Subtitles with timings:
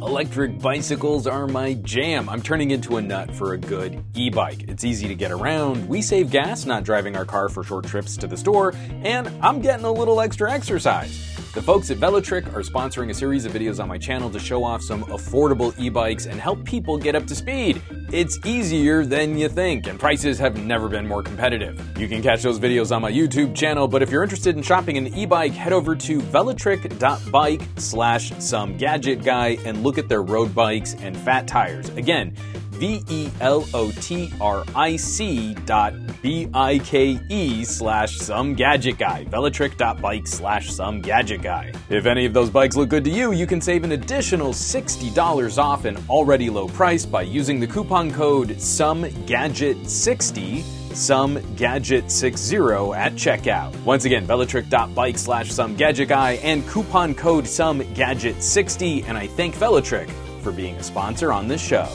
[0.00, 2.28] Electric bicycles are my jam.
[2.28, 4.68] I'm turning into a nut for a good e bike.
[4.68, 8.16] It's easy to get around, we save gas not driving our car for short trips
[8.18, 11.37] to the store, and I'm getting a little extra exercise.
[11.54, 14.62] The folks at Velotric are sponsoring a series of videos on my channel to show
[14.62, 17.80] off some affordable e bikes and help people get up to speed.
[18.12, 21.80] It's easier than you think, and prices have never been more competitive.
[21.98, 24.98] You can catch those videos on my YouTube channel, but if you're interested in shopping
[24.98, 30.22] an e bike, head over to velotric.bike slash some gadget guy and look at their
[30.22, 31.88] road bikes and fat tires.
[31.90, 32.36] Again,
[32.78, 38.54] V E L O T R I C dot B I K E slash some
[38.54, 39.24] gadget guy.
[39.24, 41.72] Velotric.bike slash some gadget guy.
[41.90, 45.58] If any of those bikes look good to you, you can save an additional $60
[45.58, 52.10] off an already low price by using the coupon code some gadget 60 some gadget
[52.10, 53.76] 60 at checkout.
[53.84, 59.26] Once again, velotric.bike slash some gadget guy and coupon code some gadget 60 and I
[59.26, 60.10] thank Velotric
[60.42, 61.88] for being a sponsor on this show.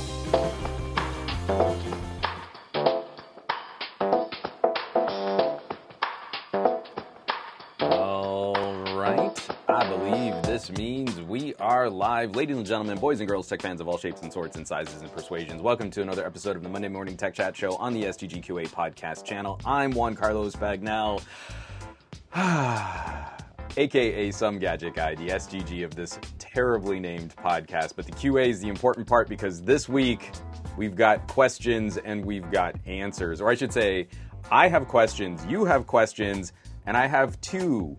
[10.78, 12.36] Means we are live.
[12.36, 15.02] Ladies and gentlemen, boys and girls, tech fans of all shapes and sorts and sizes
[15.02, 18.04] and persuasions, welcome to another episode of the Monday Morning Tech Chat Show on the
[18.04, 19.60] SGGQA podcast channel.
[19.66, 21.22] I'm Juan Carlos Bagnell,
[23.78, 27.94] aka Some Gadget Guy, the SGG of this terribly named podcast.
[27.96, 30.32] But the QA is the important part because this week
[30.78, 33.42] we've got questions and we've got answers.
[33.42, 34.08] Or I should say,
[34.52, 36.54] I have questions, you have questions,
[36.86, 37.96] and I have two,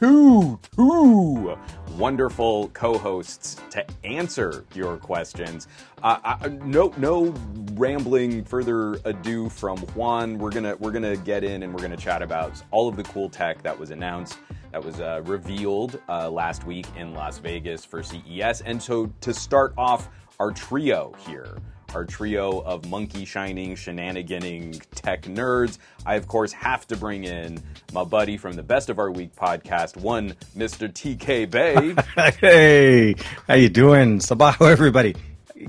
[0.00, 1.58] two, two
[1.96, 5.66] wonderful co-hosts to answer your questions.
[6.02, 7.34] Uh, I, no, no
[7.72, 8.44] rambling.
[8.44, 10.38] Further ado from Juan.
[10.38, 13.28] We're gonna we're gonna get in and we're gonna chat about all of the cool
[13.28, 14.38] tech that was announced,
[14.70, 18.60] that was uh, revealed uh, last week in Las Vegas for CES.
[18.60, 21.58] And so to start off our trio here
[21.94, 25.78] our trio of monkey shining, shenaniganing tech nerds.
[26.04, 27.62] I, of course, have to bring in
[27.92, 30.88] my buddy from the Best of Our Week podcast, one Mr.
[30.92, 31.94] TK Bay.
[32.40, 33.14] hey,
[33.46, 34.18] how you doing?
[34.18, 35.14] Sabaho, everybody.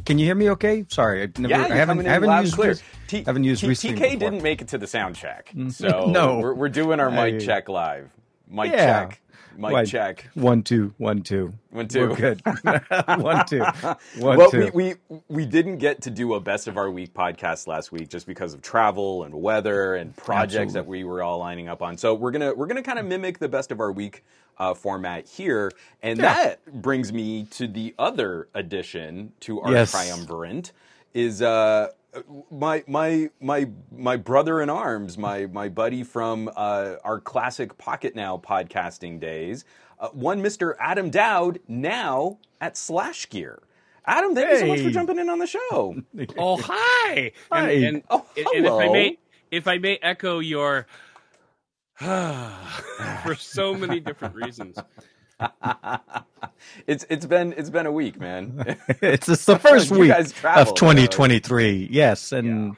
[0.05, 0.85] Can you hear me okay?
[0.89, 2.75] Sorry, I, never, yeah, I haven't, I haven't used, clear.
[3.07, 5.69] T- haven't used T- TK didn't make it to the sound check, mm-hmm.
[5.69, 6.39] so No.
[6.39, 8.09] we're, we're doing our mic I- check live.
[8.47, 9.05] Mic Yeah.
[9.05, 9.21] check.
[9.59, 9.87] Mic What?
[9.87, 10.25] check.
[10.35, 11.53] One, two, one, two.
[11.71, 12.07] One, two.
[12.09, 12.41] We're good.
[13.21, 13.59] one, two.
[14.17, 14.71] One, well, two.
[14.73, 18.07] we, we we didn't get to do a best of our week podcast last week
[18.07, 21.97] just because of travel and weather and projects that we were all lining up on.
[21.97, 24.23] So we're gonna we're gonna kind of mimic the best of our week
[24.57, 25.71] uh, format here,
[26.01, 26.33] and Yeah.
[26.33, 29.91] that brings me to the other addition to our Yes.
[29.91, 30.71] triumvirate
[31.13, 31.89] is uh
[32.51, 38.41] my my my my brother in arms, my my buddy from uh, our classic Pocketnow
[38.43, 39.65] podcasting days,
[39.99, 43.59] uh, one Mister Adam Dowd, now at SlashGear.
[44.05, 45.95] Adam, thank you so much for jumping in on the show.
[46.37, 47.31] Oh hi!
[47.51, 47.71] Hi.
[47.71, 49.17] And, and, Oh, and if I may,
[49.51, 50.87] if I may echo your
[51.99, 54.77] for so many different reasons.
[56.87, 58.77] it's it's been it's been a week, man.
[59.01, 61.89] it's, it's the first week guys traveled, of 2023.
[61.91, 62.75] Yes, and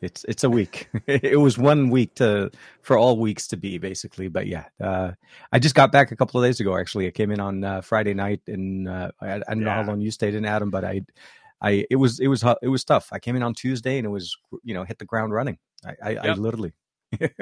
[0.00, 0.88] it's it's a week.
[1.06, 2.50] it was one week to
[2.82, 4.28] for all weeks to be basically.
[4.28, 5.12] But yeah, uh,
[5.52, 6.76] I just got back a couple of days ago.
[6.76, 9.84] Actually, I came in on uh, Friday night, and uh, I, I don't know how
[9.84, 11.02] long you stayed in, Adam, but I.
[11.64, 13.10] I it was it was it was tough.
[13.12, 15.58] I came in on Tuesday and it was you know hit the ground running.
[15.86, 16.72] I I, I literally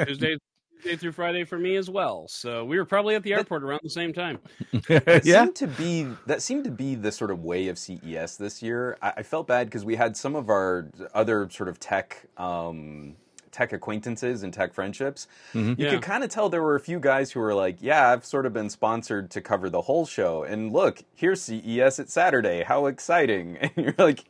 [0.06, 0.36] Tuesday,
[0.82, 2.26] Tuesday through Friday for me as well.
[2.28, 4.38] So we were probably at the airport around the same time.
[4.88, 8.36] That yeah seemed to be that seemed to be the sort of way of CES
[8.36, 8.96] this year.
[9.02, 13.16] I, I felt bad because we had some of our other sort of tech um,
[13.52, 15.26] tech acquaintances and tech friendships.
[15.54, 15.90] You Yeah.
[15.90, 18.46] could kind of tell there were a few guys who were like, "Yeah, I've sort
[18.46, 22.62] of been sponsored to cover the whole show." And look, here's CES at Saturday.
[22.62, 23.58] How exciting!
[23.76, 24.24] And you're like.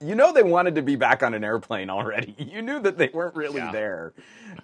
[0.00, 2.34] You know they wanted to be back on an airplane already.
[2.56, 3.72] You knew that they weren't really Yeah.
[3.72, 4.12] there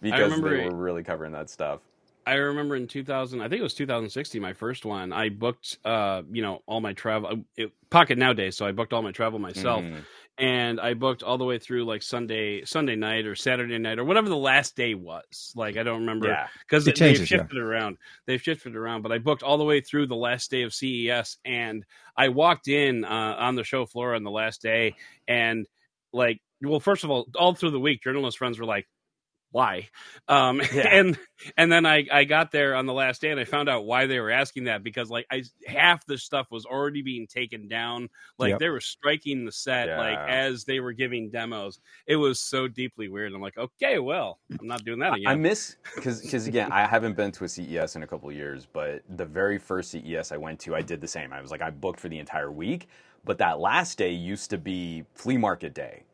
[0.00, 1.80] because they were really covering that stuff.
[2.24, 5.12] I remember in 2000, I think it was 2016, my first one.
[5.12, 7.44] I booked, uh, you know, all my travel.
[7.56, 9.84] It, Pocket nowadays, so I booked all my travel myself.
[9.84, 10.02] Mhm.
[10.42, 14.04] And I booked all the way through like Sunday Sunday night or Saturday night or
[14.04, 15.52] whatever the last day was.
[15.54, 16.36] Like I don't remember
[16.66, 17.38] because It they've changes, yeah.
[17.38, 17.96] shifted around.
[18.26, 21.38] They've shifted around, but I booked all the way through the last day of CES,
[21.44, 21.86] and
[22.16, 24.96] I walked in uh, on the show floor on the last day,
[25.28, 25.64] and
[26.12, 28.88] like, well, first of all, all through the week, journalist friends were like.
[29.52, 29.88] Why?
[30.28, 30.88] Um, Yeah.
[30.90, 31.18] and
[31.56, 34.06] and then I I got there on the last day and I found out why
[34.06, 38.08] they were asking that because like I half the stuff was already being taken down.
[38.38, 38.58] Like Yep.
[38.58, 41.78] they were striking the set like as they were giving demos.
[42.06, 43.32] It was so deeply weird.
[43.34, 45.26] I'm like, okay, well, I'm not doing that again.
[45.26, 48.66] I miss because again I haven't been to a CES in a couple of years,
[48.72, 51.32] but the very first CES I went to, I did the same.
[51.32, 52.88] I was like I booked for the entire week,
[53.24, 56.04] but that last day used to be flea market day,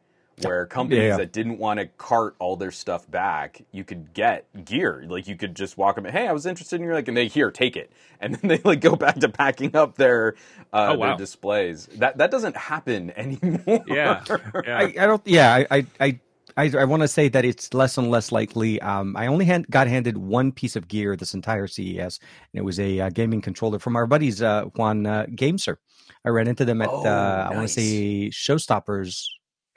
[0.42, 1.16] where companies Yeah.
[1.18, 5.04] that didn't want to cart all their stuff back, you could get gear.
[5.08, 7.26] Like you could just walk them, hey, I was interested in your like, and they
[7.28, 10.34] here take it, and then they like go back to packing up their
[10.72, 11.06] uh, Oh, wow.
[11.08, 11.86] their displays.
[11.96, 13.84] That that doesn't happen anymore.
[13.86, 14.24] yeah,
[14.64, 14.78] yeah.
[14.78, 15.22] I, I don't.
[15.26, 16.20] Yeah, I, I, I,
[16.56, 18.80] I, I want to say that it's less and less likely.
[18.80, 22.64] Um, I only hand, got handed one piece of gear this entire CES, and it
[22.64, 25.76] was a uh, gaming controller from our buddies uh, Juan uh, GameSir.
[26.24, 29.24] I ran into them at Oh, uh, I want to say Showstoppers.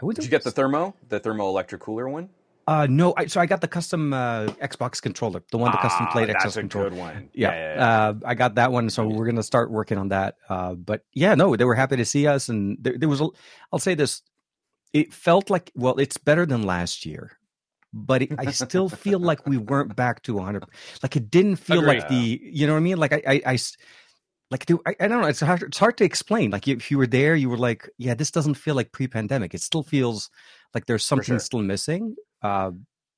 [0.01, 2.30] Did you get the thermo, the thermo electric cooler one?
[2.68, 6.06] Uh, no, I, so I got the custom uh, Xbox controller, the one the custom
[6.07, 6.89] Ah, played that's Xbox a controller.
[6.89, 7.30] good one.
[7.33, 8.07] Yeah, yeah, yeah.
[8.07, 10.36] Uh, I got that one, so we're gonna start working on that.
[10.48, 13.19] Uh, but yeah, no, they were happy to see us, and there, there was.
[13.19, 13.27] A,
[13.74, 14.21] I'll say this:
[14.94, 17.31] it felt like well, it's better than last year,
[17.92, 20.63] but it, I still feel like we weren't back to 100.
[21.01, 22.98] Like it didn't feel like the, you know what I mean?
[22.98, 23.59] Like I, I, I
[24.51, 25.27] like there- I, I don't know.
[25.27, 25.63] It's hard.
[25.63, 26.51] It's hard to explain.
[26.51, 29.53] Like if you were there, you were like, yeah, this doesn't feel like pre-pandemic.
[29.53, 30.30] It still feels
[30.75, 31.39] like there's something sure.
[31.39, 32.15] still missing.
[32.44, 32.71] Uh,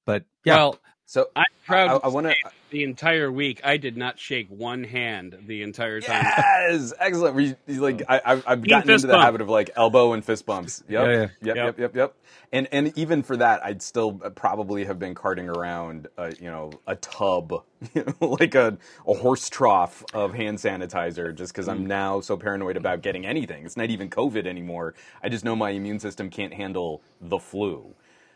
[0.05, 1.93] but yeah, Well, so I'm proud.
[2.03, 2.35] I want to.
[2.71, 6.35] the entire week, I did not shake one hand the entire time.
[6.69, 7.35] Yes, excellent.
[7.35, 9.23] We you like I, I've, I've gotten into the bump.
[9.25, 10.83] habit of like elbow and fist bumps.
[10.89, 11.27] Yep, Yeah, yeah.
[11.41, 11.75] yep, Yep.
[11.77, 12.15] yep, yep, yep.
[12.51, 16.79] And and even for that, I'd still probably have been carting around, a, you know,
[16.87, 17.53] a tub,
[17.95, 18.77] you know, like a
[19.07, 21.69] a horse trough of hand sanitizer, just because Mm.
[21.69, 23.65] I'm now so paranoid about getting anything.
[23.65, 24.95] It's not even COVID anymore.
[25.23, 27.95] I just know my immune system can't handle the flu.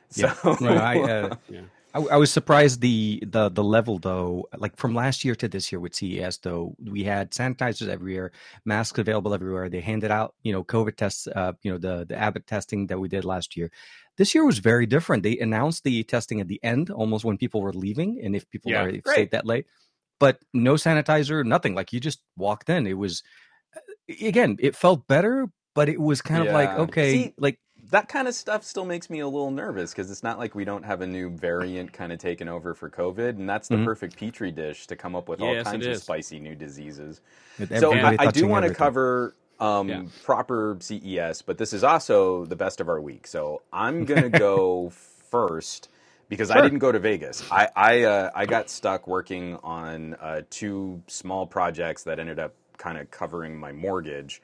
[0.10, 0.30] So
[0.60, 1.62] Well, I, uh, Yeah.
[1.98, 5.72] I, I was surprised the the the level though, like from last year to this
[5.72, 8.32] year with CES though, we had sanitizers everywhere,
[8.66, 9.70] masks available everywhere.
[9.70, 13.00] They handed out, you know, COVID tests, uh, you know, the the Abbott testing that
[13.00, 13.72] we did last year.
[14.18, 15.24] This year was very different.
[15.24, 18.72] They announced the testing at the end, almost when people were leaving, and if people
[18.72, 19.04] Yeah, are great.
[19.16, 19.66] stayed that late,
[20.20, 21.76] but no sanitizer, nothing.
[21.76, 22.88] Like you just walked in.
[22.88, 23.24] It was
[24.22, 27.60] again, it felt better, but it was kind of like okay, See, like
[27.92, 30.66] that kind of stuff still makes me a little nervous because it's not like we
[30.66, 33.86] don't have a new variant kind of taken over for COVID, and that's the Mhm.
[33.86, 37.22] perfect petri dish to come up with all Yes, it kinds of spicy new diseases.
[37.60, 40.04] with So I, I do want to cover um, Yeah.
[40.24, 43.28] proper CES, but this is also the best of our week.
[43.28, 45.90] So I'm gonna go first
[46.30, 47.44] because I didn't go to Vegas.
[47.52, 52.56] I I, uh, I got stuck working on uh, two small projects that ended up
[52.78, 54.42] kind of covering my mortgage.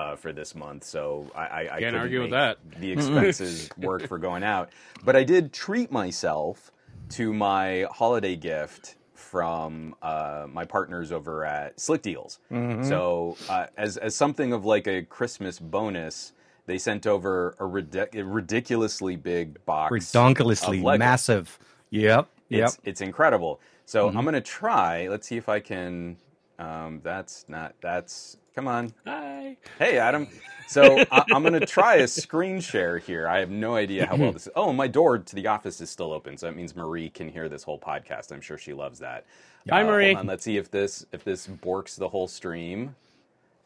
[0.00, 2.56] Uh, for this month, so I, I, I Can't argue with that.
[2.80, 4.70] The expenses work for going out,
[5.04, 6.72] but I did treat myself
[7.10, 12.38] to my holiday gift from uh, my partners over at Slickdeals.
[12.50, 12.84] Mm-hmm.
[12.88, 16.32] So, uh, as as something of like a Christmas bonus,
[16.66, 19.90] they sent over a, ridic- a ridiculously big box,
[20.82, 20.98] Lego.
[20.98, 21.58] massive.
[21.90, 22.26] Yep.
[22.48, 22.68] Yep.
[22.68, 23.60] It's it's incredible.
[23.84, 24.18] So Mm-hmm.
[24.18, 25.08] I'm gonna try.
[25.08, 26.16] Let's see if I can.
[26.58, 27.74] Um, that's not.
[27.82, 28.92] That's come on.
[29.06, 29.56] Hi.
[29.78, 30.28] Hey, Adam.
[30.68, 33.26] So I, I'm going to try a screen share here.
[33.28, 34.52] I have no idea how well this is.
[34.56, 37.48] Oh, my door to the office is still open, so that means Marie can hear
[37.48, 38.30] this whole podcast.
[38.32, 39.26] I'm sure she loves that.
[39.68, 40.06] Hi, Uh, Marie.
[40.14, 42.94] Hold on, let's see if this if this borks the whole stream.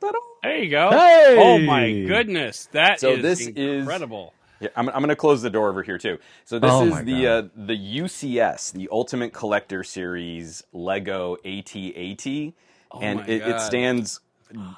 [0.01, 0.19] Ta-da!
[0.43, 0.91] There you go.
[0.91, 1.37] Hey!
[1.39, 3.49] Oh my goodness, that is So this is-
[3.81, 4.33] incredible.
[4.61, 6.19] Yeah, I'm, I'm going to close the door over here too.
[6.45, 13.21] So this Oh is the uh, the UCS, the Ultimate Collector Series Lego AT-AT, and
[13.29, 14.21] it, it stands,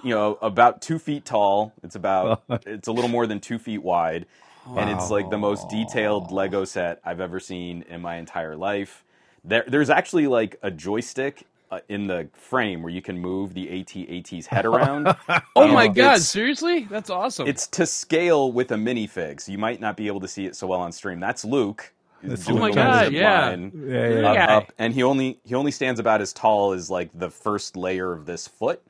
[0.03, 1.73] you know, about two feet tall.
[1.83, 4.27] It's about it's a little more than two feet wide,
[4.75, 9.05] and it's like the most detailed Lego set I've ever seen in my entire life.
[9.45, 11.47] There, there's actually like a joystick.
[11.71, 15.17] Uh, in the frame where you can move the AT-AT's head around.
[15.57, 16.85] Oh Um, my god, seriously?
[16.85, 17.47] That's awesome.
[17.47, 20.57] it's to scale with a minifig, so you might not be able to see it
[20.57, 21.21] so well on stream.
[21.21, 21.93] That's Luke.
[22.27, 23.57] That's doing Oh my the God, yeah.
[23.57, 24.47] line Yeah, yeah, up, yeah.
[24.49, 28.13] up, and he only he only stands about as tall as like the first layer
[28.13, 28.83] of this foot.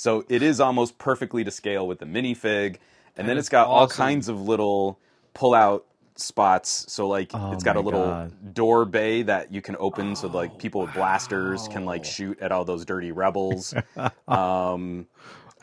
[0.00, 2.76] So it is almost perfectly to scale with the minifig,
[3.18, 4.98] and then it's got all kinds of little
[5.34, 5.84] pull out
[6.16, 6.86] spots.
[6.88, 8.54] So like Oh it's got a little God.
[8.54, 12.50] door bay that you can open, so like people with blasters can like shoot at
[12.50, 13.74] all those dirty rebels.
[14.26, 15.06] um,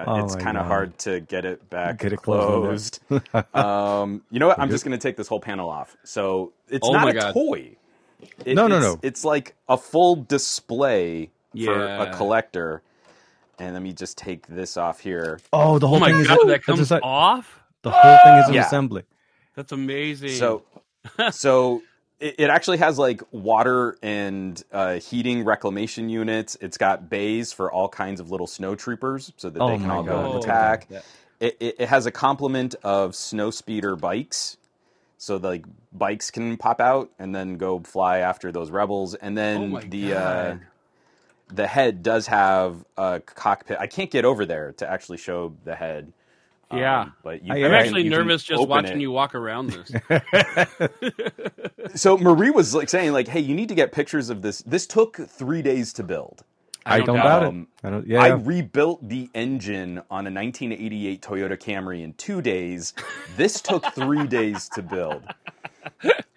[0.06, 3.00] Oh it's kind of hard to get it back Get it closed.
[3.10, 4.60] closed um, you know what?
[4.60, 5.98] I'm just going to take this whole panel off.
[6.04, 7.34] So it's Oh not a God.
[7.34, 7.76] toy.
[8.46, 9.00] It- No, no, no.
[9.02, 11.32] It's like a full display
[11.66, 12.84] for a collector.
[13.60, 15.40] And let me just take this off here.
[15.52, 17.60] Oh, the oh whole my thing is god, that comes just off?
[17.82, 18.68] the whole thing is an Yeah.
[18.68, 19.04] assembly.
[19.56, 20.30] That's amazing.
[20.38, 20.64] So,
[21.32, 21.82] so
[22.20, 26.58] it, it actually has like water and uh, heating reclamation units.
[26.62, 29.90] It's got bays for all kinds of little snow troopers so that Oh they can
[29.90, 30.26] my all go God.
[30.26, 30.88] and Oh, attack.
[30.90, 31.06] that-
[31.40, 34.58] It, it, it has a complement of snow speeder bikes.
[35.20, 39.16] So the like, bikes can pop out and then go fly after those rebels.
[39.16, 40.60] And then Oh the uh, God.
[41.50, 43.78] The head does have a cockpit.
[43.80, 46.12] I can't get over there to actually show the head.
[46.70, 47.06] Um, Yeah.
[47.24, 49.02] but you I- can- I'm Yeah, actually can nervous just watching it.
[49.02, 49.92] you walk around this.
[51.96, 54.62] So Marie was like saying like, "Hey, you need to get pictures of this.
[54.64, 56.44] This took three days to build.
[56.86, 57.48] I don't doubt doubt it.
[57.48, 58.08] Um, I don't.
[58.08, 58.22] Yeah.
[58.22, 62.94] I rebuilt the engine on a 1988 Toyota Camry in two days.
[63.36, 65.24] This took three days to build.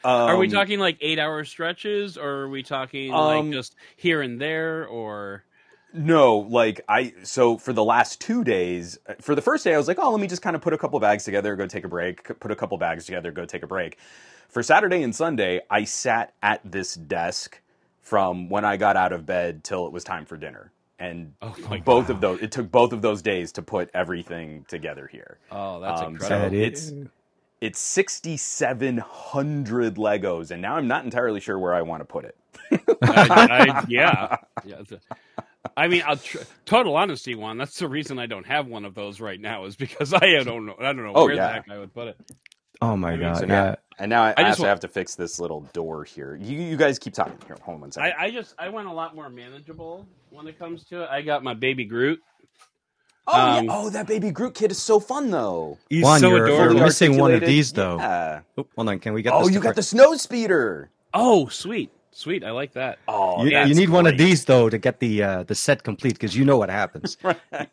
[0.05, 3.77] Are we Um, talking like eight hour stretches, or are we talking Um, like just
[3.97, 5.45] here and there, or
[5.93, 7.13] No, like I.
[7.25, 10.21] So for the last two days, for the first day, I was like, "Oh, let
[10.21, 12.23] me just kind of put a couple bags together, go take a break.
[12.39, 13.99] Put a couple bags together, go take a break."
[14.49, 17.61] For Saturday and Sunday, I sat at this desk
[18.03, 21.55] from when I got out of bed till it was time for dinner, and Oh
[21.69, 22.41] my both of those.
[22.41, 25.39] It took both of those days to put everything together here.
[25.51, 26.51] oh, that's Um, so incredible.
[26.51, 27.09] That it's- is-
[27.61, 32.37] It's 6,700 Legos, and now I'm not entirely sure where I want to put it.
[33.03, 34.77] I, I, yeah, yeah.
[34.89, 35.01] the-
[35.77, 37.59] I mean, I'll tr- total honesty, one.
[37.59, 40.65] That's the reason I don't have one of those right now is because I don't
[40.67, 40.75] know.
[40.81, 41.49] I don't know Oh, where yeah.
[41.49, 42.17] the heck I would put it.
[42.81, 43.37] oh my I mean, god.
[43.37, 43.47] So yeah.
[43.47, 46.35] now, and now I, I just also wa- have to fix this little door here.
[46.41, 47.37] You, you guys keep talking.
[47.47, 48.15] Here, hold on one second.
[48.19, 51.09] I, I just I went a lot more manageable when it comes to it.
[51.11, 52.21] I got my baby Groot.
[53.33, 53.71] Oh, um, yeah.
[53.75, 55.79] oh, that baby Groot kid is so fun though.
[55.89, 56.81] He's Juan, so you're, you're adorable.
[56.83, 57.99] missing one of these though.
[57.99, 58.41] Yeah.
[58.59, 58.99] Oh, hold on.
[58.99, 59.33] Can we get?
[59.33, 60.91] Oh, this you got cor- the snow speeder.
[61.13, 62.45] Oh, sweet, sweet.
[62.45, 62.99] I like that.
[63.09, 66.15] Oh, You, you need one of these though to get the uh, the set complete
[66.15, 67.17] because you know what happens.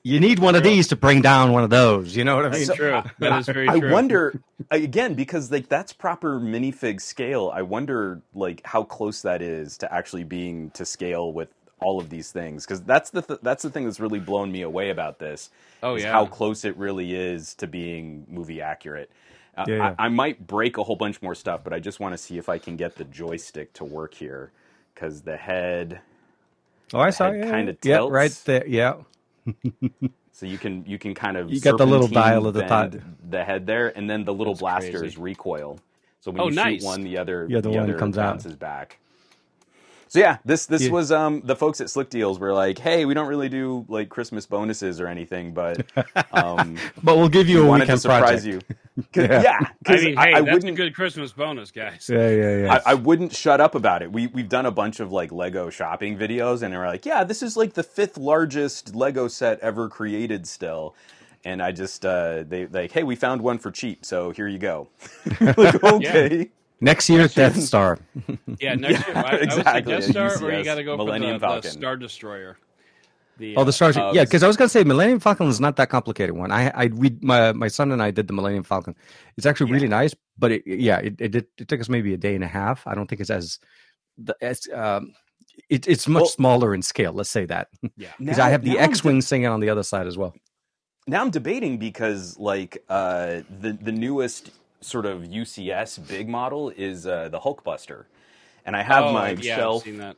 [0.03, 2.15] You need one of these to bring down one of those.
[2.15, 2.65] You know what I mean?
[2.65, 3.01] So- True.
[3.19, 3.89] That is very I true.
[3.89, 7.51] I wonder again because like that's proper minifig scale.
[7.53, 11.49] I wonder like how close that is to actually being to scale with
[11.81, 14.61] all of these things because that's the th- that's the thing that's really blown me
[14.63, 15.51] away about this.
[15.83, 16.05] Oh, is yeah.
[16.05, 19.11] how close it really is to being movie accurate.
[19.57, 19.95] Uh, Yeah, yeah.
[19.97, 22.37] I, I might break a whole bunch more stuff, but I just want to see
[22.37, 24.51] if I can get the joystick to work here
[24.95, 26.01] because the head.
[26.93, 27.31] oh, I saw.
[27.31, 28.05] head Yeah, kinda yeah, tilts.
[28.05, 28.67] right there.
[28.67, 28.95] Yeah.
[30.33, 32.95] So you can you can kind of You got the little dial of the top.
[33.29, 35.17] the head there, and then the little That's blasters crazy.
[35.17, 35.79] recoil.
[36.21, 36.53] So when Oh, you nice.
[36.53, 38.43] shoot one, the other Yeah, the one other comes out.
[38.43, 38.99] bounces back.
[40.09, 40.91] So yeah, this this Yeah.
[40.91, 44.45] was um the folks at Slickdeals were like, hey, we don't really do like Christmas
[44.45, 45.85] bonuses or anything, but
[46.31, 48.45] um, But we'll give you we a wanted to surprise project.
[48.45, 48.61] you.
[49.13, 49.41] 'Cause- Yeah.
[49.43, 52.09] yeah, I 'cause mean, I, hey, I that's a wouldn't good Christmas bonus, guys.
[52.11, 52.81] Yeah, yeah, yeah.
[52.85, 54.11] I, I wouldn't shut up about it.
[54.11, 57.43] We we've done a bunch of like Lego shopping videos, and we're like, yeah, this
[57.43, 60.95] is like the fifth largest Lego set ever created, still.
[61.45, 64.57] And I just uh, they like, hey, we found one for cheap, so here you
[64.57, 64.89] go.
[65.41, 67.97] like, okay, Next year, Death Star.
[68.59, 70.95] Yeah, next year, I, I would exactly, Death a Star, or you got to go
[70.97, 71.71] Millennium for the, the Falcon.
[71.71, 72.57] Star Destroyer.
[73.37, 73.89] The, Oh, the Star.
[73.97, 76.51] uh, yeah, because I was gonna say Millennium Falcon is not that complicated one.
[76.51, 78.95] I, I, we, my, my son and I did the Millennium Falcon.
[79.37, 82.17] It's actually really nice, but it, yeah, it, it, did- it took us maybe a
[82.17, 82.85] day and a half.
[82.87, 83.59] I don't think it's as,
[84.17, 85.13] the, as, um,
[85.69, 87.13] it, it's much Well- smaller in scale.
[87.13, 87.67] Let's say that
[87.97, 88.09] yeah.
[88.19, 90.33] because I have the X-wing singing on the other side as well.
[91.07, 94.49] now I'm debating because like uh, the the newest
[94.81, 98.05] sort of UCS big model is uh, the Hulkbuster,
[98.65, 99.81] and I have oh, my yeah, shelf.
[99.81, 100.15] I've seen that.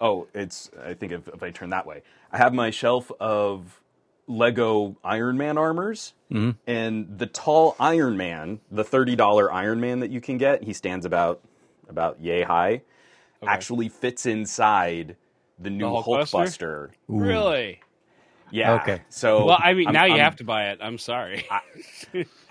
[0.00, 0.70] Oh, it's.
[0.84, 3.80] I think if, if I turn that way, I have my shelf of
[4.26, 6.56] Lego Iron Man armors, Mhm.
[6.66, 10.72] and the tall Iron Man, the thirty dollar Iron Man that you can get, he
[10.72, 11.40] stands about
[11.88, 12.82] about yay high,
[13.42, 13.52] Okay.
[13.52, 15.16] actually fits inside
[15.58, 16.32] the new Hulkbuster?
[16.32, 16.90] Hulkbuster.
[17.08, 17.80] Really?
[18.54, 18.74] Yeah.
[18.74, 19.00] Okay.
[19.08, 20.78] So Well, I mean, I'm- now you I'm- have to buy it.
[20.80, 21.44] I'm sorry.
[21.50, 21.60] I,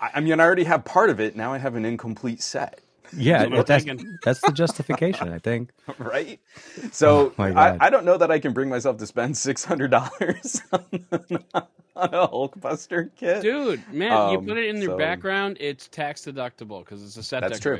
[0.00, 1.34] I mean, I already have part of it.
[1.34, 2.80] Now I have an incomplete set.
[3.16, 5.28] Yeah, That's that's that's the justification.
[5.32, 5.70] I think.
[5.98, 6.40] right?
[6.90, 9.90] So Oh, I, I don't know that I can bring myself to spend six hundred
[9.92, 10.84] dollars on,
[11.94, 13.40] on a Hulkbuster kit.
[13.42, 17.16] Dude, man, you Um, put it in your so- background, it's tax deductible because it's
[17.16, 17.78] a set That's true.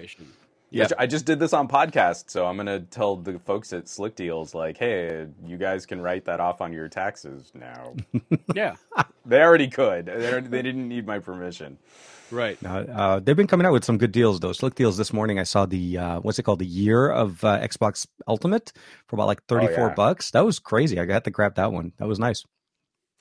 [0.73, 0.97] Decoration.
[0.99, 4.55] Yeah, I just did this on podcast, so I'm gonna tell the folks at Slickdeals
[4.55, 7.95] like, hey, you guys can write that off on your taxes now.
[8.55, 8.75] Yeah,
[9.27, 10.07] they already could.
[10.07, 11.79] They, already- they didn't need my permission.
[12.31, 12.57] right.
[12.65, 14.53] Uh, uh, they've been coming out with some good deals though.
[14.53, 15.39] Slickdeals this morning.
[15.39, 18.73] I saw the uh, what's it called, the year of uh, Xbox Ultimate
[19.09, 19.95] for about like thirty four yeah.
[19.95, 20.31] bucks.
[20.33, 20.99] That was crazy.
[21.01, 21.93] I got to grab that one.
[21.99, 22.45] That was nice.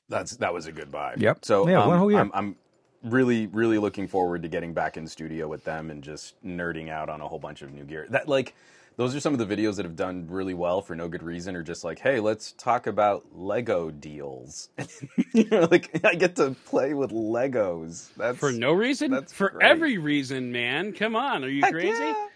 [0.10, 1.16] That's that was a good buy.
[1.18, 1.46] Yep.
[1.46, 2.20] So Yeah, um, one whole year.
[2.20, 2.56] I'm, I'm
[3.04, 7.10] really really looking forward to getting back in studio with them and just nerding out
[7.10, 8.08] on a whole bunch of new gear.
[8.10, 8.56] That like
[8.96, 11.56] those are some of the videos that have done really well for no good reason
[11.56, 14.70] or just like, hey, let's talk about Lego deals.
[15.34, 18.10] you know, like I get to play with Legos.
[18.16, 19.10] That's For no reason?
[19.12, 19.66] that's For great.
[19.68, 20.94] every reason, man.
[20.94, 21.44] Come on.
[21.44, 22.04] Are you Heck crazy?
[22.04, 22.28] yeah.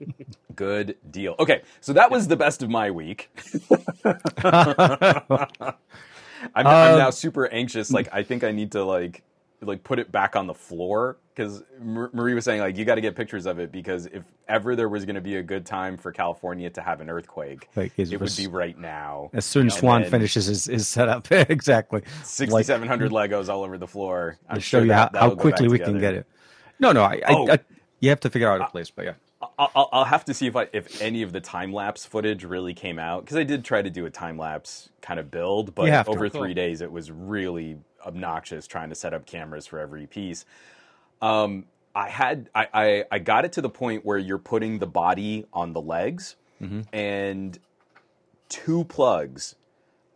[0.56, 1.34] Good deal.
[1.38, 3.30] Okay, so that was the best of my week.
[6.54, 7.90] I'm, I'm Um, now super anxious.
[7.92, 9.22] Like, I think I need to like
[9.62, 13.00] like put it back on the floor because Marie was saying like you got to
[13.00, 15.96] get pictures of it because if ever there was going to be a good time
[15.96, 19.30] for California to have an earthquake, Like, it it would be right now.
[19.32, 22.02] As soon as Swan finishes his, his setup, exactly.
[22.24, 24.36] 6,700 Legos all over the floor.
[24.48, 26.26] I'm to sure show you that- how, how quickly we can get it.
[26.80, 27.50] No, no, I, I, Oh.
[27.50, 27.58] I,
[28.00, 29.12] you have to figure out a place, but yeah.
[29.58, 32.44] I'll, I'll- I'll have to see if I if any of the time lapse footage
[32.44, 35.74] really came out because I did try to do a time lapse kind of build,
[35.74, 36.42] but You have over Cool.
[36.42, 37.76] three days it was really
[38.06, 40.44] obnoxious trying to set up cameras for every piece.
[41.20, 44.86] Um, I had I, I I got it to the point where you're putting the
[44.86, 46.36] body on the legs
[46.92, 47.58] and
[48.48, 49.56] two plugs.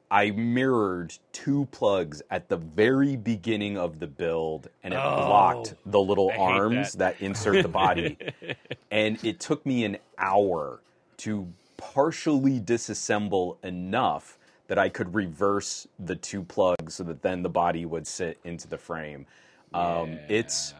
[0.09, 5.99] I mirrored two plugs at the very beginning of the build, and it blocked the
[6.01, 7.19] little arms that.
[7.19, 8.17] that insert the body
[8.93, 10.81] and it took me an hour
[11.19, 14.36] to partially disassemble enough
[14.69, 18.69] that I could reverse the two plugs so that then the body would sit into
[18.69, 19.27] the frame.
[19.75, 20.75] Um, It's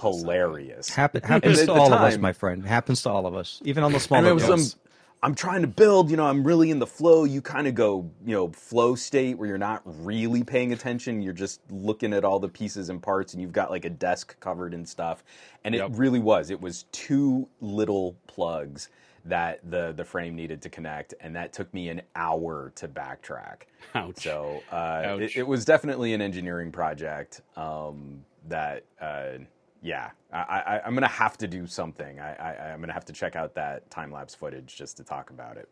[0.00, 0.88] hilarious.
[0.88, 2.64] Happen, happens to the all of us, my friend.
[2.64, 4.80] Happens to all of us, even on the And smaller it was some.
[5.24, 7.22] I'm trying to build, you know, I'm really in the flow.
[7.22, 11.22] You kind of go, you know, flow state where you're not really paying attention.
[11.22, 14.34] You're just looking at all the pieces and parts, and you've got like a desk
[14.40, 15.22] covered in stuff.
[15.62, 16.50] And it really was.
[16.50, 18.88] It was two little plugs
[19.24, 23.62] that the the frame needed to connect, and that took me an hour to backtrack.
[23.94, 24.22] Ouch.
[24.22, 25.36] So uh, it, Ouch.
[25.36, 29.38] it was definitely an engineering project um, that, uh,
[29.82, 32.18] yeah, I, I, I'm going to have to do something.
[32.18, 35.04] I, I, I'm going to have to check out that time lapse footage just to
[35.04, 35.68] talk about it.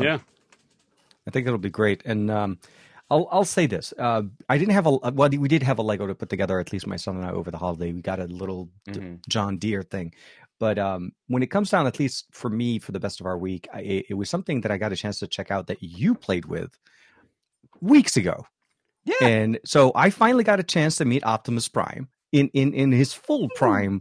[0.00, 0.18] yeah.
[1.26, 2.02] I think it'll be great.
[2.04, 2.58] And um,
[3.10, 6.06] I'll I'll say this: uh, I didn't have a well, we did have a Lego
[6.06, 6.58] to put together.
[6.60, 9.26] At least my son and I over the holiday, we got a little d- Mhm.
[9.28, 10.12] John Deere thing.
[10.64, 13.36] But um, when it comes down, at least for me, for the best of our
[13.36, 16.14] week, I, it, was something that I got a chance to check out that you
[16.14, 16.70] played with
[17.82, 18.46] weeks ago.
[19.04, 19.16] Yeah.
[19.20, 23.12] And so I finally got a chance to meet Optimus Prime in in in his
[23.12, 24.00] full prime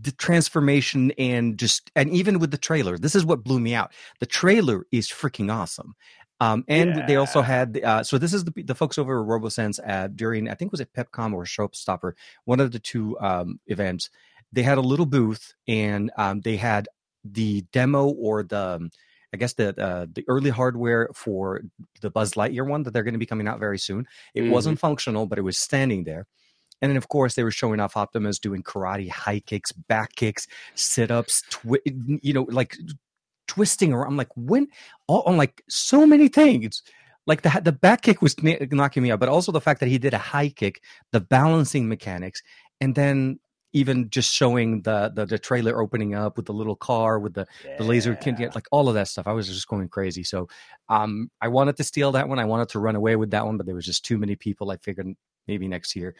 [0.00, 3.92] the transformation and just and even with the trailer this is what blew me out
[4.20, 5.94] the trailer is freaking awesome
[6.40, 7.46] um, and they also Yeah.
[7.46, 10.72] had uh, so this is the the folks over at Robosen uh, during I think
[10.72, 12.12] was it PepCom or Showstopper
[12.44, 14.10] one of the two um, events
[14.54, 16.88] they had a little booth and um, they had
[17.24, 18.90] the demo or the um,
[19.32, 21.62] I guess the uh, the early hardware for
[22.00, 24.06] the Buzz Lightyear one that they're going to be coming out very soon.
[24.34, 24.50] It Mhm.
[24.50, 26.26] wasn't functional, but it was standing there.
[26.80, 30.46] And then, of course, they were showing off Optimus doing karate, high kicks, back kicks,
[30.74, 31.78] sit ups, twi-
[32.22, 32.76] you know, like
[33.48, 34.08] twisting around.
[34.08, 34.68] I'm like, when?
[35.08, 36.82] Oh, I'm like, so many things.
[37.26, 39.88] Like the the back kick was kn- knocking me out, but also the fact that
[39.88, 42.42] he did a high kick, the balancing mechanics,
[42.80, 43.40] and then
[43.74, 47.46] even just showing the the, the trailer opening up with the little car with the
[47.76, 48.50] the laser Yeah.
[48.54, 49.26] like all of that stuff.
[49.26, 50.22] I was just going crazy.
[50.24, 50.48] So
[50.88, 52.38] um, I wanted to steal that one.
[52.38, 54.70] I wanted to run away with that one, but there was just too many people.
[54.70, 55.08] I figured
[55.46, 56.14] maybe next year.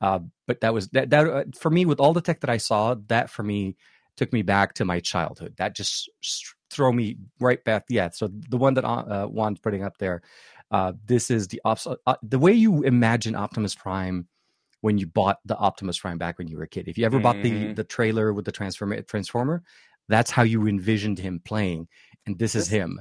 [0.00, 2.56] Uh, but that was that that uh, for me with all the tech that I
[2.56, 2.94] saw.
[3.08, 3.76] That for me
[4.16, 5.54] took me back to my childhood.
[5.58, 6.08] That just
[6.70, 7.84] throw me right back.
[7.88, 8.10] Yeah.
[8.10, 10.22] So the one that uh, Juan's putting up there.
[10.70, 14.28] Uh, this is the ops- uh, the way you imagine Optimus Prime
[14.80, 16.88] when you bought the Optimus Prime back when you were a kid.
[16.88, 17.76] If you ever bought the Mhm.
[17.76, 19.62] the trailer with the transformer transformer,
[20.08, 21.88] that's how you envisioned him playing,
[22.26, 22.98] and this is him.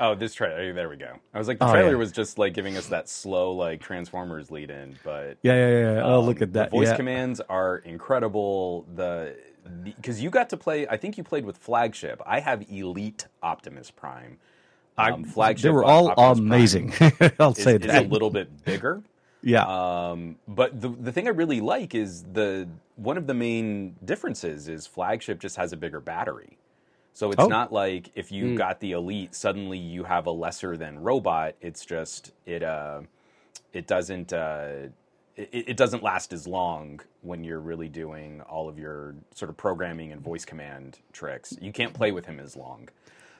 [0.00, 0.72] Oh, this trailer.
[0.72, 1.14] There we go.
[1.34, 1.96] I was like, the Oh, trailer yeah.
[1.96, 6.02] was just like giving us that slow, like Transformers lead in, but Yeah, yeah, yeah.
[6.04, 6.70] Oh, Um, look at that.
[6.70, 6.96] The voice yeah.
[6.96, 8.86] commands are incredible.
[8.94, 9.36] The
[9.84, 10.86] because you got to play.
[10.86, 12.22] I think you played with flagship.
[12.24, 14.38] I have elite Optimus Prime.
[14.96, 15.64] I- Um, flagship.
[15.64, 16.92] they were all Optimus amazing.
[17.38, 18.04] I'll Is, say is that.
[18.04, 19.02] a little bit bigger.
[19.48, 19.66] Yeah.
[19.66, 24.68] Um, but the the thing I really like is the one of the main differences
[24.68, 26.58] is flagship just has a bigger battery.
[27.14, 27.48] So it's Oh.
[27.48, 28.56] not like if you Mm.
[28.56, 31.56] got the elite, suddenly you have a lesser than robot.
[31.60, 33.02] It's just it uh,
[33.72, 34.88] it doesn't uh,
[35.36, 39.56] it, it doesn't last as long when you're really doing all of your sort of
[39.56, 41.56] programming and voice command tricks.
[41.60, 42.88] You can't play with him as long.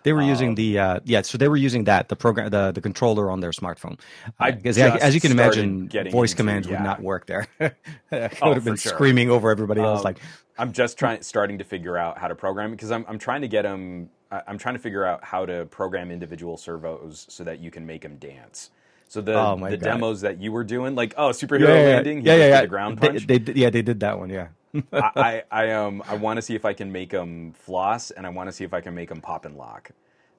[0.08, 2.72] They were using Um, the uh, yeah, so they were using that the program the,
[2.72, 4.00] the controller on their smartphone.
[4.38, 7.46] I Because as you can imagine, getting voice into- commands would not work there.
[7.60, 7.72] I
[8.10, 8.92] would Oh, have been sure.
[8.94, 10.18] screaming over everybody else Um, like,
[10.56, 13.48] I'm just trying, starting to figure out how to program because I'm, I'm trying to
[13.48, 14.08] get them.
[14.30, 18.00] I'm trying to figure out how to program individual servos so that you can make
[18.02, 18.70] them dance.
[19.08, 19.80] So the Oh, the God.
[19.80, 22.60] demos that you were doing, like oh superhero landing, yeah, just yeah, did yeah.
[22.62, 23.26] the ground punch.
[23.26, 24.30] They, did- yeah, they did that one.
[24.30, 24.48] Yeah.
[24.92, 28.26] I, I, I um I want to see if I can make them floss, and
[28.26, 29.90] I want to see if I can make them pop and lock.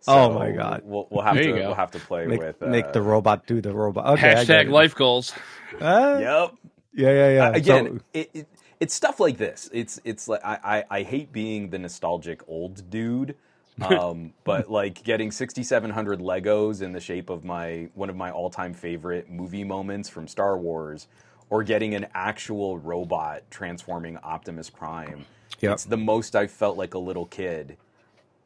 [0.07, 0.81] Oh, my God.
[0.85, 3.45] We'll, we'll have There to we'll have to play Make, with uh, make the robot
[3.45, 4.05] do the robot.
[4.17, 5.33] Okay, I get Hashtag life goals.
[5.81, 6.55] Ah, Yep.
[6.93, 7.47] Yeah, yeah, yeah.
[7.47, 8.47] Uh, again, So- it, it
[8.79, 9.69] it's stuff like this.
[9.73, 13.35] It's it's like I, I, I hate being the nostalgic old dude.
[13.81, 18.73] Um, but like getting 6700 Legos in the shape of my one of my all-time
[18.73, 21.07] favorite movie moments from Star Wars
[21.49, 25.25] or getting an actual robot transforming Optimus Prime.
[25.59, 25.73] Yep.
[25.73, 27.77] It's the most I've felt like a little kid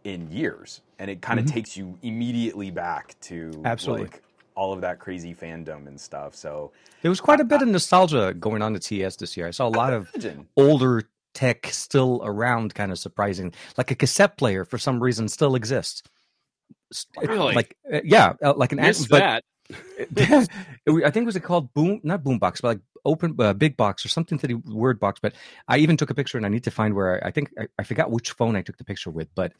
[0.03, 0.81] in years.
[0.99, 4.05] And it kind of takes you immediately back to Absolutely.
[4.05, 4.23] like
[4.55, 6.35] all of that crazy fandom and stuff.
[6.35, 9.47] So There was quite a bit of nostalgia going on at CES this year.
[9.47, 10.11] I saw a lot of
[10.55, 13.53] older tech still around, kind of surprising.
[13.77, 16.03] Like a cassette player, for some reason, still exists.
[17.21, 17.55] Really?
[17.55, 19.43] Like uh, yeah, uh, like an Missed but that.
[19.69, 20.49] It,
[21.05, 24.09] I think was it called boom, not boombox, but like open uh, big box or
[24.09, 25.19] something to the word box.
[25.21, 25.33] But
[25.67, 27.67] I even took a picture, and I need to find where I, I think I,
[27.79, 29.27] I forgot which phone I took the picture with.
[29.35, 29.53] But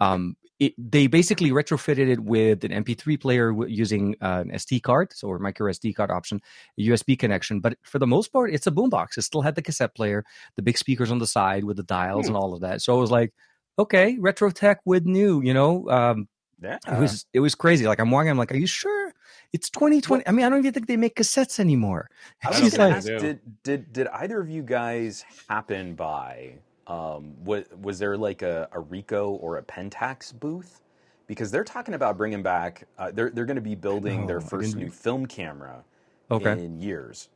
[0.00, 5.12] um, it, they basically retrofitted it with an MP3 player using uh, an SD card,
[5.12, 6.40] so or micro SD card option,
[6.78, 7.60] a USB connection.
[7.60, 9.18] But for the most part, it's a boombox.
[9.18, 10.24] It still had the cassette player,
[10.56, 12.82] the big speakers on the side with the dials and all of that.
[12.82, 13.32] So I was like,
[13.78, 15.88] okay, retro tech with new, you know.
[15.88, 16.28] Um,
[16.62, 16.78] Yeah.
[16.86, 17.86] it was it was crazy.
[17.86, 19.12] Like I'm walking, I'm like, are you sure?
[19.52, 20.26] It's 2020.
[20.26, 22.08] I mean, I don't even think they make cassettes anymore.
[22.44, 26.54] I was like, ask, did did did either of you guys happen by
[26.86, 30.82] um, was was there like a, a Ricoh or a Pentax booth?
[31.26, 32.86] Because they're talking about bringing back.
[32.98, 35.84] Uh, they're they're going to be building No, their first new film camera
[36.30, 36.52] Okay.
[36.52, 37.28] in years,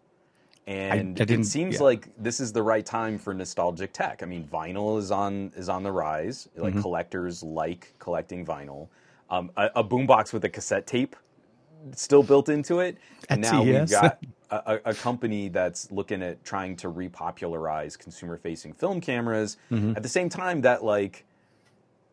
[0.66, 1.82] and I didn't- it seems yeah.
[1.82, 4.22] like this is the right time for nostalgic tech.
[4.22, 6.48] I mean, vinyl is on is on the rise.
[6.52, 6.62] Mm-hmm.
[6.62, 8.88] Like collectors like collecting vinyl.
[9.30, 11.16] Um, a, a boombox with a cassette tape
[11.94, 12.96] still built into it.
[13.30, 14.18] And now we've got
[14.50, 19.92] a, a, company that's looking at trying to repopularize consumer facing film cameras Mm-hmm.
[19.96, 21.24] at the same time that like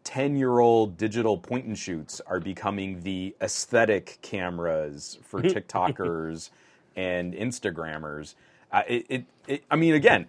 [0.05, 6.49] 10 year old digital point and shoots are becoming the aesthetic cameras for TikTokers
[6.95, 8.35] and Instagrammers.
[8.71, 10.27] Uh, it, it, it, I mean, again,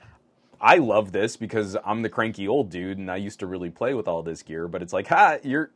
[0.60, 3.94] I love this because I'm the cranky old dude and I used to really play
[3.94, 5.70] with all this gear, but it's like, ha, you're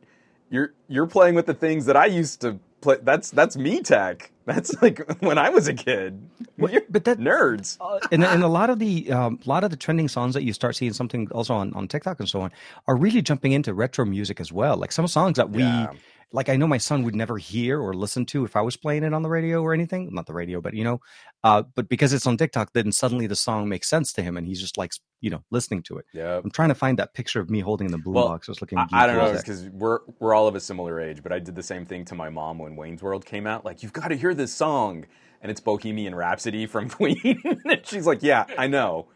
[0.49, 2.97] you're you're playing with the things that I used to play.
[3.01, 4.31] That's that's me tech.
[4.45, 6.21] That's like when I was a kid.
[6.57, 7.77] You're but that- nerds.
[8.11, 10.53] and, and a lot of the um, a lot of the trending songs that you
[10.53, 12.51] start seeing something also on, on TikTok and so on
[12.87, 14.77] are really jumping into retro music as well.
[14.77, 15.91] Like some songs that we Yeah.
[16.33, 19.03] Like, I know my son would never hear or listen to if I was playing
[19.03, 20.09] it on the radio or anything.
[20.13, 20.99] Not the radio, but you know,
[21.43, 24.45] uh, but because it's on TikTok, then suddenly the song makes sense to him, and
[24.45, 26.05] he's just like you know listening to it.
[26.13, 26.41] Yeah.
[26.43, 28.77] I'm trying to find that picture of me holding the blue Well, I was looking.
[28.77, 31.55] I, I don't know because we're we're all of a similar age, but I did
[31.55, 33.63] the same thing to my mom when Wayne's World came out.
[33.63, 35.05] Like, you've got to hear this song,
[35.41, 37.41] and it's Bohemian Rhapsody from Queen.
[37.65, 39.07] and she's like, "Yeah, I know,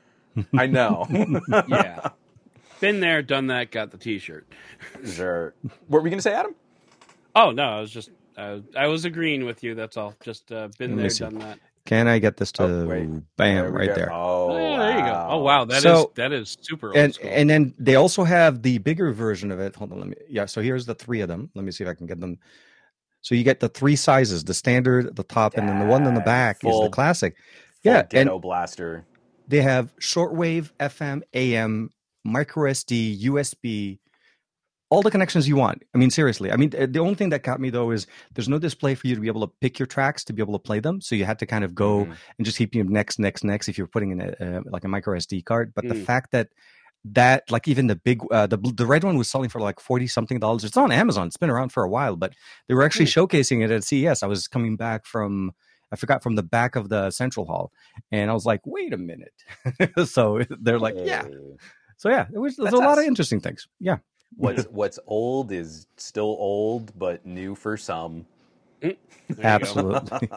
[0.57, 1.07] I know."
[1.67, 2.09] Yeah.
[2.79, 4.47] Been there, done that, got the T-shirt.
[5.05, 5.53] sure.
[5.87, 6.55] What were we gonna say, Adam?
[7.35, 9.75] Oh no, I was just uh, I was agreeing with you.
[9.75, 10.13] That's all.
[10.23, 11.23] Just uh, been there, see.
[11.23, 11.59] done that.
[11.85, 13.09] Can I get this to Oh, wait.
[13.37, 13.95] bam we right go.
[13.95, 14.13] there?
[14.13, 15.11] Oh, Oh, yeah, there you go.
[15.11, 15.27] wow.
[15.31, 17.29] Oh wow, that is So- that is super old and school.
[17.33, 19.75] and then they also have the bigger version of it.
[19.75, 20.15] Hold on, let me.
[20.29, 21.49] Yeah, so here's the three of them.
[21.55, 22.37] Let me see if I can get them.
[23.21, 26.13] So you get the three sizes: the standard, the top, and then the one in
[26.13, 27.35] the Dang, back is the classic.
[27.83, 29.05] Full Yeah, and blaster.
[29.47, 31.89] they have shortwave, FM, AM,
[32.23, 33.97] micro SD, USB,
[34.91, 35.83] all the connections you want.
[35.95, 36.51] I mean, seriously.
[36.51, 39.07] I mean, the the only thing that got me though is there's no display for
[39.07, 41.01] you to be able to pick your tracks to be able to play them.
[41.01, 42.17] So you had to kind of go Mhm.
[42.37, 44.87] and just keep you next, next, next if you're putting in a, uh, like a
[44.87, 45.73] micro SD card.
[45.73, 46.05] But the Mm.
[46.05, 46.49] fact that
[47.03, 50.05] that like even the big uh, the the red one was selling for like 40
[50.05, 52.31] something dollars it's on amazon it's been around for a while but
[52.67, 55.51] they were actually showcasing it at ces i was coming back from
[55.91, 57.71] i forgot from the back of the central hall
[58.11, 59.33] and i was like wait a minute
[60.05, 61.25] so they're like yeah
[61.97, 62.99] so yeah it was there's a lot us.
[62.99, 63.97] of interesting things yeah
[64.37, 68.25] What's what's old is still old, but new for some.
[69.35, 69.81] There you go.
[69.83, 70.29] absolutely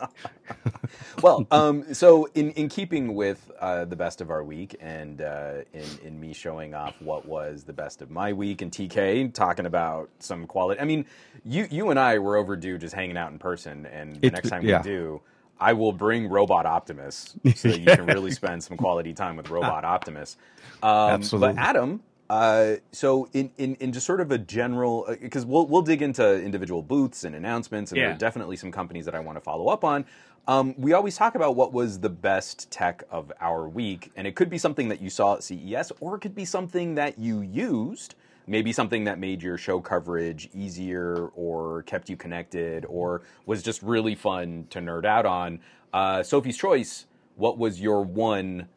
[1.23, 5.63] well, um, so in, in keeping with uh, the best of our week and uh,
[5.73, 9.67] in, in me showing off what was the best of my week and TK talking
[9.67, 10.81] about some quality.
[10.81, 11.07] I mean,
[11.45, 14.51] you you and I were overdue just hanging out in person, and the It- next
[14.51, 14.79] time yeah.
[14.79, 15.21] we do,
[15.59, 19.51] I will bring Robot Optimus so that you can really spend some quality time with
[19.51, 20.37] Robot Optimus.
[20.83, 21.55] Um, Absolutely.
[21.55, 25.83] But Adam, uh, so in, in, in just sort of a general, because we'll we'll
[25.83, 29.37] dig into individual booths and announcements, and there are definitely some companies that I want
[29.37, 30.07] to follow up on.
[30.47, 34.35] Um, we always talk about what was the best tech of our week, and it
[34.35, 37.41] could be something that you saw at CES, or it could be something that you
[37.41, 38.15] used.
[38.47, 43.83] Maybe something that made your show coverage easier, or kept you connected, or was just
[43.83, 45.61] really fun to nerd out on.
[45.93, 47.07] Uh, Sophie's choice.
[47.37, 48.69] What was your one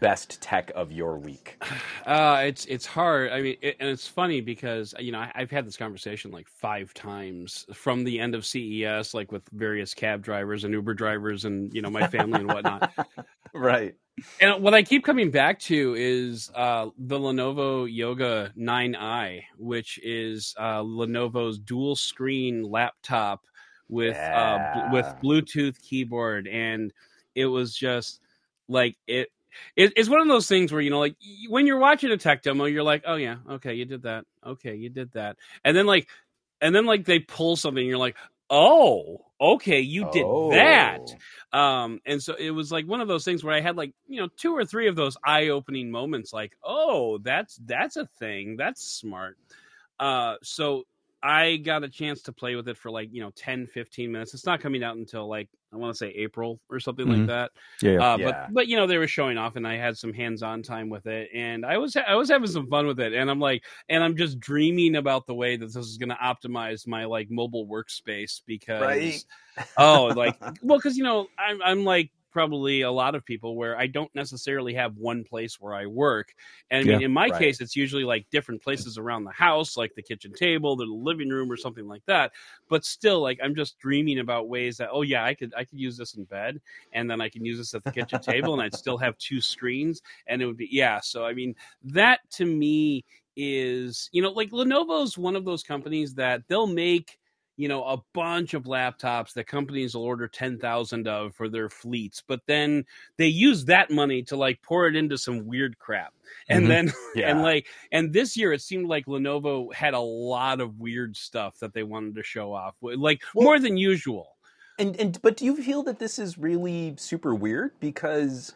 [0.00, 1.62] best tech of your week?
[2.06, 3.32] Uh, it's it's hard.
[3.32, 6.48] I mean, it, and it's funny because you know I, I've had this conversation like
[6.48, 11.44] five times from the end of CES, like with various cab drivers and Uber drivers,
[11.44, 12.92] and you know my family and whatnot.
[13.54, 13.94] right.
[14.40, 20.54] And what I keep coming back to is uh, the Lenovo Yoga 9i, which is
[20.58, 23.44] uh, Lenovo's dual screen laptop
[23.88, 26.92] with uh, bl- with Bluetooth keyboard, and
[27.34, 28.20] it was just
[28.68, 29.28] like it.
[29.76, 31.16] It, it's one of those things where you know, like
[31.48, 34.24] when you're watching a tech demo, you're like, "Oh yeah, okay, you did that.
[34.46, 36.08] Okay, you did that," and then like,
[36.60, 38.16] and then like they pull something, you're like,
[38.50, 41.00] "Oh, okay, you did that."
[41.52, 41.58] Oh.
[41.58, 44.20] um and so it was like one of those things where i had like you
[44.20, 48.82] know two or three of those eye-opening moments like oh that's that's a thing that's
[48.84, 49.36] smart
[50.00, 50.84] uh so
[51.22, 54.34] i got a chance to play with it for like you know 10 15 minutes
[54.34, 57.18] it's not coming out until like i want to say april or something Mhm.
[57.20, 57.50] like that
[57.82, 58.14] Yeah, yeah.
[58.14, 58.24] uh, Yeah.
[58.46, 61.06] but but you know they were showing off, and I had some hands-on time with
[61.06, 64.02] it, and I was I was having some fun with it, and I'm like, and
[64.02, 67.66] I'm just dreaming about the way that this is going to optimize my like mobile
[67.66, 69.24] workspace because Right.
[69.76, 73.76] oh like well because you know I'm I'm like probably a lot of people where
[73.78, 76.34] I don't necessarily have one place where I work.
[76.70, 77.02] And I mean, Yeah.
[77.02, 77.30] in my Right.
[77.30, 81.28] case, it's usually like different places around the house, like the kitchen table, the living
[81.30, 82.32] room, or something like that.
[82.68, 85.78] But still, like I'm just dreaming about ways that oh yeah, I could I could
[85.78, 86.60] use this in bed,
[86.92, 89.40] and then I can use this at the kitchen table, and I'd still have two
[89.40, 91.00] screens, and it would be yeah.
[91.00, 93.04] So I mean, that to me
[93.36, 97.18] is you know like Lenovo's one of those companies that they'll make
[97.58, 102.22] you know a bunch of laptops that companies will order 10,000 of for their fleets
[102.26, 102.84] but then
[103.18, 106.14] they use that money to like pour it into some weird crap
[106.48, 106.68] and Mhm.
[106.68, 107.30] then Yeah.
[107.30, 111.58] and like and this year it seemed like Lenovo had a lot of weird stuff
[111.58, 114.36] that they wanted to show off like Well- more than usual
[114.78, 118.54] And and but do you feel that this is really super weird because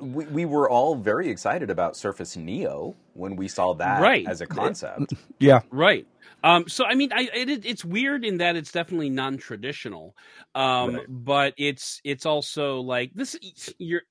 [0.00, 4.26] we, we were all very excited about Surface Neo when we saw that Right.
[4.26, 5.14] as a concept.
[5.38, 5.60] yeah.
[5.70, 6.06] Right.
[6.44, 10.16] Um, so I mean, I, it, it's weird in that it's definitely non-traditional,
[10.54, 11.06] um, Right.
[11.08, 13.36] but it's it's also like this.
[13.78, 14.02] You're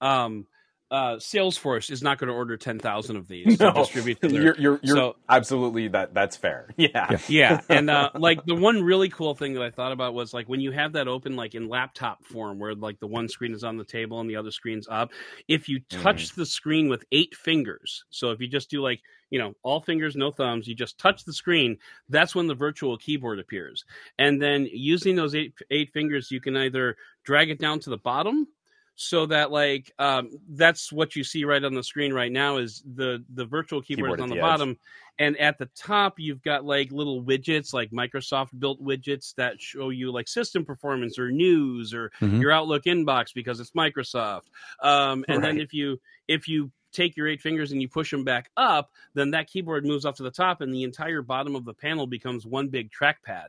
[0.00, 0.46] um,
[0.90, 4.42] uh, Salesforce is not going to order ten thousand of these to distribute to their
[4.42, 6.68] you're you're, you're so- absolutely that that's fair.
[6.76, 7.10] Yeah.
[7.10, 7.18] Yeah.
[7.28, 10.48] yeah and uh like the one really cool thing that i thought about was like
[10.48, 13.64] when you have that open like in laptop form where like the one screen is
[13.64, 15.10] on the table and the other screen's up
[15.48, 19.38] if you touch the screen with eight fingers so if you just do like you
[19.38, 21.76] know all fingers no thumbs you just touch the screen
[22.08, 23.84] that's when the virtual keyboard appears
[24.18, 27.98] and then using those eight eight fingers you can either drag it down to the
[27.98, 28.46] bottom
[28.96, 32.82] so that like um, that's what you see right on the screen right now is
[32.94, 34.42] the the virtual keyboard, Keyboard is on the, the edge.
[34.44, 34.78] bottom
[35.18, 39.90] and at the top you've got like little widgets like microsoft built widgets that show
[39.90, 42.40] you like system performance or news or Mhm.
[42.40, 44.44] your outlook inbox because it's microsoft
[44.82, 48.22] um, and then if you if you take your eight fingers and you push them
[48.22, 51.64] back up then that keyboard moves off to the top and the entire bottom of
[51.64, 53.48] the panel becomes one big trackpad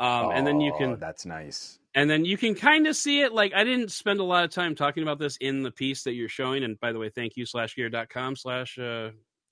[0.00, 1.78] um, and then you Oh, can That's nice.
[1.98, 4.50] And then you can kind of see it like i didn't spend a lot of
[4.50, 6.62] time talking about this in the piece that you're showing.
[6.64, 9.10] And by the way thank you SlashGear.com slash uh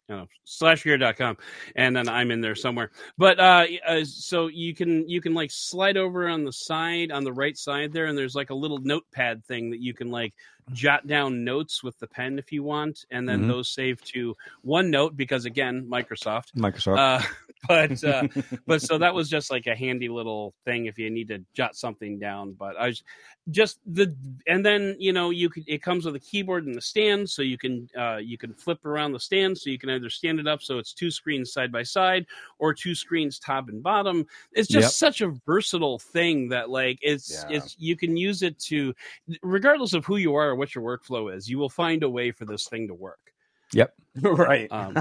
[0.08, 1.36] no, SlashGear.com
[1.74, 2.90] and then i'm in there somewhere.
[3.18, 7.24] But uh, uh so you can you can like slide over on the side on
[7.24, 10.32] the right side there and there's like a little notepad thing that you can like
[10.72, 13.04] jot down notes with the pen if you want.
[13.10, 13.48] And then Mhm.
[13.48, 16.52] those save to OneNote because again microsoft.
[16.56, 16.98] Microsoft.
[16.98, 17.22] uh,
[17.68, 18.28] but uh,
[18.66, 21.74] but so that was just like a handy little thing if you need to jot
[21.74, 22.52] something down.
[22.52, 23.02] But I was
[23.50, 24.14] just the
[24.46, 27.42] and then you know you could it comes with a keyboard and the stand, so
[27.42, 30.46] you can uh, you can flip around the stand, so you can either stand it
[30.46, 32.26] up so it's two screens side by side
[32.58, 34.26] or two screens top and bottom.
[34.52, 35.12] It's just Yep.
[35.12, 37.56] such a versatile thing that like it's Yeah.
[37.56, 38.94] it's you can use it to
[39.42, 42.30] regardless of who you are or what your workflow is, you will find a way
[42.32, 43.32] for this thing to work.
[43.72, 43.94] Yep.
[44.22, 44.70] right.
[44.70, 44.96] Um,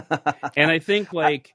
[0.55, 1.53] and I think like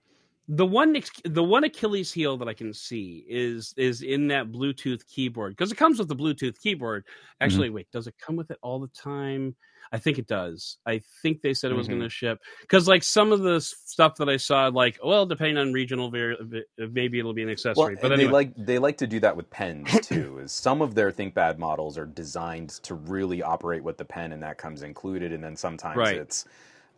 [0.53, 5.07] the one the one Achilles heel that I can see is is in that Bluetooth
[5.07, 7.05] keyboard because it comes with the Bluetooth keyboard.
[7.41, 9.55] Actually, wait, does it come with it all the time?
[9.93, 10.79] I think it does.
[10.87, 11.91] I think they said it was Mhm.
[11.91, 15.57] going to ship because like some of the stuff that I saw, like well, depending
[15.57, 17.97] on regional, maybe it'll be an Well, accessory.
[18.01, 20.39] but anyway, they like they like to do that with pens too.
[20.39, 24.43] Is some of their ThinkPad models are designed to really operate with the pen, and
[24.43, 25.33] that comes included.
[25.33, 26.17] And then sometimes Right.
[26.17, 26.45] it's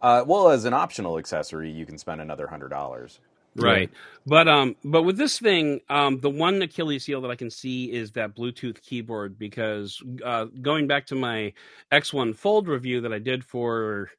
[0.00, 3.20] uh, well as an optional accessory, you can spend another hundred dollars.
[3.56, 3.90] Right.
[4.26, 7.92] But um but with this thing um the one achilles heel that i can see
[7.92, 11.52] is that bluetooth keyboard because uh going back to my
[11.90, 14.10] x1 fold review that i did for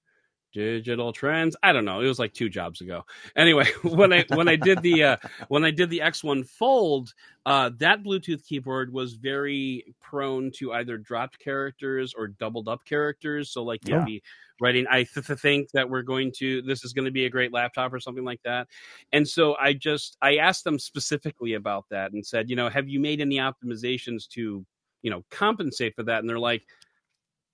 [0.53, 1.55] digital trends?
[1.63, 1.99] I don't know.
[2.01, 3.03] It was like two jobs ago.
[3.35, 5.17] Anyway when i when i did the uh
[5.49, 7.13] when i did the x1 fold
[7.45, 13.51] uh that bluetooth keyboard was very prone to either dropped characters or doubled up characters.
[13.51, 14.05] So like you'll Yeah.
[14.05, 14.23] be
[14.61, 17.29] writing i th- th- think that we're going to this is going to be a
[17.29, 18.67] great laptop or something like that.
[19.11, 22.87] And so i just i asked them specifically about that and said you know have
[22.87, 24.65] you made any optimizations to
[25.01, 26.19] you know compensate for that?
[26.19, 26.63] And they're like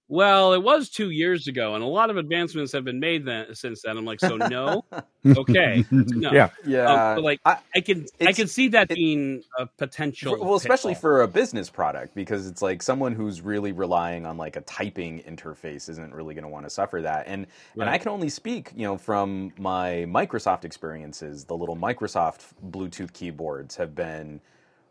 [0.10, 3.54] well it was two years ago and a lot of advancements have been made then
[3.54, 4.84] since then i'm like so no
[5.38, 6.32] okay no.
[6.32, 6.50] Yeah.
[6.66, 7.10] yeah.
[7.12, 10.44] Um, but like I- i can i can see that it- being a potential For-
[10.44, 11.12] well, especially pitfall.
[11.12, 15.20] for a business product, because it's like someone who's really relying on like a typing
[15.22, 17.26] interface isn't really going to want to suffer that.
[17.28, 17.46] And
[17.76, 21.46] and I can only speak, you know, from my Microsoft experiences.
[21.46, 24.42] The little Microsoft Bluetooth keyboards have been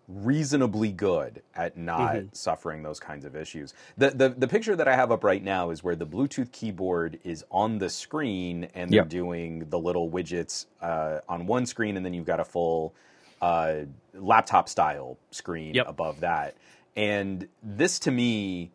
[0.08, 2.34] reasonably good at not Mhm.
[2.34, 3.74] suffering those kinds of issues.
[3.98, 7.18] The, the the picture that I have up right now is where the Bluetooth keyboard
[7.24, 9.08] is on the screen and they're Yep.
[9.08, 12.94] doing the little widgets uh, on one screen, and then you've got a full
[13.42, 13.82] uh,
[14.14, 15.86] laptop style screen Yep.
[15.86, 16.56] above that.
[16.96, 18.72] And this to me,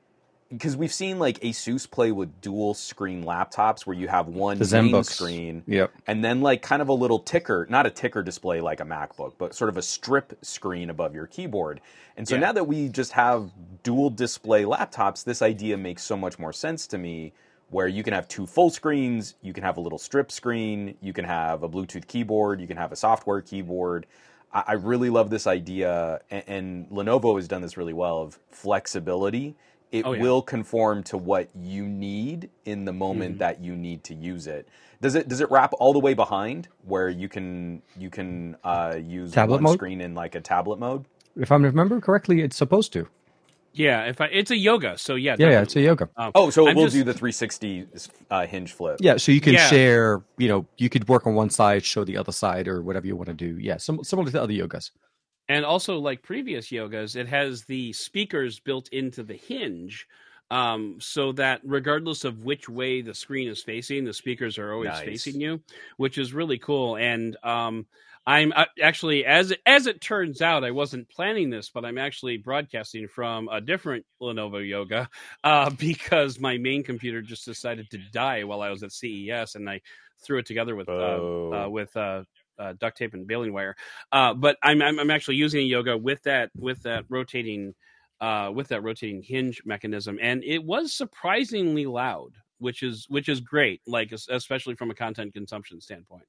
[0.54, 4.82] because we've seen like Asus play with dual screen laptops where you have one The
[4.82, 5.06] main ZenBooks.
[5.06, 5.92] screen Yep.
[6.08, 9.34] and then like kind of a little ticker, not a ticker display like a MacBook,
[9.38, 11.82] but sort of a strip screen above your keyboard.
[12.18, 12.42] And so Yeah.
[12.42, 13.52] now that we just have
[13.84, 17.34] dual display laptops, this idea makes so much more sense to me
[17.70, 21.12] where you can have two full screens, you can have a little strip screen, you
[21.12, 24.06] can have a Bluetooth keyboard, you can have a software keyboard.
[24.54, 28.38] I, I really love this idea, and, and Lenovo has done this really well of
[28.52, 29.56] flexibility.
[29.94, 30.22] It Oh, yeah.
[30.24, 33.40] will conform to what you need in the moment Mm-hmm.
[33.40, 34.68] that you need to use it.
[35.02, 38.96] Does it does it wrap all the way behind where you can you can uh,
[39.00, 39.74] use Tablet one mode?
[39.78, 41.06] screen in like a tablet mode?
[41.38, 43.08] If I remember correctly, it's supposed to.
[43.76, 46.10] yeah if i it's a yoga so yeah Yeah, yeah, it's a yoga.
[46.18, 47.88] Um, Oh, so it I'm will just- do the 360
[48.32, 48.98] uh, hinge flip.
[49.00, 49.68] Yeah, so you can Yeah.
[49.68, 50.22] share.
[50.38, 53.16] You know, you could work on one side, show the other side, or whatever you
[53.16, 53.52] want to do.
[53.60, 54.90] Yeah, sim- similar to the other yogas.
[55.50, 60.08] And also like previous yogas it has the speakers built into the hinge
[60.52, 64.94] um, so that regardless of which way the screen is facing the speakers are always
[64.94, 65.06] Nice.
[65.06, 65.62] facing you
[65.98, 67.86] which is really cool and um,
[68.26, 71.98] i'm uh, actually as it, as it turns out i wasn't planning this but i'm
[71.98, 75.10] actually broadcasting from a different lenovo yoga
[75.44, 79.70] uh, because my main computer just decided to die while i was at ces and
[79.70, 79.82] i
[80.22, 81.20] threw it together with uh,
[81.52, 81.52] Oh.
[81.52, 81.96] uh, with
[82.60, 83.76] uh, duct tape and baling wire
[84.12, 87.74] uh, but I'm, I'm I'm actually using a yoga with that with that rotating
[88.24, 93.42] uh, with that rotating hinge mechanism, and it was surprisingly loud, which is which is
[93.42, 96.24] great, like especially from a content consumption standpoint.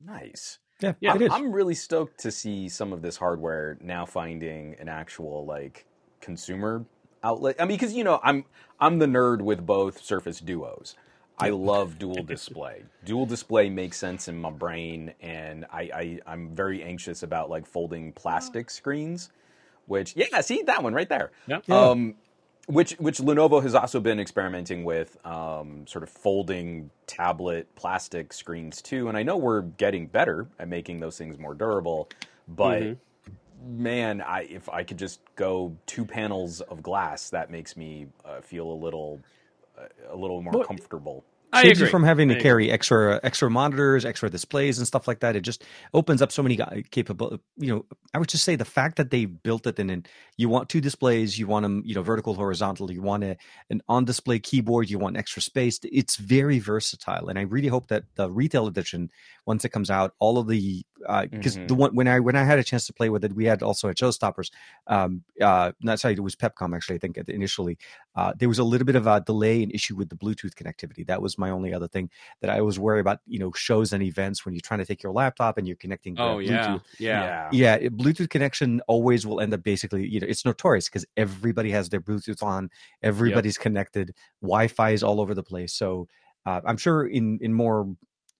[0.00, 0.60] Nice.
[0.80, 1.32] Yeah, Yeah, it is.
[1.32, 5.84] I'm really stoked to see some of this hardware now finding an actual like
[6.20, 6.84] consumer
[7.24, 7.56] outlet.
[7.58, 8.44] I mean, because you know, I'm
[8.78, 10.94] I'm the nerd with both Surface Duos.
[11.38, 12.84] I love dual display.
[13.04, 17.66] dual display makes sense in my brain, and I, I I'm very anxious about like
[17.66, 19.30] folding plastic screens.
[19.86, 21.30] Which yeah, see that one right there.
[21.46, 21.60] Yeah.
[21.66, 21.90] Yeah.
[21.90, 22.14] Um,
[22.66, 28.80] which which Lenovo has also been experimenting with, um, sort of folding tablet plastic screens
[28.80, 29.08] too.
[29.08, 32.08] And I know we're getting better at making those things more durable,
[32.48, 32.96] but Mhm.
[33.62, 38.40] man, I if I could just go two panels of glass, that makes me uh,
[38.40, 39.20] feel a little
[40.10, 41.24] a little more Well, comfortable.
[41.52, 41.90] I saves you agree.
[41.92, 45.36] from having to carry extra extra monitors, extra displays, and stuff like that.
[45.36, 45.62] It just
[45.92, 46.58] opens up so many
[46.90, 47.38] capable.
[47.56, 50.04] You know, I would just say the fact that they built it and then
[50.36, 52.90] you want two displays, you want them, you know, vertical, horizontal.
[52.90, 53.36] You want a,
[53.70, 55.78] an on display keyboard, you want extra space.
[55.84, 59.10] It's very versatile, and I really hope that the retail edition,
[59.46, 61.68] once it comes out, all of the because Mhm.
[61.68, 63.62] the one when I when I had a chance to play with it, we had
[63.62, 64.50] also at Showstoppers.
[64.86, 66.96] Um, uh, not sorry, it was Pepcom actually.
[66.96, 67.78] I think initially
[68.16, 71.06] uh, there was a little bit of a delay and issue with the Bluetooth connectivity.
[71.06, 73.18] That was my only other thing that I was worried about.
[73.26, 76.16] You know, shows and events when you're trying to take your laptop and you're connecting.
[76.18, 76.50] Oh yeah,
[76.98, 81.04] yeah, Yeah, it- Bluetooth connection always will end up basically, you know, it's notorious because
[81.16, 82.70] everybody has their Bluetooth on,
[83.02, 85.72] everybody's connected, Wi-Fi is all over the place.
[85.72, 86.08] So
[86.46, 87.88] uh, I'm sure in in more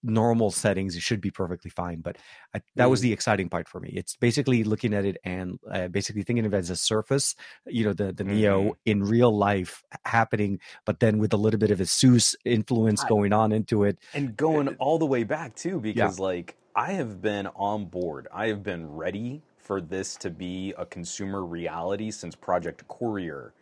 [0.05, 2.01] normal settings it should be perfectly fine.
[2.03, 2.19] But
[2.55, 3.03] I, that was Mm.
[3.05, 3.91] the exciting part for me.
[3.95, 7.35] It's basically looking at it and uh, basically thinking of it as a Surface,
[7.67, 11.71] you know, the the Neo in real life happening, but then with a little bit
[11.71, 13.99] of Asus influence I- going on into it.
[14.15, 18.47] and going all the way back too because like i have been on board i
[18.49, 23.53] have been ready for this to be a consumer reality since project courier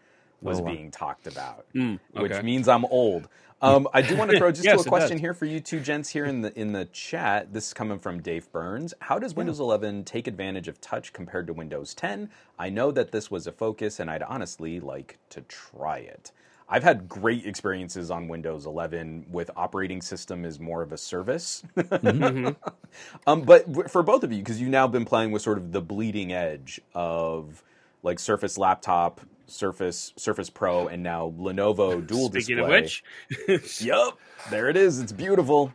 [0.40, 0.72] was Oh, wow.
[0.72, 3.28] being talked about Mm, which means i'm old
[3.62, 5.80] um, i do want to throw just Yes, to a question here for you two
[5.80, 7.52] gents here in the in the chat.
[7.54, 8.94] This is coming from dave burns.
[9.00, 13.12] How does windows 11 take advantage of touch compared to windows 10 i know that
[13.12, 16.32] this was a focus and i'd honestly like to try it.
[16.68, 21.62] I've had great experiences on Windows 11 with operating system as more of a service.
[21.76, 22.56] Mhm.
[23.26, 25.82] um, but for both of you, because you've now been playing with sort of the
[25.82, 27.62] bleeding edge of
[28.02, 32.78] like Surface laptop, Surface, Surface Pro, and now Lenovo dual Speaking display.
[32.78, 34.18] of which, Yup,
[34.50, 35.00] there it is.
[35.00, 35.72] It's beautiful.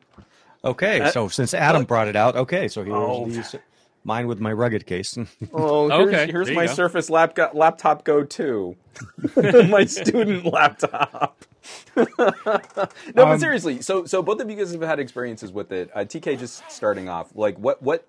[0.65, 3.25] Okay, Uh, so since Adam brought it out, okay, so here's Oh.
[3.27, 3.59] the,
[4.03, 5.17] mine with my rugged case.
[5.53, 6.73] Oh, here's, Okay, here's my go.
[6.73, 8.75] Surface lap- laptop Go 2.
[9.69, 11.37] my student laptop.
[11.95, 15.89] no, but Um, seriously, so so both of you guys have had experiences with it.
[15.93, 18.07] Uh, TK, just starting off, like what what?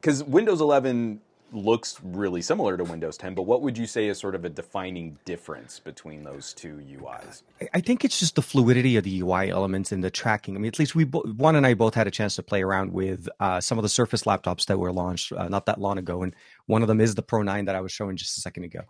[0.00, 1.20] Because Windows 11
[1.52, 4.48] looks really similar to Windows 10, but what would you say is sort of a
[4.48, 7.42] defining difference between those two UIs?
[7.74, 10.54] I- think it's just the fluidity of the UI elements and the tracking.
[10.54, 12.62] I mean, at least we bo- Juan and I both had a chance to play
[12.62, 15.98] around with uh, some of the Surface laptops that were launched uh, not that long
[15.98, 16.34] ago, and
[16.66, 18.82] one of them is the Pro 9 that I was showing just a second ago.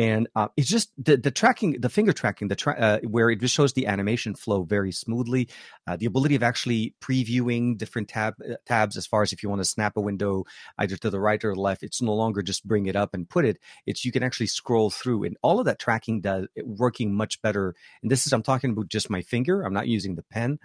[0.00, 3.38] And uh, it's just the the tracking, the finger tracking, the tra- uh, where it
[3.38, 5.50] just shows the animation flow very smoothly.
[5.86, 9.50] Uh, the ability of actually previewing different tab uh, tabs as far as if you
[9.50, 10.44] want to snap a window
[10.78, 11.82] either to the right or the left.
[11.82, 13.58] It's no longer just bring it up and put it.
[13.84, 17.42] It's you can actually scroll through, and all of that tracking does it working much
[17.42, 20.58] better and this is i'm talking about just my finger i'm not using the pen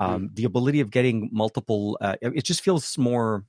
[0.00, 3.44] um, the ability of getting multiple uh, it just feels more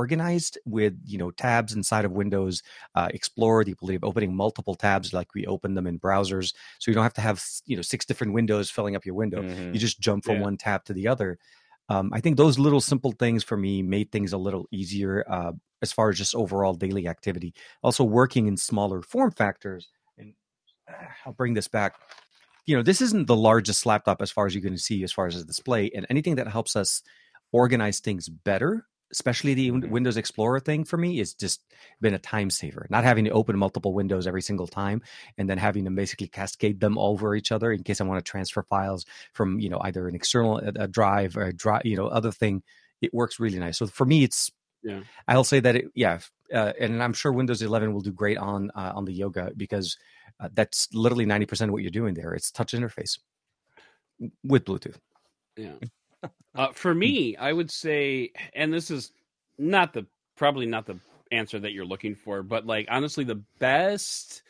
[0.00, 2.62] organized with you know tabs inside of windows
[2.96, 6.52] uh, explorer the ability of opening multiple tabs like we open them in browsers.
[6.80, 7.38] So you don't have to have
[7.70, 9.40] you know six different windows filling up your window.
[9.44, 9.72] Mhm.
[9.72, 10.42] you just jump from Yeah.
[10.48, 11.38] one tab to the other.
[11.92, 15.52] Um, i think those little simple things for me made things a little easier uh,
[15.82, 17.50] as far as just overall daily activity.
[17.86, 19.82] Also working in smaller form factors
[20.18, 20.28] and
[20.90, 21.92] uh, i'll bring this back.
[22.68, 25.26] You know this isn't the largest laptop as far as you can see as far
[25.30, 26.90] as the display and anything that helps us
[27.52, 28.72] organize things better
[29.12, 29.88] especially the Mhm.
[29.88, 31.62] windows explorer thing for me is just
[32.00, 35.02] been a time saver not having to open multiple windows every single time
[35.38, 38.30] and then having to basically cascade them over each other in case i want to
[38.30, 41.96] transfer files from you know either an external a, a drive or a drive you
[41.96, 42.62] know other thing
[43.00, 44.50] it works really nice so for me it's
[44.82, 45.00] Yeah.
[45.28, 46.18] i'll say that it yeah
[46.52, 49.96] uh, and i'm sure windows 11 will do great on uh, on the yoga because
[50.40, 53.18] uh, that's literally 90% of what you're doing there it's touch interface
[54.42, 54.96] with bluetooth
[55.56, 55.76] Yeah.
[56.54, 59.12] Uh, for me, I would say, and this is
[59.58, 60.06] not the
[60.36, 60.98] probably not the
[61.30, 64.42] answer that you're looking for, but like honestly, the best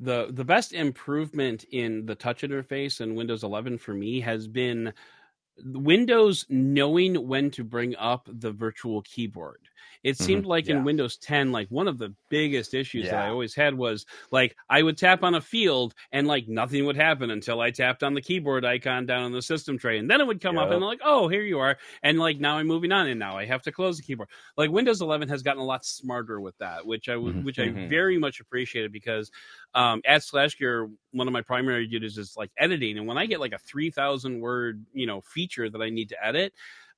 [0.00, 4.92] the the best improvement in the touch interface in Windows 11 for me has been
[5.64, 9.60] Windows knowing when to bring up the virtual keyboard.
[10.02, 10.68] It seemed like Yeah.
[10.68, 14.56] in Windows 10, like one of the biggest issues that I always had was like
[14.68, 18.14] I would tap on a field and like nothing would happen until I tapped on
[18.14, 20.80] the keyboard icon down on the system tray, and then it would come up and
[20.80, 23.62] like, oh, here you are, and like now I'm moving on, and now I have
[23.62, 24.28] to close the keyboard.
[24.56, 27.42] Like Windows 11 has gotten a lot smarter with that, which I Mhm.
[27.42, 27.88] which I Mhm.
[27.88, 29.30] very much appreciated because
[29.74, 33.40] um, at SlashGear, one of my primary duties is like editing, and when I get
[33.40, 36.52] like a 3,000 word you know feature that I need to edit.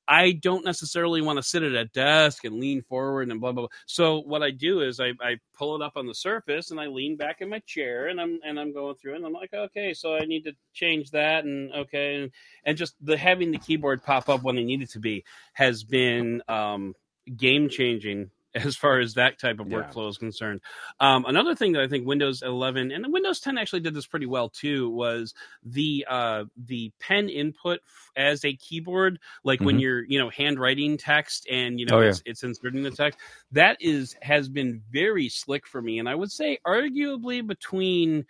[0.07, 3.63] I don't necessarily want to sit at a desk and lean forward and blah blah.
[3.63, 3.77] blah.
[3.87, 6.87] So what I do is I, I pull it up on the surface and I
[6.87, 9.95] lean back in my chair and I'm and I'm going through and I'm like, okay,
[9.95, 12.31] so I need to change that and okay, and,
[12.65, 15.25] and just the having the keyboard pop up when I need it to be
[15.55, 16.95] has been um,
[17.37, 18.31] game changing
[18.67, 19.79] as far as that type of Yeah.
[19.83, 20.61] workflow is concerned.
[21.01, 24.27] Um, another thing that I think Windows 11 and Windows 10 actually did this pretty
[24.27, 25.35] well too was
[25.65, 29.81] the uh, the pen input f- as a keyboard, like when Mhm.
[29.81, 32.09] you're you know handwriting text and you know Oh, yeah.
[32.11, 33.19] it's, it's inserting the text.
[33.53, 38.25] That is has been very slick for me, and I would say arguably between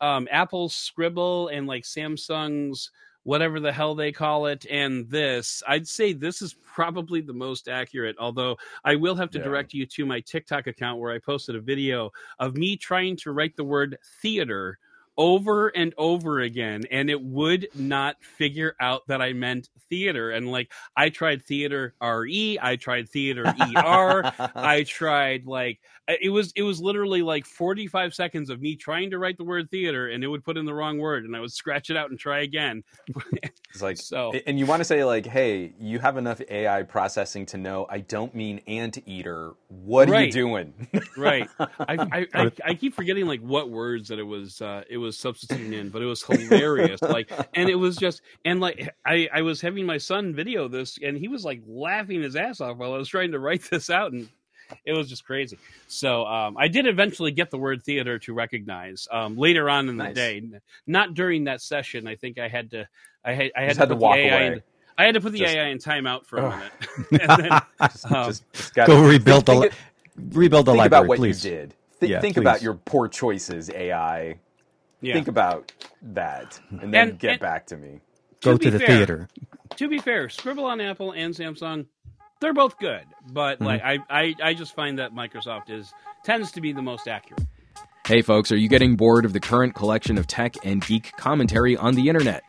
[0.00, 2.90] um, Apple's Scribble and like Samsung's
[3.30, 7.68] whatever the hell they call it and this i'd say this is probably the most
[7.68, 9.44] accurate although i will have to Yeah.
[9.44, 12.10] direct you to my tiktok account where i posted a video
[12.40, 14.80] of me trying to write the word theater
[15.20, 20.50] over and over again and it would not figure out that i meant theater and
[20.50, 23.44] like i tried theater re i tried theater
[23.76, 29.10] er I tried like it was it was literally like 45 seconds of me trying
[29.10, 31.40] to write the word theater and it would put in the wrong word and I
[31.40, 32.82] would scratch it out and try again.
[33.72, 37.46] It's like, So and you want to say like, hey, you have enough AI processing
[37.46, 39.52] to know I don't mean anteater.
[39.68, 40.88] What are you doing?
[41.16, 41.48] right.
[41.58, 45.09] I, I, I, I keep forgetting like what words that it was uh, it was
[45.18, 47.00] substituting in, but it was hilarious.
[47.02, 50.98] like and it was just and like I, I was having my son video this
[51.02, 53.90] and he was like laughing his ass off while I was trying to write this
[53.90, 54.28] out and
[54.84, 55.58] it was just crazy.
[55.88, 59.96] So um, I did eventually get the word theater to recognize um, later on in
[59.96, 60.14] the Nice.
[60.14, 60.42] day,
[60.86, 62.06] not during that session.
[62.06, 62.88] I think I had to
[63.24, 64.46] I had I had to, had to walk AI away.
[64.46, 64.62] in,
[64.96, 66.72] I had to put the Just- AI in timeout for a minute.
[67.10, 70.72] and then, just, Um, just, just gotta- go rebuild the think, li- think, rebuild the
[70.72, 71.74] think library about what please you did.
[71.98, 72.40] Th- Yeah, think please.
[72.42, 74.36] about your poor choices, AI.
[75.00, 75.14] Yeah.
[75.14, 75.72] Think about
[76.02, 78.00] that and then And- get and- back to me.
[78.42, 79.28] Go to the fair- theater.
[79.76, 81.86] To be fair, Scribble on Apple and Samsung,
[82.40, 83.64] they're both good, but Mm-hmm.
[83.64, 85.92] like I, I, I just find that Microsoft is
[86.24, 87.44] tends to be the most accurate.
[88.06, 91.76] Hey folks, are you getting bored of the current collection of tech and geek commentary
[91.76, 92.42] on the internet?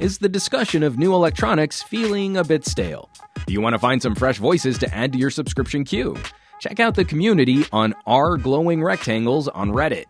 [0.00, 3.08] Is the discussion of new electronics feeling a bit stale?
[3.46, 6.16] Do you want to find some fresh voices to add to your subscription queue?
[6.60, 10.04] Check out the community on R Glowing Rectangles on Reddit.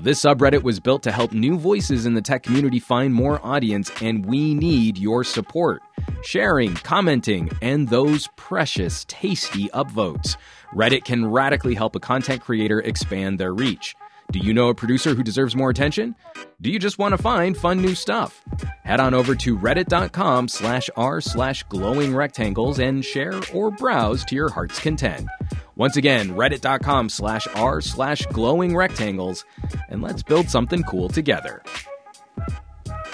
[0.00, 3.90] This subreddit was built to help new voices in the tech community find more audience,
[4.00, 5.82] and we need your support.
[6.22, 10.36] Sharing, commenting, and those precious, tasty upvotes.
[10.74, 13.94] Reddit can radically help a content creator expand their reach.
[14.30, 16.14] Do you know a producer who deserves more attention?
[16.60, 18.44] Do you just want to find fun new stuff?
[18.84, 24.34] Head on over to reddit.com slash r slash glowing rectangles and share or browse to
[24.34, 25.26] your heart's content.
[25.78, 29.44] Once again, reddit.com slash r slash glowing rectangles,
[29.88, 31.62] and let's build something cool together.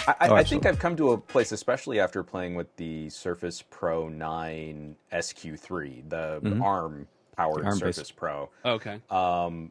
[0.09, 0.67] I, Oh, I think.
[0.67, 6.41] I've come to a place, especially after playing with the Surface Pro 9 SQ3, the
[6.43, 6.63] Mhm.
[6.63, 7.07] ARM
[7.37, 7.97] powered ARM-based.
[7.97, 8.51] Surface Pro.
[8.65, 9.01] Okay.
[9.11, 9.71] um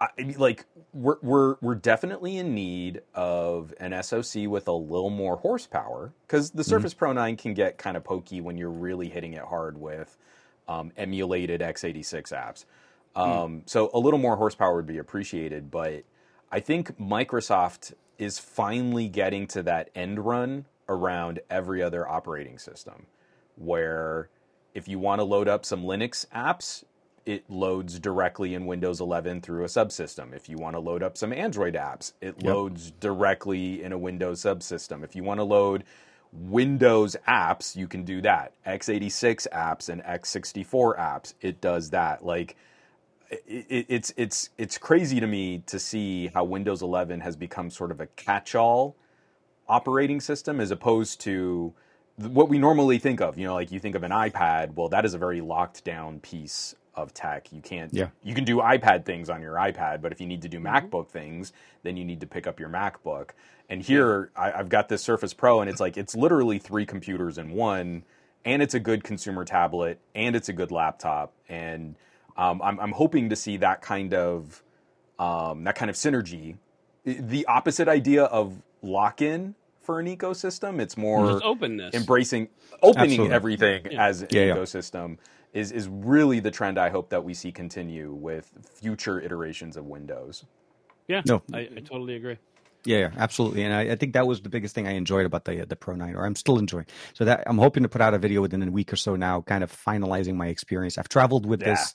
[0.00, 5.10] I, I like we're we're we're definitely in need of an SoC with a little
[5.10, 9.08] more horsepower because the Surface Pro 9 can get kind of pokey when you're really
[9.08, 10.16] hitting it hard with
[10.68, 12.64] um, emulated x86 apps.
[13.16, 16.04] Um, So a little more horsepower would be appreciated, but
[16.52, 23.06] I think Microsoft is finally getting to that end run around every other operating system
[23.56, 24.28] where
[24.74, 26.84] if you want to load up some Linux apps,
[27.26, 30.32] it loads directly in Windows 11 through a subsystem.
[30.34, 32.44] If you want to load up some Android apps, it Yep.
[32.44, 35.04] loads directly in a Windows subsystem.
[35.04, 35.84] If you want to load
[36.32, 38.52] Windows apps, you can do that.
[38.66, 42.24] x86 apps and x64 apps, it does that.
[42.24, 42.56] Like
[43.30, 47.70] it, it, it's it's it's crazy to me to see how Windows 11 has become
[47.70, 48.96] sort of a catch-all
[49.68, 51.72] operating system as opposed to
[52.16, 53.38] what we normally think of.
[53.38, 54.74] You know, like you think of an iPad.
[54.74, 57.52] Well, that is a very locked down piece of tech.
[57.52, 57.92] You can't.
[57.92, 58.08] Yeah.
[58.22, 61.08] You can do iPad things on your iPad, but if you need to do MacBook
[61.08, 63.30] things, then you need to pick up your MacBook.
[63.68, 67.38] And here, I, I've got this Surface Pro, and it's like it's literally three computers
[67.38, 68.04] in one,
[68.44, 71.94] and it's a good consumer tablet, and it's a good laptop, and
[72.36, 74.62] um, I'm, I'm hoping to see that kind of
[75.18, 76.56] um, that kind of synergy.
[77.04, 80.80] The opposite idea of lock-in for an ecosystem.
[80.80, 81.94] It's more Just openness.
[81.94, 82.48] embracing
[82.82, 83.34] opening Absolutely.
[83.34, 84.06] everything Yeah.
[84.06, 84.54] as an Yeah, yeah.
[85.54, 89.76] Ecosystem is is really the trend I hope that we see continue with future iterations
[89.76, 90.44] of Windows.
[91.06, 91.22] yeah.
[91.26, 91.42] No.
[91.52, 92.38] I, I totally agree.
[92.84, 93.64] Yeah, yeah, absolutely.
[93.64, 95.76] And I, I think that was the biggest thing I enjoyed about the uh, the
[95.76, 96.86] Pro 9, or I'm still enjoying.
[97.12, 99.42] So that I'm hoping to put out a video within a week or so now,
[99.42, 100.96] kind of finalizing my experience.
[100.96, 101.70] I've traveled with Yeah.
[101.70, 101.94] this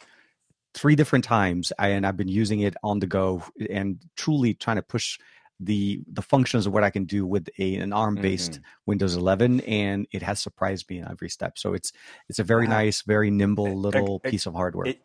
[0.75, 4.81] three different times, and I've been using it on the go and truly trying to
[4.81, 5.19] push
[5.59, 8.63] the the functions of what I can do with a an ARM based mm-hmm.
[8.85, 11.57] Windows 11, and it has surprised me in every step.
[11.57, 11.93] So it's
[12.29, 12.77] it's a very Wow.
[12.77, 14.87] nice, very nimble little it- piece of hardware.
[14.87, 15.01] It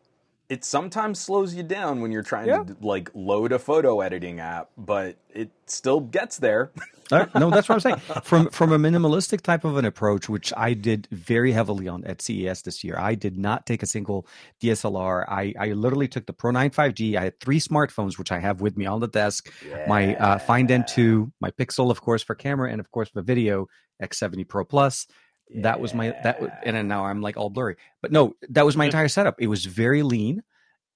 [0.48, 2.64] it sometimes slows you down when you're trying Yeah.
[2.64, 6.72] to like load a photo editing app, but it still gets there.
[7.10, 7.96] No, that's what I'm saying.
[8.22, 12.20] From from a minimalistic type of an approach, which I did very heavily on at
[12.20, 12.96] CES this year.
[12.98, 14.26] I did not take a single
[14.62, 15.24] DSLR.
[15.26, 17.16] I, I literally took the Pro 9 5G.
[17.16, 19.50] I had three smartphones, which I have with me on the desk.
[19.86, 23.68] My uh, Find N2, my Pixel, of course, for camera, and of course for video,
[24.02, 25.06] X70 Pro Plus.
[25.56, 27.76] That was my that, was- and then now I'm like all blurry.
[28.02, 29.36] But no, that was my entire setup.
[29.40, 30.42] It was very lean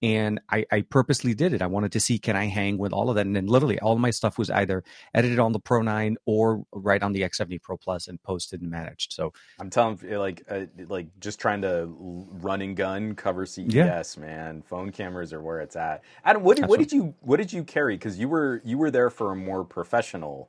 [0.04, 1.62] and I, I purposely did it.
[1.62, 3.92] I wanted to see can I hang with all of that, and then literally all
[3.92, 4.82] of my stuff was either
[5.14, 8.70] edited on the Pro Nine or right on the X70 Pro Plus and posted and
[8.70, 9.12] managed.
[9.12, 13.72] So I'm telling you, like, uh, like just trying to run and gun cover CES,
[13.72, 14.02] Yeah.
[14.18, 14.62] man.
[14.62, 16.02] Phone cameras are where it's at.
[16.24, 17.94] Adam, what did, what did you what did you carry?
[17.94, 20.48] Because you were you were there for a more professional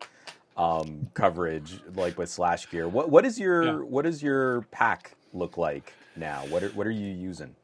[0.58, 2.90] um, coverage, like with SlashGear.
[2.90, 3.78] What what is your Yeah.
[3.86, 6.46] what does your pack look like now?
[6.46, 7.56] What are, what are you using?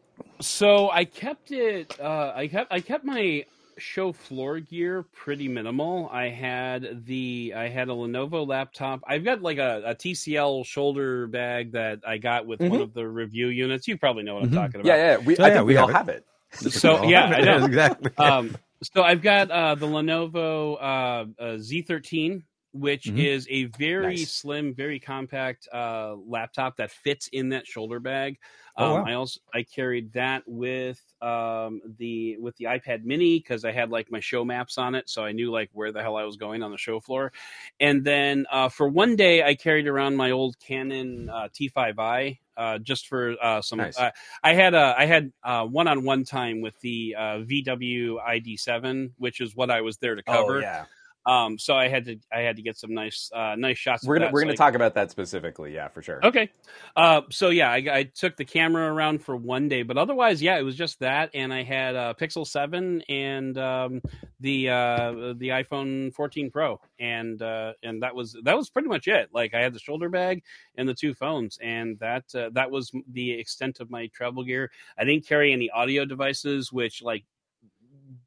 [0.42, 1.90] So I kept it.
[2.00, 2.72] Uh, I kept.
[2.74, 3.46] I kept my
[3.78, 6.10] show floor gear pretty minimal.
[6.12, 7.54] I had the.
[7.56, 9.02] I had a Lenovo laptop.
[9.08, 12.82] I've got like a, a TCL shoulder bag that I got with one Mhm.
[12.82, 13.88] of the review units.
[13.88, 14.54] You probably know what I'm Mhm.
[14.54, 14.88] talking about.
[14.88, 15.18] Yeah, yeah.
[15.18, 15.98] We, Oh, I yeah, think we we, all have it.
[15.98, 16.26] have it.
[16.72, 17.66] So yeah, I know.
[17.66, 18.12] exactly.
[18.18, 23.18] um, so I've got uh, the Lenovo uh, uh, Z13, which Mhm.
[23.18, 24.32] is a very Nice.
[24.34, 28.38] slim, very compact uh, laptop that fits in that shoulder bag.
[28.78, 29.04] Oh, Um, wow.
[29.06, 33.90] I also I carried that with um, the with the iPad Mini because I had
[33.90, 36.38] like my show maps on it, so I knew like where the hell I was
[36.38, 37.32] going on the show floor.
[37.80, 42.40] And then uh, for one day, I carried around my old Canon uh, T5i.
[42.58, 43.98] Uh, just for uh, some, Nice.
[43.98, 44.12] uh,
[44.44, 49.56] I had a I had uh, one-on-one time with the uh, VW ID7, which is
[49.56, 50.58] what I was there to cover.
[50.58, 50.86] Oh yeah.
[51.26, 54.06] Um, so I had to I had to get some nice uh, nice shots.
[54.06, 55.74] We're gonna we're So gonna I- talk about that specifically.
[55.74, 56.26] Yeah, for sure.
[56.26, 56.50] Okay.
[56.96, 60.58] Uh, so yeah, I, I took the camera around for one day, but otherwise, yeah,
[60.58, 64.02] it was just that, and I had a Pixel Seven and um,
[64.40, 69.08] the uh, the iPhone 14 Pro, and uh, and that was that was pretty much
[69.08, 69.30] it.
[69.34, 70.42] Like I had the shoulder bag
[70.78, 74.72] and the two phones, and that uh, that was the extent of my travel gear.
[74.98, 77.26] I didn't carry any audio devices, which like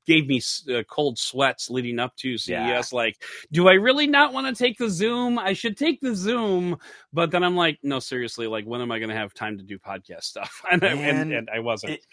[0.07, 0.41] gave me
[0.75, 2.49] uh, cold sweats leading up to CES.
[2.49, 2.83] Yeah.
[2.93, 3.23] Like,
[3.53, 5.39] do I really not want to take the Zoom?
[5.39, 6.77] I should take the Zoom,
[7.13, 9.65] but then I'm like, no, seriously, like, when am I going to have time to
[9.65, 10.63] do podcast stuff?
[10.71, 11.93] And, I, and, and I wasn't.
[11.95, 12.07] it-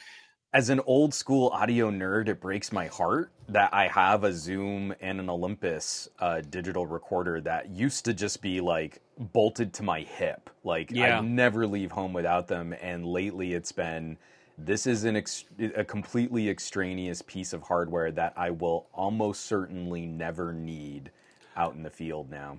[0.53, 4.93] As an old school audio nerd, it breaks my heart that I have a Zoom
[4.99, 10.01] and an Olympus uh, digital recorder that used to just be like bolted to my
[10.01, 10.49] hip.
[10.63, 11.19] Like Yeah.
[11.19, 14.17] I never leave home without them, and lately it's been
[14.65, 15.45] this is an ex-
[15.75, 21.11] a completely extraneous piece of hardware that I will almost certainly never need
[21.55, 22.57] out in the field now.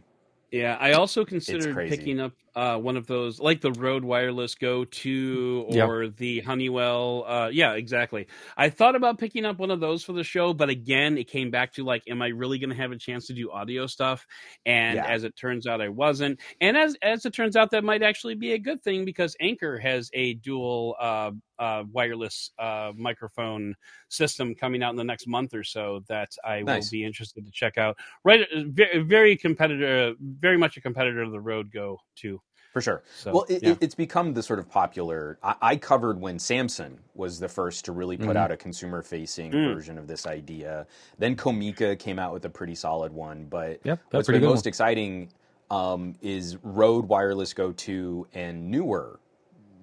[0.50, 4.84] Yeah, I also considered picking up uh, one of those, like the Rode Wireless Go
[4.84, 5.94] 2 Yep.
[5.94, 7.24] or the Honeywell.
[7.26, 8.26] Uh, yeah, exactly.
[8.56, 11.50] I thought about picking up one of those for the show, but again, it came
[11.50, 14.26] back to like, am I really going to have a chance to do audio stuff?
[14.66, 15.06] And Yeah.
[15.06, 16.40] as it turns out, I wasn't.
[16.60, 19.78] And as as it turns out, that might actually be a good thing because Anker
[19.78, 23.74] has a dual uh, uh, wireless uh, microphone
[24.08, 26.64] system coming out in the next month or so that I Nice.
[26.64, 27.98] will be interested to check out.
[28.24, 32.39] Right, uh, very, very competitor, very much a competitor to the Rode Go too.
[32.72, 33.02] For sure.
[33.16, 33.74] So, well, it, yeah.
[33.80, 35.38] it's become the sort of popular.
[35.42, 38.36] I, I covered when Samsung was the first to really put Mhm.
[38.36, 39.74] out a consumer facing Mm.
[39.74, 40.86] version of this idea.
[41.18, 43.46] Then Comica came out with a pretty solid one.
[43.50, 45.30] But Yep, what's been most exciting
[45.70, 49.18] um, is Rode Wireless Go 2 and newer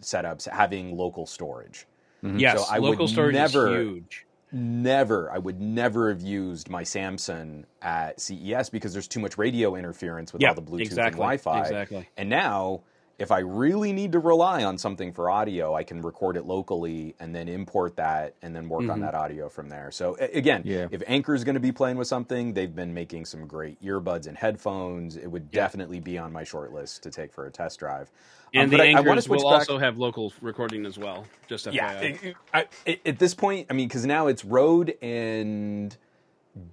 [0.02, 1.88] setups having local storage.
[2.24, 2.40] Mhm.
[2.40, 4.26] yes, So I would local storage never- is huge.
[4.52, 9.76] Never, I would never have used my Samsung at CES because there's too much radio
[9.76, 11.62] interference with Yeah, all the Bluetooth exactly, and Wi-Fi.
[11.62, 12.10] exactly.
[12.16, 12.82] And now,
[13.20, 17.16] if I really need to rely on something for audio, I can record it locally
[17.20, 19.02] and then import that and then work on Mhm.
[19.02, 19.90] that audio from there.
[19.90, 20.88] So again, Yeah.
[20.92, 24.28] if Anker is going to be playing with something, they've been making some great earbuds
[24.28, 25.18] and headphones.
[25.18, 25.62] It would Yeah.
[25.62, 28.12] definitely be on my short list to take for a test drive.
[28.54, 31.26] And Um, the I- I anchors switch will back- also have local recording as well.
[31.48, 32.04] Just yeah, FYI.
[32.24, 35.98] it- I, it- at this point, I mean, because now it's Rode and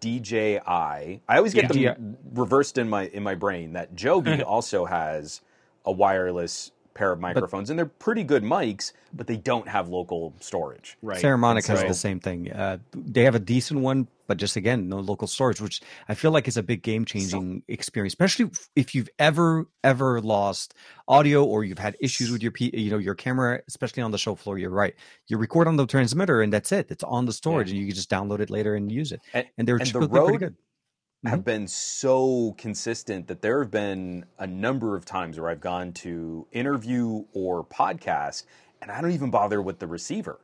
[0.01, 0.61] DJI.
[1.29, 1.95] I always get Yeah.
[1.95, 5.41] them reversed in my in my brain that Joby also has
[5.85, 10.33] a wireless pair of microphones, and they're pretty good mics, but they don't have local
[10.39, 10.97] storage.
[11.03, 11.21] right.
[11.21, 12.53] Saramonic has So- the same thing.
[12.53, 16.31] Uh, they have a decent one, but just again, no local storage, which I feel
[16.31, 20.73] like is a big game changing experience, especially if you've ever ever lost
[21.09, 24.37] audio or you've had issues with your you know your camera, especially on the show
[24.37, 24.57] floor.
[24.57, 24.95] You're right.
[25.27, 26.87] You record on the transmitter, and that's it.
[26.91, 29.21] It's on the storage, and you can just download it later and use it.
[29.33, 30.55] And- And they're and the typically pretty Rode good.
[31.25, 35.93] Have been so consistent that there have been a number of times where I've gone
[35.95, 38.45] to interview or podcast,
[38.83, 40.39] and I don't even bother with the receiver.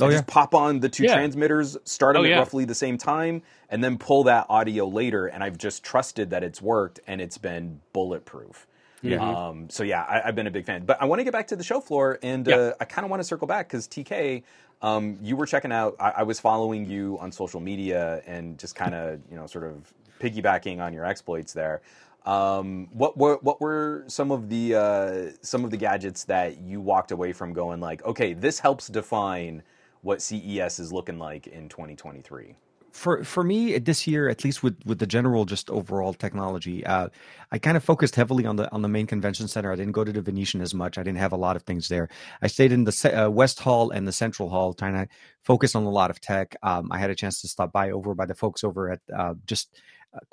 [0.00, 0.14] Oh, I yeah.
[0.16, 1.14] just pop on the two Yeah.
[1.14, 2.38] transmitters, start them Oh, at yeah.
[2.38, 5.26] roughly the same time, and then pull that audio later.
[5.26, 8.66] And I've just trusted that it's worked and it's been bulletproof.
[9.02, 9.18] Yeah.
[9.22, 10.84] Um, so yeah, I, I've been a big fan.
[10.84, 13.10] But I want to get back to the show floor, and uh, I kind of
[13.10, 14.42] want to circle back because TK,
[14.82, 15.94] um, you were checking out.
[16.00, 19.64] I, I was following you on social media and just kind of you know sort
[19.64, 21.82] of piggybacking on your exploits there.
[22.26, 26.80] Um, what were what were some of the uh, some of the gadgets that you
[26.80, 29.62] walked away from going like, okay, this helps define
[30.02, 32.54] what CES is looking like in 2023?
[32.92, 37.08] for for me this year at least with with the general just overall technology uh
[37.52, 40.04] i kind of focused heavily on the on the main convention center i didn't go
[40.04, 42.08] to the venetian as much i didn't have a lot of things there
[42.42, 45.06] i stayed in the uh, west hall and the central hall trying to
[45.42, 48.14] focus on a lot of tech um i had a chance to stop by over
[48.14, 49.80] by the folks over at uh, just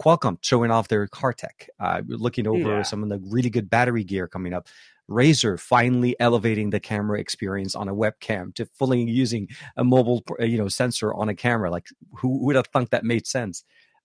[0.02, 2.84] Qualcomm showing off their car tech, uh, looking over Yeah.
[2.84, 4.68] some of the really good battery gear coming up.
[5.10, 9.48] Razer finally elevating the camera experience on a webcam to fully using
[9.78, 11.70] a mobile, uh, you know, sensor on a camera.
[11.70, 13.64] Like who who would have thunk that made sense?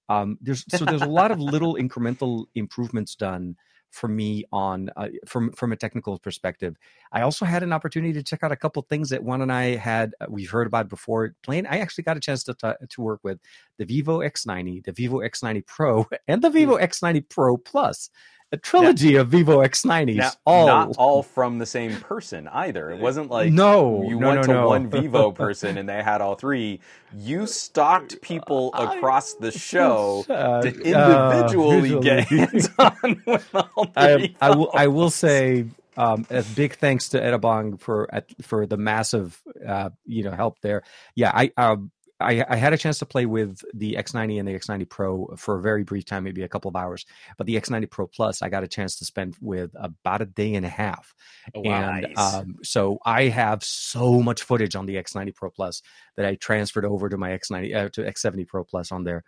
[0.08, 3.56] Um, there's so there's a lot of little incremental improvements done
[3.90, 6.76] for me on uh, from from a technical perspective.
[7.12, 9.76] I also had an opportunity to check out a couple things that Juan and I
[9.76, 11.66] had uh, we've heard about before playing.
[11.66, 13.38] I actually got a chance to t- to work with
[13.78, 18.10] the Vivo X90, the Vivo X90 Pro, and the Vivo X90 Pro Plus.
[18.52, 22.90] A trilogy of Vivo X90s, Now, all not all from the same person either.
[22.90, 24.68] It wasn't like no, you no, went no, to no.
[24.68, 26.80] one Vivo person and they had all three.
[27.12, 32.04] You stalked people across the show Uh, to uh, individually visually.
[32.04, 34.36] get hands on with all I, three.
[34.40, 34.70] I will.
[34.74, 38.08] I will say um, a big thanks to Edabong for
[38.42, 40.82] for the massive uh, you know help there.
[41.14, 41.90] Yeah, I um,
[42.20, 45.58] I, I had a chance to play with the X90 and the X90 Pro for
[45.58, 47.06] a very brief time, maybe a couple of hours.
[47.38, 50.54] But the X90 Pro Plus, I got a chance to spend with about a day
[50.54, 51.14] and a half.
[51.54, 51.90] Oh, wow.
[51.92, 52.34] and Nice.
[52.34, 55.82] um, so I have so much footage on the X90 Pro Plus
[56.16, 59.24] that I transferred over to my X90 uh, to X70 Pro Plus on there.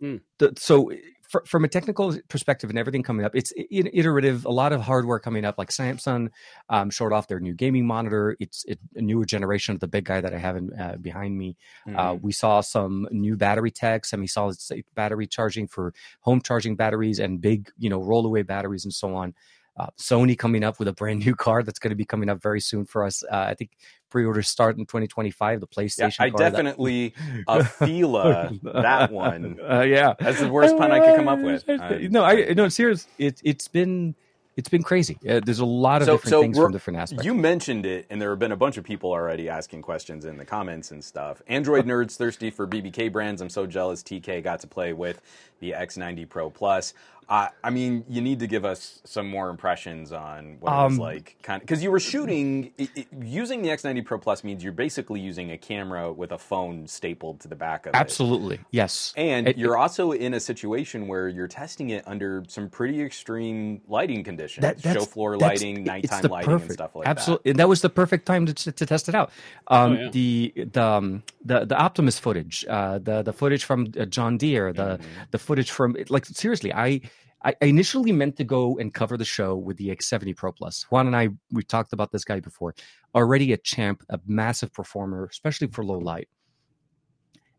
[0.00, 0.16] Hmm.
[0.38, 0.90] The- so
[1.34, 4.44] fr from a technical perspective and everything coming up, it's iterative.
[4.44, 6.30] A lot of hardware coming up, like Samsung
[6.68, 8.36] um, showed off their new gaming monitor.
[8.38, 11.36] It's it, a newer generation of the big guy that I have in, uh, behind
[11.36, 11.56] me.
[11.86, 11.98] Mm-hmm.
[11.98, 17.18] Uh, we saw some new battery tech, semi-solid state battery charging for home charging batteries
[17.18, 19.34] and big, you know, rollaway batteries and so on.
[19.76, 22.40] Uh, Sony coming up with a brand new car that's going to be coming up
[22.40, 23.24] very soon for us.
[23.24, 23.70] Uh, I think
[24.08, 25.60] pre-orders start in 2025.
[25.60, 26.14] The yeah, PlayStation.
[26.20, 27.12] I car that- definitely
[27.48, 29.58] a Fila that one.
[29.60, 31.64] Uh, yeah, That's the worst pun I could come up with.
[31.68, 33.08] I- no, I no, serious.
[33.18, 34.14] It's it's been
[34.56, 35.18] it's been crazy.
[35.28, 37.24] Uh, there's a lot of So- different so things from different aspects.
[37.24, 40.36] You mentioned it, and there have been a bunch of people already asking questions in
[40.36, 41.42] the comments and stuff.
[41.48, 43.42] Android nerds thirsty for BBK brands.
[43.42, 45.20] I'm so jealous TK got to play with
[45.58, 46.94] the X90 Pro Plus.
[47.28, 50.92] Uh, I mean, you need to give us some more impressions on what it was
[50.92, 52.70] Um, like, kind of, because you were shooting.
[52.76, 56.38] It, it, using the X90 Pro Plus means you're basically using a camera with a
[56.38, 57.96] phone stapled to the back of it.
[57.96, 59.12] Absolutely, yes.
[59.16, 63.80] And It- you're also in a situation where you're testing it under some pretty extreme
[63.88, 67.04] lighting conditions, That- that's- show floor that's- lighting, it's nighttime the lighting, and stuff like
[67.04, 67.10] that.
[67.10, 67.50] absolutely.
[67.52, 69.30] And that was the perfect time to, to test it out.
[69.68, 70.10] Um, Oh, yeah.
[70.10, 74.72] The the um, the the Optimus footage, uh, the the footage from uh, John Deere,
[74.72, 75.22] the Mm-hmm.
[75.30, 77.00] the footage from like seriously, I.
[77.44, 80.84] I I initially meant to go and cover the show with the X70 Pro Plus.
[80.90, 82.74] Juan and I, we talked about this guy before.
[83.14, 86.28] Already a champ, a massive performer, especially for low light.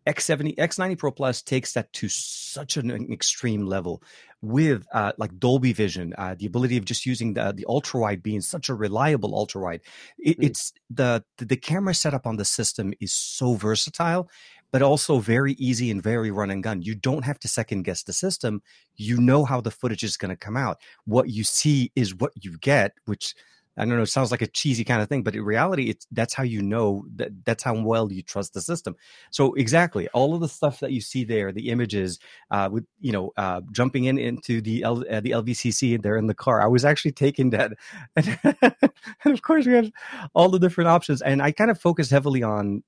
[0.08, 4.04] X70, X90 Pro Plus takes that to such an extreme level
[4.42, 8.22] with uh, like Dolby Vision, uh, the ability of just using the the ultra wide
[8.22, 9.82] being such a reliable ultra wide.
[10.20, 10.46] It, Mm.
[10.46, 14.30] It's the the camera setup on the system is so versatile,
[14.72, 16.82] but also very easy and very run and gun.
[16.82, 18.62] You don't have to second guess the system.
[18.96, 20.80] You know how the footage is going to come out.
[21.06, 23.36] What you see is what you get, which
[23.78, 26.08] I don't know, it sounds like a cheesy kind of thing, but in reality, it's
[26.12, 28.96] that's how you know that that's how well you trust the system.
[29.32, 32.20] So exactly, all of the stuff that you see there, the images,
[32.52, 36.28] uh, with you know, uh, jumping in into the L, uh, the LVCC, they're in
[36.28, 36.62] the car.
[36.62, 37.74] I was actually taking that,
[38.16, 39.92] and, and of course we have
[40.34, 42.82] all the different options, and I kind of focus heavily on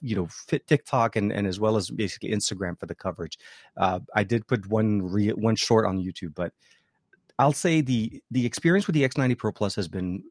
[0.00, 3.38] you know fit TikTok and and as well as basically Instagram for the coverage.
[3.76, 6.52] Uh, I did put one real one short on YouTube, but
[7.38, 10.22] I'll say the the experience with the X90 Pro Plus has been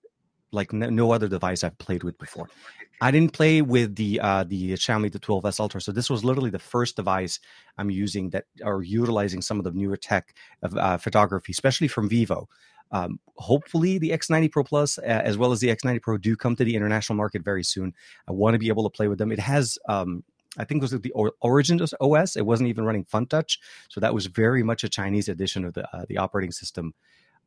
[0.52, 2.50] like no, no other device I've played with before.
[3.02, 6.50] I didn't play with the uh, the Xiaomi the 12s Ultra, so this was literally
[6.50, 7.40] the first device
[7.78, 12.10] I'm using that are utilizing some of the newer tech of uh, photography, especially from
[12.10, 12.50] Vivo.
[12.92, 16.56] Um, hopefully, the X90 Pro Plus uh, as well as the X90 Pro do come
[16.56, 17.94] to the international market very soon.
[18.28, 19.32] I want to be able to play with them.
[19.32, 19.78] It has.
[19.88, 20.24] Um,
[20.58, 22.36] I think it was the or- Origin OS.
[22.36, 25.88] It wasn't even running FunTouch, so that was very much a Chinese edition of the
[25.96, 26.94] uh, the operating system.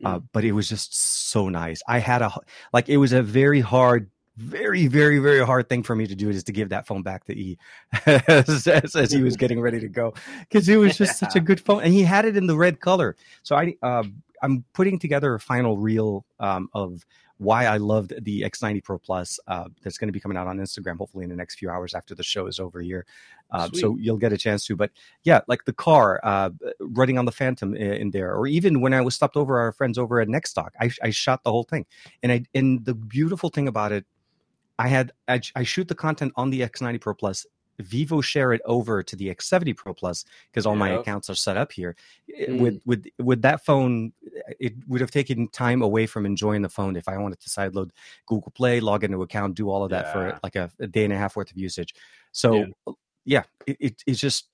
[0.05, 1.80] Uh, but it was just so nice.
[1.86, 2.32] I had a
[2.72, 6.28] like it was a very hard, very very very hard thing for me to do
[6.28, 7.57] is to give that phone back to E
[8.07, 11.40] as, as, as he was getting ready to go because it was just such a
[11.49, 13.14] good phone and he had it in the red color.
[13.45, 17.07] So I um I'm putting together a final reel um, of
[17.38, 19.40] why I loved the X90 Pro Plus.
[19.49, 21.95] Uh, that's going to be coming out on Instagram hopefully in the next few hours
[21.95, 23.05] after the show is over here.
[23.51, 24.76] Uh, so you'll get a chance to.
[24.76, 24.93] But
[25.24, 28.95] yeah, like the car uh, running on the Phantom in, in there, or even when
[28.95, 31.84] I was stopped over our friends over at Nextstock, I, I shot the whole thing.
[32.22, 34.07] And I and the beautiful thing about it,
[34.78, 37.47] I had I, I shoot the content on the X90 Pro Plus.
[37.78, 41.56] Vivo share it over to the X70 Pro Plus because all my accounts are set
[41.56, 41.96] up here.
[42.38, 42.60] Mm.
[42.60, 44.12] With with with that phone,
[44.60, 47.90] it would have taken time away from enjoying the phone if I wanted to sideload
[48.26, 50.12] Google Play, log into account, do all of that Yeah.
[50.12, 51.94] for like a, a day and a half worth of usage.
[52.32, 52.66] So
[53.24, 54.48] yeah, it, it, it's just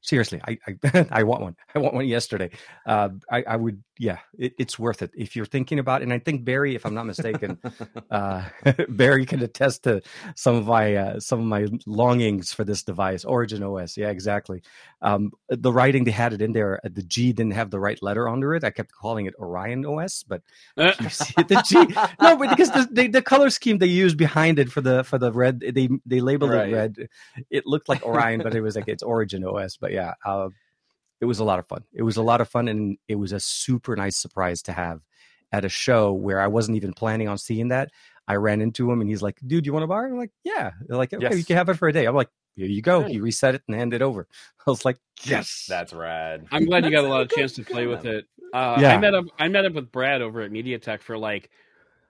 [0.00, 1.56] seriously, I, I I want one.
[1.74, 2.50] I want one yesterday.
[2.86, 6.00] Uh, I, I would, yeah, it, it's worth it if you're thinking about.
[6.00, 6.04] it.
[6.04, 7.58] And I think Barry, if I'm not mistaken,
[8.10, 8.44] uh,
[8.88, 10.00] Barry can attest to
[10.36, 13.96] some of my uh, some of my longings for this device, Origin OS.
[13.96, 14.62] Yeah, exactly.
[15.02, 16.80] Um, the writing they had it in there.
[16.84, 18.64] The G didn't have the right letter under it.
[18.64, 20.42] I kept calling it Orion OS, but
[20.76, 21.74] Uh, you see the G.
[22.20, 25.18] No, but because the, the the color scheme they used behind it for the for
[25.18, 26.68] the red, they they labeled Right.
[26.68, 26.96] it red.
[27.50, 29.76] It looked like Orion, but it was like it's Origin OS.
[29.76, 30.48] But yeah, uh,
[31.20, 31.84] it was a lot of fun.
[31.92, 35.00] It was a lot of fun, and it was a super nice surprise to have
[35.52, 37.90] at a show where I wasn't even planning on seeing that.
[38.26, 40.72] I ran into him, and he's like, "Dude, you want a bar?" I'm like, "Yeah."
[40.86, 43.00] They're like, "Okay, you can have it for a day." I'm like, "Here you go."
[43.00, 43.12] Nice.
[43.12, 44.28] You reset it and hand it over.
[44.66, 46.46] I was like, "Yes." That's rad.
[46.52, 48.26] I'm glad you got a lot of chance to play with it.
[48.52, 48.94] Uh, Yeah.
[48.94, 49.24] I met up.
[49.38, 51.50] I met up with Brad over at MediaTek for like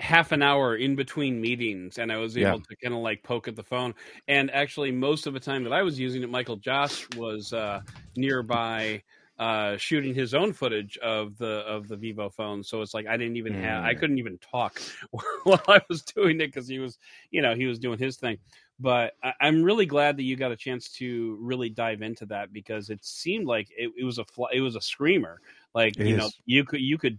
[0.01, 2.61] half an hour in between meetings and I was able Yeah.
[2.61, 3.95] to kind of like poke at the phone.
[4.29, 7.81] And actually, most of the time that I was using it, Michael Josh was uh,
[8.17, 9.03] nearby
[9.39, 12.63] uh, shooting his own footage of the of the Vivo phone.
[12.63, 13.95] So it's like I didn't even have I Mm.
[13.95, 14.81] couldn't even talk
[15.45, 16.99] while I was doing it because he was
[17.31, 18.39] you know he was doing his thing.
[18.81, 22.53] But I, I'm really glad that you got a chance to really dive into that
[22.53, 25.41] because it seemed like it, it was a fl- it was a screamer.
[25.75, 27.19] Like It you know you could you could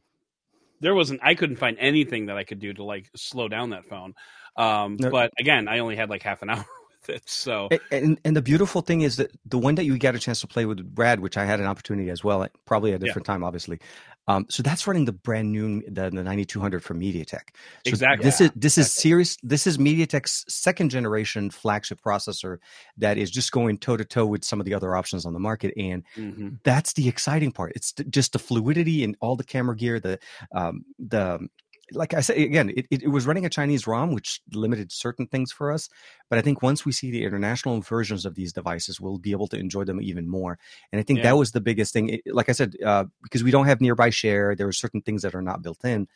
[0.80, 3.86] there wasn't I couldn't find anything that I could do to like slow down that
[3.86, 4.14] phone.
[4.56, 6.66] Um, but again, I only had like half an hour
[7.08, 7.30] it.
[7.30, 10.42] So And and the beautiful thing is that the one that you got a chance
[10.42, 13.06] to play with Brad, which I had an opportunity as well, probably at a Yeah.
[13.06, 13.80] different time, obviously.
[14.28, 17.50] Um, so that's running the brand new the, the 9200 from MediaTek.
[17.84, 18.24] So Exactly.
[18.24, 19.02] This Yeah, is this is exactly.
[19.02, 19.38] serious.
[19.42, 22.58] This is MediaTek's second generation flagship processor
[22.98, 25.40] that is just going toe to toe with some of the other options on the
[25.40, 26.60] market, and mhm.
[26.64, 27.72] that's the exciting part.
[27.76, 30.20] It's th- just the fluidity and all the camera gear, the
[30.54, 31.48] um, the
[31.94, 35.52] like I said again, it, it, was running a Chinese ROM, which limited certain things
[35.52, 35.90] for us.
[36.30, 39.48] But I think once we see the international versions of these devices, we'll be able
[39.48, 40.60] to enjoy them even more.
[40.92, 41.30] And I think Yeah.
[41.30, 42.10] that was the biggest thing.
[42.10, 45.22] It- like I said, uh, because we don't have nearby share, there are certain things
[45.24, 46.08] that are not built in.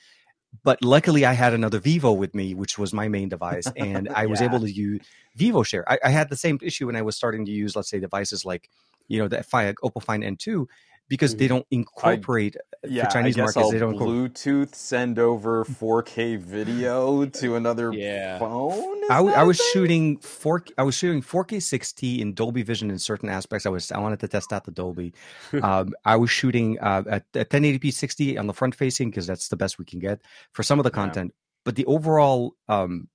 [0.63, 4.27] But luckily, I had another Vivo with me, which was my main device, and I
[4.27, 4.45] was Yeah.
[4.45, 5.01] able to use
[5.35, 5.89] Vivo Share.
[5.91, 8.45] I, I had the same issue when I was starting to use, let's say, devices
[8.45, 8.69] like,
[9.07, 10.67] you know, the Oppo Find N2,
[11.09, 13.57] because they don't incorporate Yeah, for Chinese I guess markets.
[13.57, 14.33] I'll They don't incorporate.
[14.33, 18.39] Bluetooth send over 4K video to another Yeah.
[18.39, 19.03] phone.
[19.03, 19.67] I, I, w- that I a was thing?
[19.73, 20.63] shooting four.
[20.77, 23.65] I was shooting 4K 60 in Dolby Vision in certain aspects.
[23.65, 25.13] I was I wanted to test out the Dolby.
[25.61, 29.49] um, I was shooting uh, at, at 1080p 60 on the front facing because that's
[29.49, 30.95] the best we can get for some of the Yeah.
[30.95, 31.33] content.
[31.65, 33.07] But the overall, um,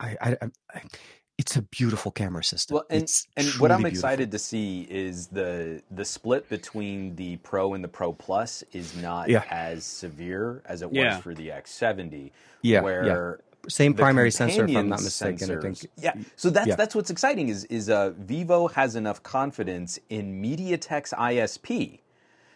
[0.00, 0.82] I, I, I, I-
[1.38, 2.74] it's a beautiful camera system.
[2.74, 7.14] Well, and it's and what I'm truly excited to see is the the split between
[7.16, 9.44] the Pro and the Pro Plus is not Yeah.
[9.48, 12.32] as severe as it was for the X70.
[12.62, 12.80] Yeah, yeah.
[12.82, 15.56] where Same primary sensor, if I'm not mistaken.
[15.56, 15.86] I think.
[15.96, 16.74] Yeah, so that's Yeah.
[16.76, 22.00] that's what's exciting is is uh, Vivo has enough confidence in MediaTek's ISP.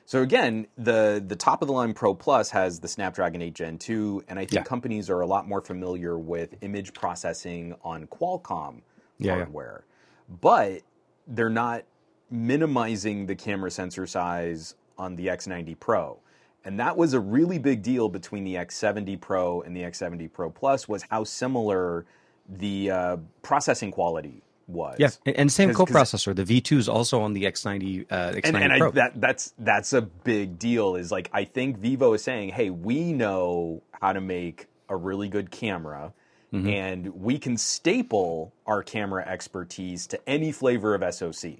[0.04, 3.78] So again, the the top of the line Pro Plus has the Snapdragon 8 Gen
[3.78, 4.62] 2, and I think Yeah.
[4.64, 8.80] companies are a lot more familiar with image processing on Qualcomm
[9.18, 9.34] Yeah, yeah.
[9.36, 9.84] hardware,
[10.28, 10.82] but
[11.26, 11.84] they're not
[12.30, 16.18] minimizing the camera sensor size on the X90 Pro.
[16.64, 20.50] And that was a really big deal between the X70 Pro and the X70 Pro
[20.50, 22.06] Plus was how similar
[22.48, 24.42] the uh, processing quality
[24.72, 24.96] was.
[24.98, 26.34] Yeah, and- and same 'cause- coprocessor.
[26.34, 29.92] The V2 is also on the X90 uh, X90 and, and I, that that's that's
[29.92, 30.96] a big deal.
[30.96, 35.28] Is like I think Vivo is saying, hey, we know how to make a really
[35.28, 36.12] good camera,
[36.52, 36.68] Mm-hmm.
[36.68, 41.52] and we can staple our camera expertise to any flavor of SoC.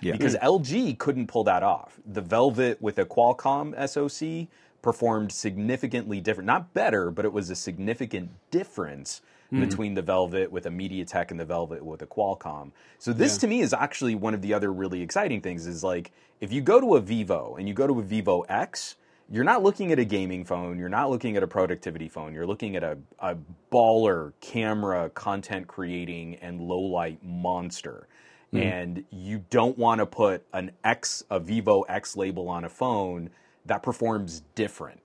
[0.00, 0.10] Yeah.
[0.12, 2.00] Because LG couldn't pull that off.
[2.04, 4.48] The Velvet with a Qualcomm SoC
[4.82, 6.48] performed significantly different.
[6.48, 9.22] Not better, but it was a significant difference
[9.52, 9.68] Mm-hmm.
[9.68, 12.70] between the Velvet with a MediaTek and the Velvet with a Qualcomm.
[12.98, 13.40] So this Yeah.
[13.40, 16.62] to me is actually one of the other really exciting things is like if you
[16.62, 18.96] go to a Vivo and you go to a Vivo X,
[19.30, 22.46] you're not looking at a gaming phone, you're not looking at a productivity phone, you're
[22.46, 23.36] looking at a, a
[23.70, 28.08] baller camera content creating and low light monster.
[28.52, 28.56] Hmm.
[28.58, 33.28] And you don't want to put an X, a Vivo X label on a phone
[33.66, 35.01] that performs different.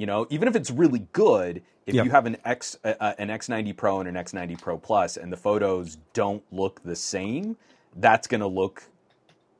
[0.00, 2.04] You know, even if it's really good, if Yep.
[2.06, 5.30] you have an X, uh, uh, an X90 Pro and an X90 Pro Plus, and
[5.30, 7.54] the photos don't look the same,
[7.96, 8.84] that's going to look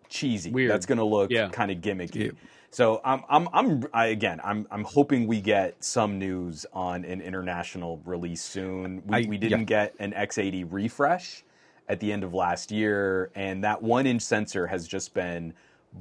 [0.08, 0.50] cheesy.
[0.50, 0.70] Weird.
[0.70, 1.50] That's going to look Yeah.
[1.50, 2.24] kind of gimmicky.
[2.24, 2.30] Yeah.
[2.70, 7.20] So I'm, I'm, I'm, I, again, I'm, I'm hoping we get some news on an
[7.20, 9.02] international release soon.
[9.06, 9.88] We, I- we didn't yeah.
[9.90, 11.44] get an X80 refresh
[11.86, 15.52] at the end of last year, and that one-inch sensor has just been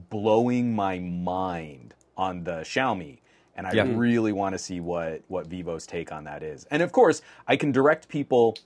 [0.09, 3.18] blowing my mind on the Xiaomi.
[3.59, 3.83] And I Yeah.
[3.83, 6.65] really want to see what what Vivo's take on that is.
[6.71, 8.61] And of course, I can direct people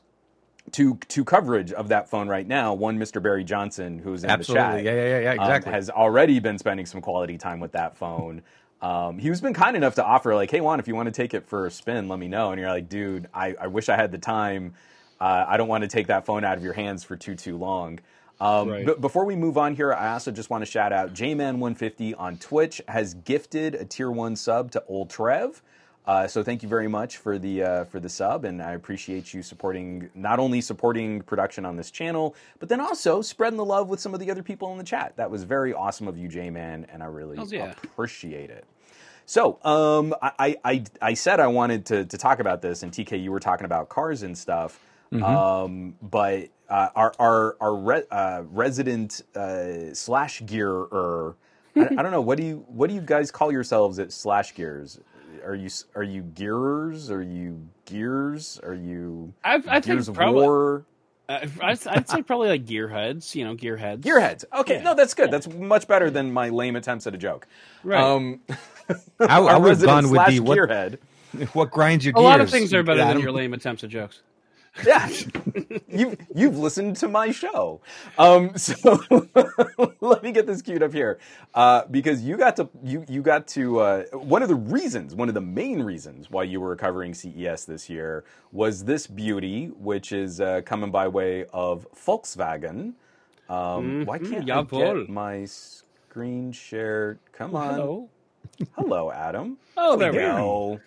[0.74, 2.76] to to coverage of that phone right now.
[2.76, 3.22] One, Mr.
[3.24, 4.38] Barry Johnson, who's in Absolutely.
[4.38, 5.72] the chat, Yeah, yeah, yeah, yeah, um, exactly.
[5.72, 8.44] has already been spending some quality time with that phone.
[8.82, 11.14] Um, he was been kind enough to offer, like, hey, Juan, if you want to
[11.14, 12.52] take it for a spin, let me know.
[12.52, 14.76] And you're like, dude, I, I wish I had the time.
[15.22, 17.58] Uh, I don't want to take that phone out of your hands for too, too
[17.58, 18.00] long.
[18.42, 18.86] Um, Right.
[18.86, 22.38] But before we move on here, I also just want to shout out JMan150 on
[22.38, 25.62] Twitch has gifted a tier one sub to Old Trev.
[26.06, 29.34] Uh, so thank you very much for the uh, for the sub, and I appreciate
[29.34, 33.88] you supporting not only supporting production on this channel, but then also spreading the love
[33.88, 35.16] with some of the other people in the chat.
[35.16, 37.74] That was very awesome of you, J Man, and I really yeah.
[37.84, 38.66] appreciate it.
[39.26, 43.24] So um, I, I I said I wanted to to talk about this, and TK,
[43.24, 44.82] you were talking about cars and stuff.
[45.22, 51.36] Um, but uh, our our our re- uh, resident uh, slash gearer.
[51.76, 52.22] I, I don't know.
[52.22, 55.00] What do you what do you guys call yourselves at SlashGears?
[55.46, 57.12] are you are you gearers?
[57.12, 58.60] Are you gears?
[58.64, 60.42] Are you I, I think gears of probably.
[60.42, 60.86] war?
[61.28, 63.34] Uh, I'd, I'd say probably like gearheads.
[63.36, 64.02] You know, gearheads.
[64.02, 64.46] Gearheads.
[64.54, 64.84] Okay, Yeah.
[64.84, 65.32] no, that's good.
[65.32, 67.48] That's much better than my lame attempts at a joke.
[67.84, 68.00] Right.
[68.02, 70.98] Um, I, I our would have resident gone with slash the what, gearhead.
[71.54, 72.24] what grinds your a gears.
[72.24, 74.22] A lot of things are better than your lame attempts at jokes.
[74.82, 75.10] Yeah,
[75.90, 77.82] you've you've listened to my show,
[78.18, 79.00] um, so
[80.02, 81.20] let me get this queued up here
[81.54, 85.30] uh, because you got to you you got to uh, one of the reasons, one
[85.30, 90.12] of the main reasons why you were covering CES this year was this beauty, which
[90.12, 92.94] is uh, coming by way of Volkswagen.
[93.50, 94.72] Um, Why Mhm, can't I jawohl.
[94.74, 97.20] get my screen share?
[97.34, 98.10] Come on, Hello.
[98.74, 99.58] hello, Adam.
[99.78, 100.82] Oh, there we go.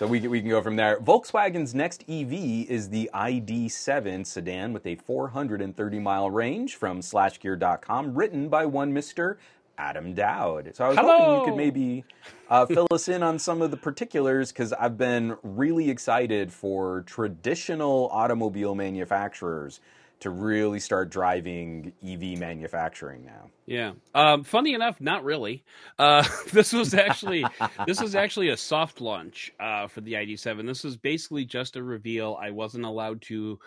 [0.00, 0.98] So we can, we can go from there.
[0.98, 8.48] Volkswagen's next EV is the ID7 sedan with a 430 mile range from slashgear.com, written
[8.48, 9.36] by one Mr.
[9.76, 10.70] Adam Doud.
[10.72, 12.04] So I was hoping you could maybe
[12.48, 17.02] uh, fill us in on some of the particulars because I've been really excited for
[17.02, 19.80] traditional automobile manufacturers
[20.20, 23.50] to really start driving EV manufacturing now.
[23.66, 23.92] Yeah.
[24.14, 25.64] Um, funny enough, not really.
[25.98, 27.44] Uh, this was actually
[27.86, 30.66] this was actually a soft launch uh, for the ID7.
[30.66, 32.38] This was basically just a reveal.
[32.40, 33.58] I wasn't allowed to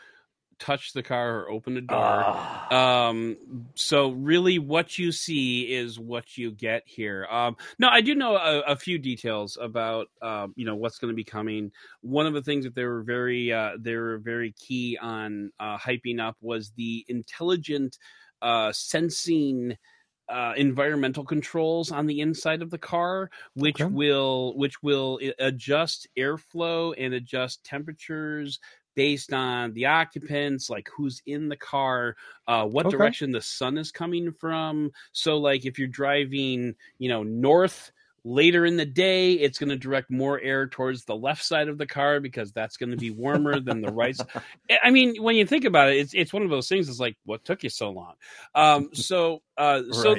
[0.64, 2.28] touch the car or open the door.
[2.28, 3.09] Ah.
[3.09, 3.38] Um,
[3.76, 7.28] so really, what you see is what you get here.
[7.30, 11.11] Um, no, I do know a, a few details about um, you know what's going
[11.11, 11.72] to be coming.
[12.01, 15.78] One of the things that they were very uh, they were very key on uh,
[15.78, 17.97] hyping up was the intelligent
[18.41, 19.78] uh, sensing
[20.30, 23.89] uh, environmental controls on the inside of the car, which Okay.
[23.89, 28.59] will which will adjust airflow and adjust temperatures
[28.95, 32.15] based on the occupants, like who's in the car,
[32.47, 32.89] uh, what Okay.
[32.89, 34.91] direction the sun is coming from.
[35.11, 37.91] So, like if you're driving, you know, north
[38.25, 41.77] later in the day, it's going to direct more air towards the left side of
[41.77, 44.17] the car because that's going to be warmer than the right.
[44.83, 46.89] I mean, when you think about it, it's it's one of those things.
[46.89, 48.13] It's like, what took you so long?
[48.55, 50.15] Um, so, uh, so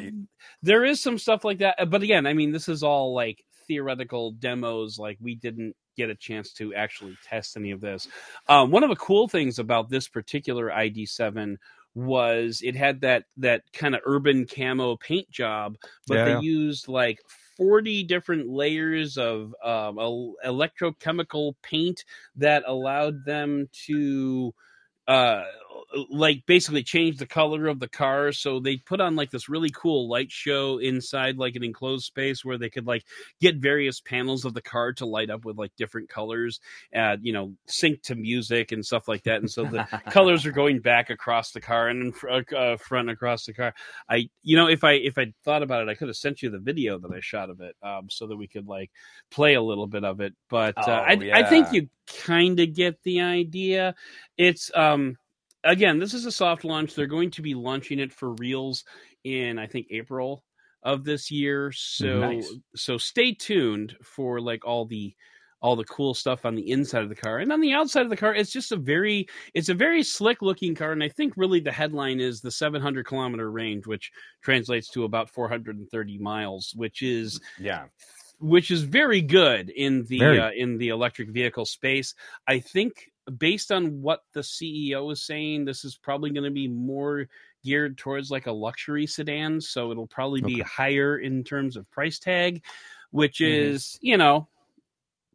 [0.62, 1.90] there is some stuff like that.
[1.90, 4.98] But again, I mean, this is all like theoretical demos.
[4.98, 8.08] Like we didn't get a chance to actually test any of this.
[8.48, 11.56] Um, one of the cool things about this particular ID7
[11.94, 15.76] was it had that that kind of urban camo paint job,
[16.08, 16.40] but Yeah, they yeah.
[16.42, 17.20] used like
[17.56, 22.04] 40 different layers of um, el- electrochemical paint
[22.36, 24.52] that allowed them to
[25.06, 25.44] uh
[26.10, 29.70] like basically change the color of the car so they put on like this really
[29.70, 33.04] cool light show inside like an enclosed space where they could like
[33.40, 36.60] get various panels of the car to light up with like different colors
[36.96, 40.52] uh you know sync to music and stuff like that and so the colors are
[40.52, 43.74] going back across the car and in fr- uh, front across the car.
[44.08, 46.50] I you know if i if i thought about it i could have sent you
[46.50, 48.90] the video that i shot of it um so that we could like
[49.30, 52.74] play a little bit of it but uh, Oh, I, I think you kind of
[52.74, 53.94] get the idea.
[54.36, 55.16] It's um
[55.64, 58.84] again this is a soft launch they're going to be launching it for reals
[59.24, 60.44] in i think april
[60.82, 62.52] of this year so Nice.
[62.76, 65.14] so stay tuned for like all the
[65.62, 68.10] all the cool stuff on the inside of the car and on the outside of
[68.10, 71.32] the car it's just a very it's a very slick looking car and i think
[71.38, 74.10] really the headline is the 700 kilometer range which
[74.42, 77.84] translates to about 430 miles which is Yeah.
[78.40, 82.14] which is very good in the uh, in the electric vehicle space.
[82.46, 86.68] I think based on what the CEO is saying, this is probably going to be
[86.68, 87.26] more
[87.64, 90.62] geared towards like a luxury sedan, so it'll probably be Okay.
[90.62, 92.62] higher in terms of price tag,
[93.10, 93.74] which Mhm.
[93.74, 94.48] is you know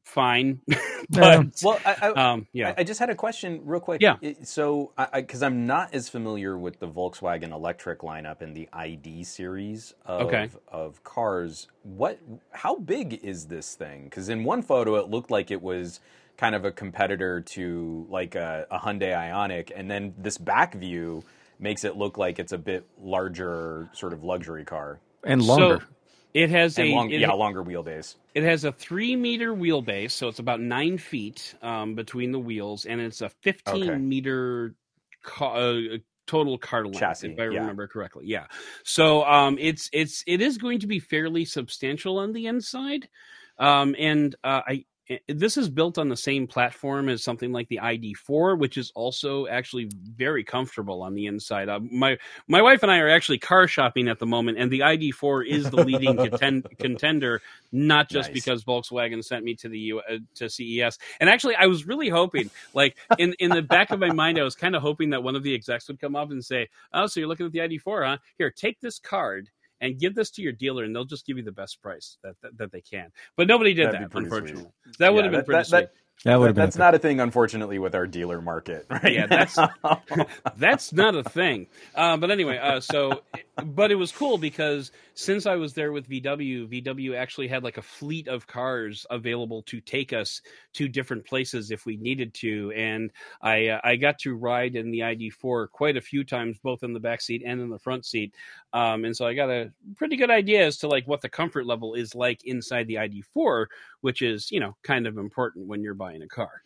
[0.06, 0.62] fine,
[1.10, 1.44] Yeah.
[1.44, 4.02] but Well, I, I, um, yeah, I, I just had a question real quick.
[4.02, 4.18] Yeah.
[4.22, 9.24] It- so, because I'm not as familiar with the Volkswagen electric lineup and the ID
[9.24, 10.50] series of Okay.
[10.68, 12.20] of cars, what?
[12.52, 14.06] How big is this thing?
[14.06, 16.00] Because in one photo, it looked like it was
[16.40, 21.22] kind of a competitor to like a, a Hyundai Ioniq, and then this back view
[21.60, 25.02] makes it look like it's a bit larger, sort of luxury car.
[25.26, 25.80] and longer.
[25.82, 25.86] So
[26.34, 28.16] it has And a long, it- yeah, longer wheelbase.
[28.34, 32.86] It has a three meter wheelbase, so it's about nine feet um, between the wheels,
[32.86, 33.96] and it's a 15 Okay.
[33.98, 34.76] meter
[35.24, 35.82] ca- uh,
[36.26, 37.60] total car length, Chassis, if I yeah.
[37.60, 38.26] remember correctly.
[38.28, 38.46] Yeah.
[38.86, 43.10] So um, it's it's it is going to be fairly substantial on the inside,
[43.58, 44.86] um, and uh, I.
[45.28, 49.48] This is built on the same platform as something like the ID4, which is also
[49.48, 51.68] actually very comfortable on the inside.
[51.68, 54.82] Uh, my my wife and I are actually car shopping at the moment, and the
[54.82, 57.42] ID4 is the leading contend- contender
[57.72, 58.34] not just Nice.
[58.34, 61.00] because Volkswagen sent me to the U- uh, to CES.
[61.20, 64.44] And actually, I was really hoping, like in in the back of my mind, I
[64.44, 67.08] was kind of hoping that one of the execs would come up and say, "Oh,
[67.08, 68.18] so you're looking at the ID4, huh?
[68.38, 69.50] Here, take this card."
[69.82, 72.36] And give this to your dealer, and they'll just give you the best price that
[72.42, 73.12] that, that they can.
[73.38, 74.64] But nobody did That'd that, pretty unfortunately.
[74.84, 74.98] sweet.
[75.00, 75.80] That would have been that- pretty that- sweet.
[75.82, 75.92] that-
[76.26, 78.86] That would have been That's not a thing, unfortunately, with our dealer market.
[78.90, 79.58] Right Yeah, that's-
[80.58, 81.68] That's not a thing.
[81.96, 83.22] Uh, but anyway, uh, so,
[83.66, 87.78] but it was cool because since I was there with VW, VW actually had like
[87.78, 90.42] a fleet of cars available to take us
[90.74, 94.92] to different places if we needed to, and I uh, I got to ride in
[94.92, 98.06] the ID4 quite a few times, both in the back seat and in the front
[98.06, 98.34] seat,
[98.74, 101.66] um, and so I got a pretty good idea as to like what the comfort
[101.66, 103.66] level is like inside the ID4,
[104.02, 106.64] which is you know kind of important when you're buying a car.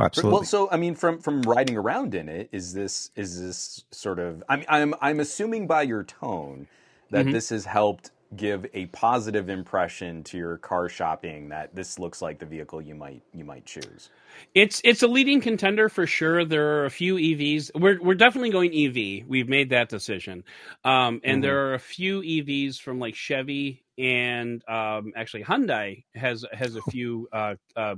[0.00, 0.32] Absolutely.
[0.32, 4.18] Well, so I mean, from from riding around in it, is this is this sort
[4.18, 4.44] of?
[4.48, 6.68] I'm I'm I'm assuming by your tone
[7.12, 7.32] that Mhm.
[7.32, 12.38] this has helped give a positive impression to your car shopping that this looks like
[12.40, 14.10] the vehicle you might you might choose.
[14.54, 16.44] It's it's a leading contender for sure.
[16.44, 17.70] There are a few EVs.
[17.74, 19.26] We're we're definitely going EV.
[19.28, 20.44] We've made that decision.
[20.84, 21.44] Um, and Mhm.
[21.44, 26.82] there are a few EVs from like Chevy and um, actually Hyundai has has a
[26.82, 27.96] few uh, uh,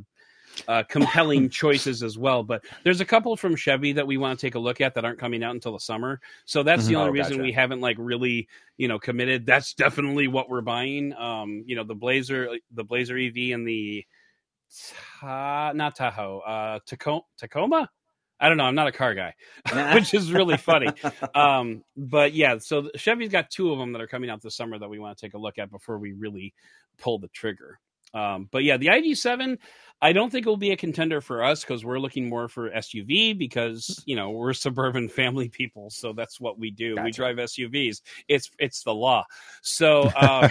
[0.69, 2.43] uh, compelling choices as well.
[2.43, 5.05] But there's a couple from Chevy that we want to take a look at that
[5.05, 6.21] aren't coming out until the summer.
[6.45, 6.99] So that's the Mhm.
[6.99, 7.43] only Oh, reason gotcha.
[7.43, 9.47] we haven't like really you know committed.
[9.47, 11.13] That's definitely what we're buying.
[11.15, 14.05] Um, you know the Blazer the Blazer EV and the
[15.21, 17.91] Ta- not Tahoe, uh, Taco- Tacoma.
[18.39, 18.65] I don't know.
[18.65, 19.35] I'm not a car guy,
[19.95, 20.89] which is really funny.
[21.35, 24.79] Um, but yeah, so Chevy's got two of them that are coming out this summer
[24.79, 26.55] that we want to take a look at before we really
[26.99, 27.79] pull the trigger.
[28.15, 29.59] Um, but yeah, the ID7,
[30.03, 32.71] I don't think it will be a contender for us because we're looking more for
[32.71, 36.97] SUV because you know we're suburban family people, so that's what we do.
[37.03, 38.01] We drive SUVs.
[38.27, 39.25] It's it's the law.
[39.61, 40.49] So uh,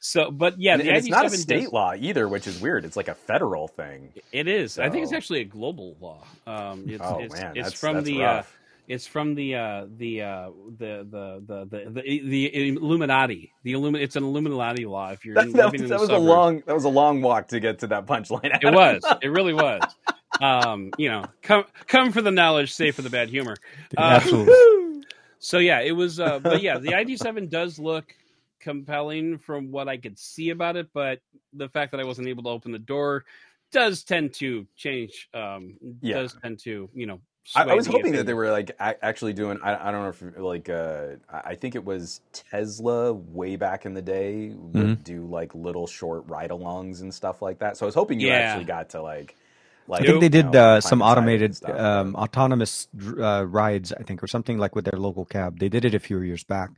[0.00, 2.46] so, but yeah, and, the and ID7 it's not a does- state law either, which
[2.46, 2.84] is weird.
[2.84, 4.12] It's like a federal thing.
[4.32, 4.78] it is.
[4.78, 6.24] I think it's actually a global law.
[6.46, 8.42] Um, it's, oh it's, man, it's that's, from that's the uh.
[8.88, 13.52] It's from the uh, the, uh, the the the the the the Illuminati.
[13.62, 15.10] The Illumi- It's an Illuminati law.
[15.10, 16.88] If you're that, in- that living in that the was a long that was a
[16.88, 18.58] long walk to get to that punchline.
[18.62, 19.04] It was.
[19.22, 19.82] It really was.
[20.40, 23.56] Um, you know, come come for the knowledge, stay for the bad humor.
[23.96, 24.54] Uh, absolutely.
[25.44, 26.20] So yeah, it was.
[26.20, 28.14] Uh, but yeah, the ID7 does look
[28.60, 31.18] compelling from what I could see about it, but
[31.52, 33.24] the fact that I wasn't able to open the door
[33.72, 35.28] does tend to change.
[35.34, 36.18] Um, Yeah.
[36.18, 37.20] does tend to you know.
[37.54, 39.58] I, I was hoping that they were like actually doing.
[39.62, 43.94] I, I don't know if like uh, I think it was Tesla way back in
[43.94, 45.04] the day would Mhm.
[45.04, 47.76] do like little short ride-alongs and stuff like that.
[47.76, 48.32] So I was hoping you Yeah.
[48.32, 49.36] actually got to like.
[49.88, 52.88] Like I think they did know, uh, some inside it and automated um, autonomous
[53.18, 55.58] uh, rides, I think, or something like with their local cab.
[55.58, 56.70] They did it a few years back,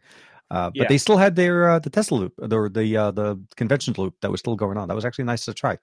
[0.51, 0.89] uh, but Yeah.
[0.89, 4.31] they still had their uh, the Tesla loop, or the uh, the convention loop that
[4.31, 4.89] was still going on.
[4.89, 5.79] That was actually nice to try.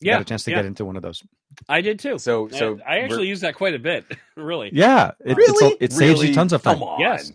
[0.00, 1.22] Yeah, Got a chance to yeah, get into one of those.
[1.68, 2.18] I did too.
[2.18, 4.04] So so I, I actually use that quite a bit.
[4.36, 4.70] really.
[4.72, 6.28] Yeah, it, really it's a, it saves Really?
[6.28, 6.74] you tons of time.
[6.74, 7.00] Come on.
[7.00, 7.32] Yes.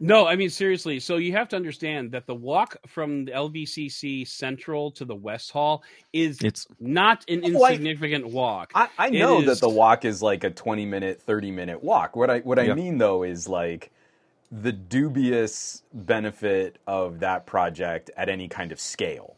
[0.00, 1.00] No, I mean seriously.
[1.00, 5.50] So you have to understand that the walk from the LVCC Central to the West
[5.50, 5.82] Hall
[6.12, 8.70] is It's not an Oh, I- insignificant walk.
[8.76, 12.14] I, I know is- that the walk is like a 20 minute, 30 minute walk.
[12.14, 13.90] What I what I mean though is like
[14.52, 19.34] the dubious benefit of that project at any kind of scale.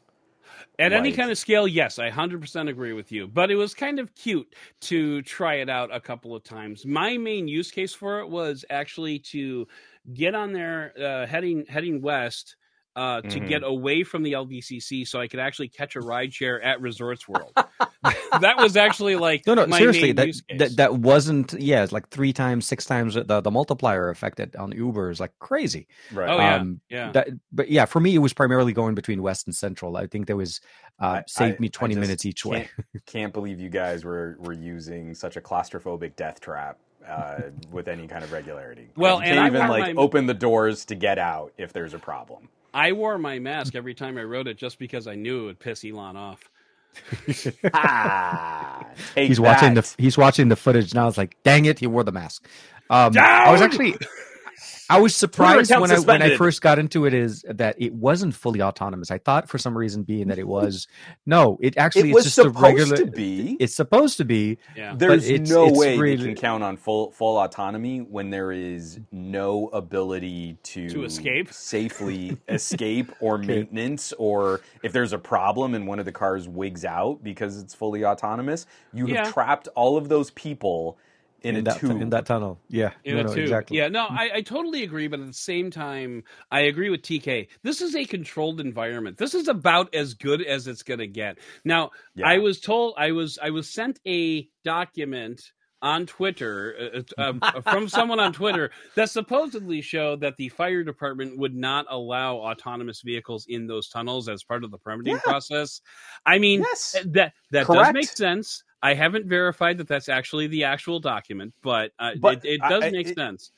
[0.81, 3.29] At any kind of scale, yes, I 100% agree with you.
[3.29, 6.87] But it was kind of cute to try it out a couple of times.
[6.87, 9.69] My main use case for it was actually to
[10.15, 12.57] get on there uh, heading heading west
[12.97, 13.49] uh, to Mhm.
[13.49, 17.29] get away from the LVCC so I could actually catch a ride share at Resorts
[17.29, 17.53] World.
[18.41, 19.67] that was actually like no, no.
[19.67, 20.59] my seriously, main that, use case.
[20.59, 21.53] that that wasn't.
[21.53, 25.21] Yeah, it's like three times, six times the the multiplier effect at- on Uber is
[25.21, 25.87] like crazy.
[26.13, 26.29] Right.
[26.29, 26.55] Oh, yeah.
[26.57, 27.13] Um, yeah.
[27.13, 29.97] That, but yeah, for me, it was primarily going between West and Central.
[29.97, 30.61] I think there was
[31.01, 32.69] uh, I- saved I- me twenty just minutes each way.
[32.93, 36.79] Can't, can't believe you guys were were using such a claustrophobic death trap
[37.09, 38.89] uh, with any kind of regularity.
[38.97, 41.53] Well, you and can't I even wore like my- open the doors to get out
[41.57, 42.49] if there's a problem.
[42.73, 45.59] I wore my mask every time I rode it just because I knew it would
[45.59, 46.51] piss Elon off.
[47.75, 51.07] ah, take he's watching the he's watching the footage now.
[51.07, 52.49] It's like, dang it, he wore the mask.
[52.91, 53.95] Um, I was actually
[54.91, 57.95] I was surprised account when I when I first got into it is that it
[57.95, 59.11] wasn't fully autonomous.
[59.11, 60.87] I thought for some reason being that it was.
[61.25, 62.97] No, it actually It it's was just a supposed regular.
[62.97, 63.57] to be.
[63.61, 64.59] It's supposed to be.
[64.77, 64.95] Yeah.
[64.97, 68.53] There's it's- no it's way really- they can count on full full autonomy when there
[68.53, 71.53] is no ability to To escape?
[71.53, 76.85] safely escape or maintenance or if there's a problem and one of the cars wigs
[76.85, 80.99] out because it's fully autonomous, you have trapped all of those people
[81.43, 82.01] in, a that, tube.
[82.01, 82.61] in that tunnel.
[82.69, 83.43] Yeah, in no, a no, tube.
[83.45, 83.77] exactly.
[83.79, 87.49] Yeah, no, I, I totally agree, but at the same time, I agree with TK.
[87.63, 89.17] This is a controlled environment.
[89.19, 91.39] This is about as good as it's going to get.
[91.65, 92.29] Now, Yeah.
[92.29, 95.43] I was told I was I was sent a document
[95.83, 101.39] on Twitter uh, uh, from someone on Twitter that supposedly showed that the fire department
[101.39, 105.21] would not allow autonomous vehicles in those tunnels as part of the permitting Yeah.
[105.21, 105.81] process.
[106.27, 106.97] I mean, Yes.
[107.07, 108.63] that that does make sense.
[108.83, 112.85] I haven't verified that that's actually the actual document, but, uh, But it, it does
[112.85, 113.53] I- make it- sense.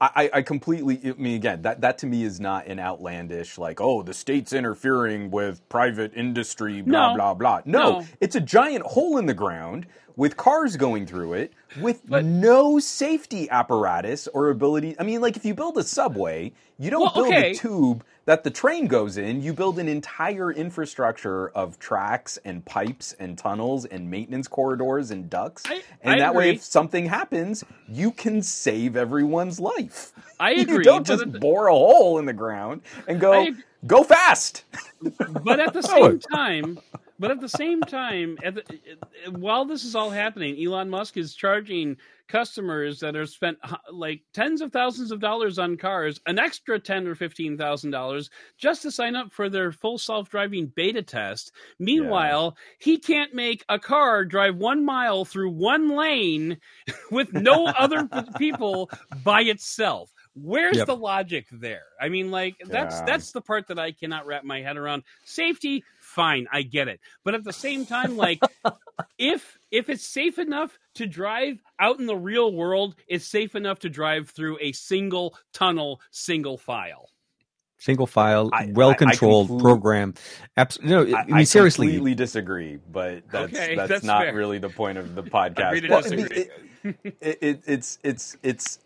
[0.00, 1.00] I, I completely.
[1.04, 4.52] I mean, again, that that to me is not an outlandish like, oh, the state's
[4.52, 7.14] interfering with private industry, blah No.
[7.14, 7.60] blah blah.
[7.64, 8.06] No, No.
[8.20, 9.86] it's a giant hole in the ground
[10.16, 14.94] with cars going through it with But- no safety apparatus or ability.
[14.98, 17.52] I mean, like if you build a subway, you don't Well, build okay.
[17.52, 19.42] a tube that the train goes in.
[19.42, 25.28] You build an entire infrastructure of tracks and pipes and tunnels and maintenance corridors and
[25.28, 25.62] ducts.
[25.66, 30.12] I- and I that way, if something happens, you can save everyone's life.
[30.40, 30.76] I agree.
[30.78, 33.48] You don't just the- bore a hole in the ground and go
[33.86, 34.64] go fast.
[35.42, 36.08] but at the Oh.
[36.10, 36.78] same time,
[37.18, 38.64] but at the same time, at the,
[39.30, 41.96] while this is all happening, Elon Musk is charging
[42.26, 43.58] customers that have spent
[43.92, 48.30] like tens of thousands of dollars on cars an extra ten or fifteen thousand dollars
[48.56, 51.52] just to sign up for their full self-driving beta test.
[51.78, 56.56] Meanwhile, he can't make a car drive one mile through one lane
[57.10, 58.08] with no other
[58.38, 58.90] people
[59.22, 60.10] by itself.
[60.34, 60.86] Where's Yep.
[60.86, 61.84] the logic there?
[62.00, 63.04] I mean, like that's Yeah.
[63.04, 65.04] that's the part that I cannot wrap my head around.
[65.24, 65.84] Safety,
[66.14, 68.40] fine, I get it, but at the same time, like
[69.18, 73.80] if if it's safe enough to drive out in the real world, it's safe enough
[73.80, 77.08] to drive through a single tunnel, single file.
[77.78, 80.14] Single file, I- I- I well controlled completely- program.
[80.56, 81.88] Abs- no, I, I, mean seriously.
[81.88, 84.34] completely disagree, but that's Okay, that's, that's not fair.
[84.34, 85.68] really the point of the podcast.
[85.76, 86.50] Agree to Well, it-
[87.20, 88.78] it- it- it's it's it's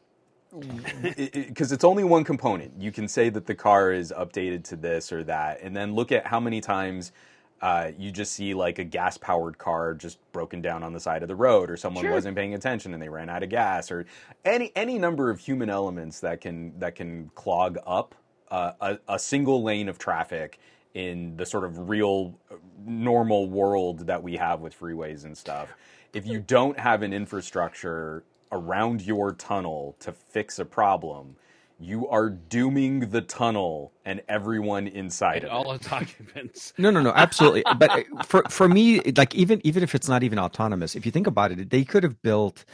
[1.03, 2.73] because it's only one component.
[2.81, 6.13] You can say that the car is updated to this or that, and then look
[6.13, 7.13] at how many times
[7.61, 11.23] uh, you just see like a gas powered car just broken down on the side
[11.23, 12.13] of the road, or someone Sure.
[12.13, 14.07] wasn't paying attention and they ran out of gas, or
[14.45, 18.15] any any number of human elements that can that can clog up
[18.51, 20.59] uh, a, a single lane of traffic
[20.95, 22.55] in the sort of real uh,
[22.87, 25.69] normal world that we have with freeways and stuff.
[26.15, 31.37] If you don't have an infrastructure around your tunnel to fix a problem,
[31.79, 35.73] you are dooming the tunnel and everyone inside And of all it.
[35.75, 36.75] its occupants.
[36.79, 37.65] No, no, no, absolutely.
[37.71, 41.13] but uh, for for me, like even even if it's not even autonomous, if you
[41.13, 42.65] think about it, they could have built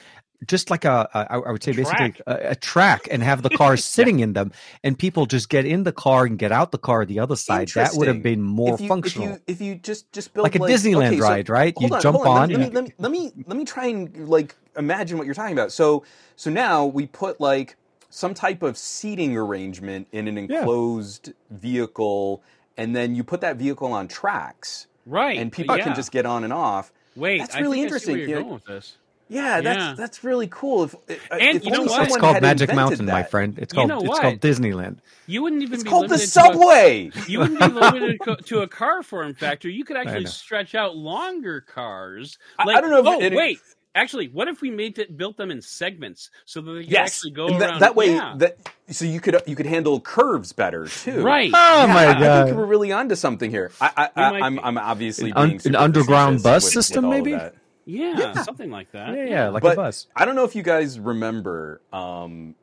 [0.46, 2.20] just like a, a I I would say basically track.
[2.26, 4.52] a, a track and have the cars sitting in them,
[4.82, 7.68] and people just get in the car and get out the car the other side.
[7.68, 9.28] That would have been more if you, functional.
[9.28, 11.74] If you, if you just just build Like a Disneyland okay, so- ride, right?
[11.80, 14.28] You hold jump hold on Let, me, let, me, let me let me try and
[14.28, 15.72] like imagine what you're talking about.
[15.72, 16.04] So
[16.36, 17.76] so now we put like
[18.10, 20.58] some type of seating arrangement in an Yeah.
[20.60, 22.42] enclosed vehicle,
[22.76, 25.38] and then you put that vehicle on tracks, Right.
[25.38, 25.84] and people yeah.
[25.84, 26.92] can just get on and off.
[27.16, 27.38] wait.
[27.38, 28.98] That's I really think I see interesting.
[29.28, 29.50] Where you're Yeah.
[29.50, 29.68] going with this.
[29.68, 29.94] Yeah, that's Yeah.
[29.96, 30.84] that's really cool.
[30.84, 32.06] If, uh, uh, if And you know only what?
[32.08, 33.58] it's called Magic invented Mountain, my friend.
[33.58, 34.98] It's You called know it's called Disneyland.
[35.26, 37.10] You wouldn't even It's be called the limited to a- subway.
[37.28, 39.68] you wouldn't be limited to a car form factor.
[39.68, 42.38] You could actually stretch out longer cars.
[42.58, 43.58] I- I don't know if oh, it- wait.
[43.96, 47.14] Actually, what if we made it built them in segments so that they could Yes,
[47.18, 47.78] actually go and that, around?
[47.80, 48.34] that way, yeah.
[48.38, 48.56] that
[48.90, 51.22] so you could you could handle curves better too.
[51.22, 51.48] right.
[51.54, 53.70] Oh Yeah, my I- I think we're really onto something here.
[53.80, 54.58] I, I, We I, might I'm.
[54.64, 57.40] I'm obviously An un- being an underground bus with- system, with all of maybe?
[57.86, 57.90] That.
[57.90, 58.42] Yeah, Yeah.
[58.42, 59.14] something like that.
[59.16, 60.06] yeah, yeah, like but a bus.
[60.16, 61.80] I don't know if you guys remember.
[61.92, 62.54] Um,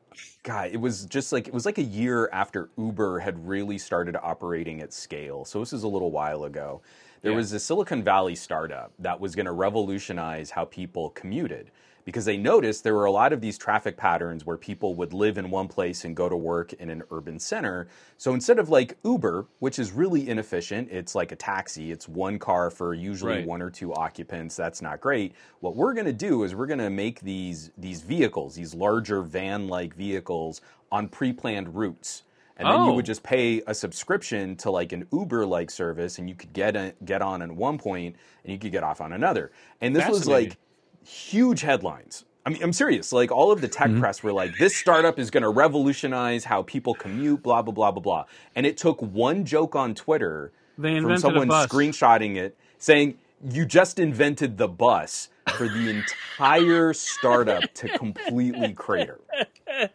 [0.42, 4.16] God, it was just like it was like a year after Uber had really started
[4.16, 5.44] operating at scale.
[5.44, 6.82] So this is a little while ago.
[7.22, 7.36] There Yeah.
[7.36, 11.70] was a Silicon Valley startup that was going to revolutionize how people commuted
[12.04, 15.38] because they noticed there were a lot of these traffic patterns where people would live
[15.38, 17.86] in one place and go to work in an urban center.
[18.18, 22.38] So instead of like Uber, which is really inefficient, it's like a taxi, it's one
[22.38, 23.46] car for usually Right.
[23.46, 24.56] one or two occupants.
[24.56, 25.32] That's not great.
[25.60, 29.22] What we're going to do is we're going to make these these vehicles, these larger
[29.22, 30.60] van-like vehicles
[30.90, 32.24] on pre-planned routes.
[32.58, 32.94] And then you Oh.
[32.96, 36.94] would just pay a subscription to like an Uber-like service, and you could get a,
[37.04, 38.14] get on at one point,
[38.44, 39.50] and you could get off on another.
[39.80, 40.58] And this was like
[41.04, 42.24] huge headlines.
[42.44, 43.12] I mean, I'm serious.
[43.12, 44.00] Like all of the tech mm-hmm.
[44.00, 47.90] press were like, "This startup is going to revolutionize how people commute." Blah blah blah
[47.92, 48.24] blah blah.
[48.56, 51.68] And it took one joke on Twitter They from someone bus.
[51.68, 53.18] screenshotting it saying,
[53.48, 59.18] "You just invented the bus." For the entire startup to completely crater.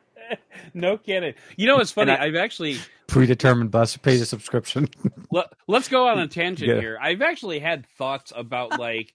[0.73, 1.33] No kidding.
[1.55, 2.11] You know what's funny?
[2.11, 4.89] I- I've actually Predetermined bus, pay the subscription.
[5.31, 6.81] let, let's go on a tangent Yeah.
[6.81, 6.99] here.
[7.01, 9.13] I've actually had thoughts about like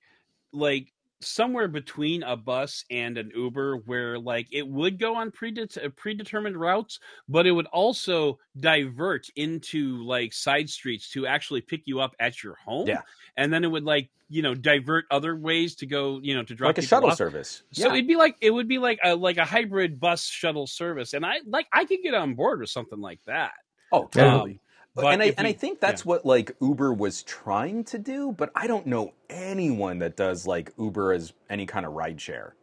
[0.52, 0.90] like
[1.24, 5.88] somewhere between a bus and an Uber, where like it would go on predet- uh,
[5.96, 12.00] predetermined routes, but it would also divert into like side streets to actually pick you
[12.00, 12.86] up at your home.
[12.88, 13.00] Yeah.
[13.36, 16.54] and then it would like you know divert other ways to go you know to
[16.54, 17.16] drop like a shuttle off.
[17.18, 17.62] service.
[17.72, 17.92] So Yeah.
[17.94, 21.24] it'd be like it would be like a like a hybrid bus shuttle service, and
[21.24, 23.52] I like I could get on board with something like that.
[23.92, 24.24] oh, Yeah.
[24.30, 24.60] totally.
[24.94, 28.32] But and I if and I think that's what like Uber was trying to do,
[28.32, 32.55] but I don't know anyone that does like Uber as any kind of ride share.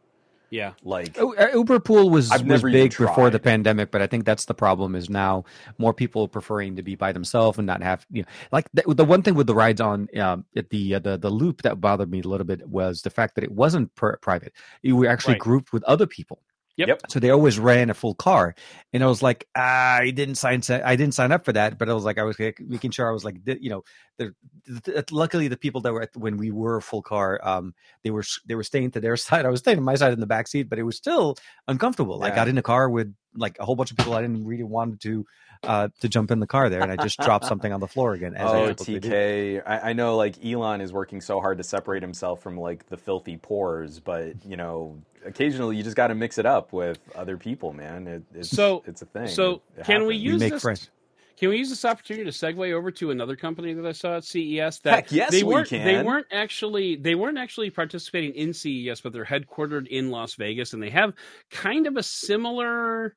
[0.51, 4.25] Yeah, Like uh, Uber Pool was I've was big before the pandemic, but I think
[4.25, 4.95] that's the problem.
[4.95, 5.45] Is now
[5.77, 9.05] more people preferring to be by themselves and not have you know like the, the
[9.05, 12.09] one thing with the rides on um, at the uh, the the loop that bothered
[12.09, 14.53] me a little bit was the fact that it wasn't per- private.
[14.81, 15.41] You were actually Right.
[15.41, 16.41] grouped with other people.
[16.79, 16.87] Yep.
[16.87, 17.01] Yep.
[17.09, 18.55] So they always ran a full car,
[18.93, 20.61] and I was like, I didn't sign.
[20.69, 23.09] I didn't sign up for that, but I was like, I was like, making sure
[23.09, 23.83] I was like, you know,
[24.17, 24.33] the,
[24.65, 27.73] the, luckily the people that were at, when we were a full car, um,
[28.05, 29.45] they were they were staying to their side.
[29.45, 31.35] I was staying on my side in the back seat, but it was still
[31.67, 32.23] uncomfortable.
[32.23, 34.63] I got in a car with like a whole bunch of people I didn't really
[34.63, 35.25] want to
[35.63, 38.13] uh to jump in the car there, and I just dropped something on the floor
[38.13, 38.35] again.
[38.35, 39.01] As I oh do.
[39.01, 42.87] TK, I, I know like Elon is working so hard to separate himself from like
[42.87, 46.99] the filthy pores, but you know occasionally you just got to mix it up with
[47.15, 48.07] other people, man.
[48.07, 49.27] It, it's So- it's a thing.
[49.27, 50.07] so It can we happens.
[50.07, 50.89] We use make this- friends.
[51.37, 54.25] Can we use this opportunity to segue over to another company that I saw at
[54.25, 54.79] CES?
[54.79, 55.69] That Heck, yes, they we weren't.
[55.69, 56.05] They can.
[56.05, 56.97] weren't actually.
[56.97, 61.13] They weren't actually participating in CES, but they're headquartered in Las Vegas, and they have
[61.49, 63.15] kind of a similar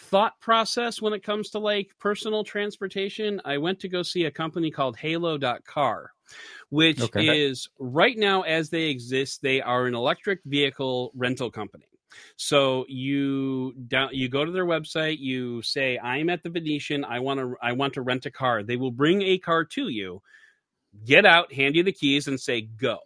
[0.00, 3.40] thought process when it comes to like personal transportation.
[3.44, 6.12] I went to go see a company called Halo.car,
[6.70, 7.14] which Okay.
[7.16, 11.86] is right now as they exist, they are an electric vehicle rental company.
[12.36, 17.04] So you down, you go to their website, you say, "I'm at the Venetian.
[17.04, 19.88] I want to I want to rent a car." They will bring a car to
[19.88, 20.22] you,
[21.04, 22.98] get out, hand you the keys, and say, "Go."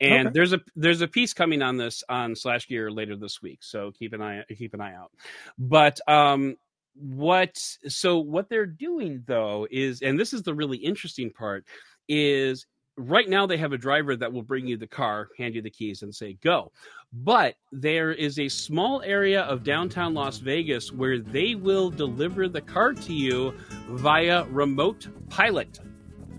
[0.00, 0.34] And Okay.
[0.34, 4.12] there's a there's a piece coming on this on SlashGear later this week, so keep
[4.12, 5.10] an eye keep an eye out.
[5.58, 6.56] But um,
[6.94, 7.56] what
[7.88, 11.64] so what they're doing though is, and this is the really interesting part,
[12.08, 12.66] is
[12.98, 15.70] right now they have a driver that will bring you the car, hand you the
[15.70, 16.72] keys, and say go.
[17.12, 22.60] But there is a small area of downtown Las Vegas where they will deliver the
[22.60, 23.54] car to you
[23.88, 25.80] via remote pilot.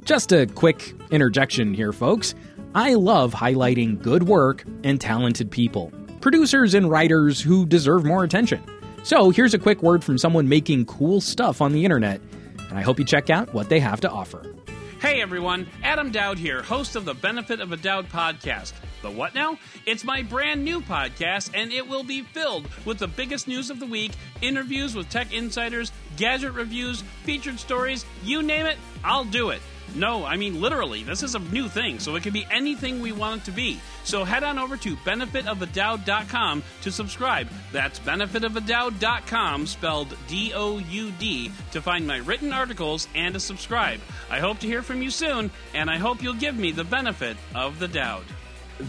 [0.03, 2.33] Just a quick interjection here, folks.
[2.77, 5.91] I love highlighting good work and talented people,
[6.21, 8.63] producers and writers who deserve more attention.
[9.01, 12.21] So here's a quick word from someone making cool stuff on the internet,
[12.69, 14.53] and I hope you check out what they have to offer.
[15.01, 18.73] Hey everyone, Adam Doud here, host of the Benefit of a Doud podcast.
[19.01, 19.57] The what now?
[19.87, 23.79] It's my brand new podcast, and it will be filled with the biggest news of
[23.79, 29.49] the week, interviews with tech insiders, gadget reviews, featured stories, you name it, I'll do
[29.49, 29.63] it.
[29.95, 33.11] No, I mean literally, this is a new thing, so it can be anything we
[33.11, 33.79] want it to be.
[34.03, 37.49] So head on over to benefitofadowd.com to subscribe.
[37.71, 43.99] That's benefitofadowd.com, spelled D O U D, to find my written articles and to subscribe.
[44.29, 47.37] I hope to hear from you soon, and I hope you'll give me the benefit
[47.55, 48.25] of the doubt.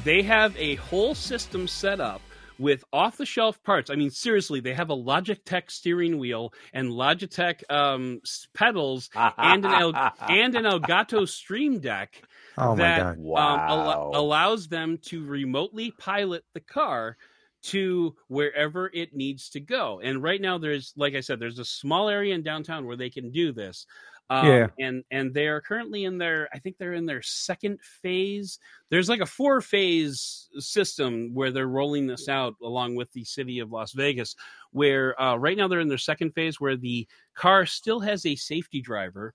[0.05, 2.21] They have a whole system set up
[2.59, 3.91] with off the shelf parts.
[3.91, 8.21] I mean, seriously, they have a Logitech steering wheel and Logitech um,
[8.55, 12.23] pedals and an El- and an Elgato Stream Deck
[12.57, 13.13] Oh my that god!
[13.17, 13.67] um, Wow.
[13.69, 17.17] al- allows them to remotely pilot the car
[17.61, 20.01] to wherever it needs to go.
[20.03, 23.11] And right now, there's like I said, there's a small area in downtown where they
[23.11, 23.87] can do this.
[24.31, 24.71] Um, Yeah.
[24.79, 28.59] and and they are currently in their I think they're in their second phase.
[28.91, 33.59] There's like a four phase system where they're rolling this out along with the city
[33.59, 34.37] of Las Vegas.
[34.73, 38.37] Where uh, right now they're in their second phase where the car still has a
[38.37, 39.35] safety driver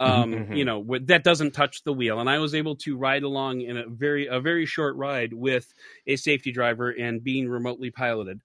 [0.00, 0.48] um Mhm.
[0.50, 3.76] you know that doesn't touch the wheel and i was able to ride along in
[3.76, 5.72] a very a very short ride with
[6.06, 8.40] a safety driver and being remotely piloted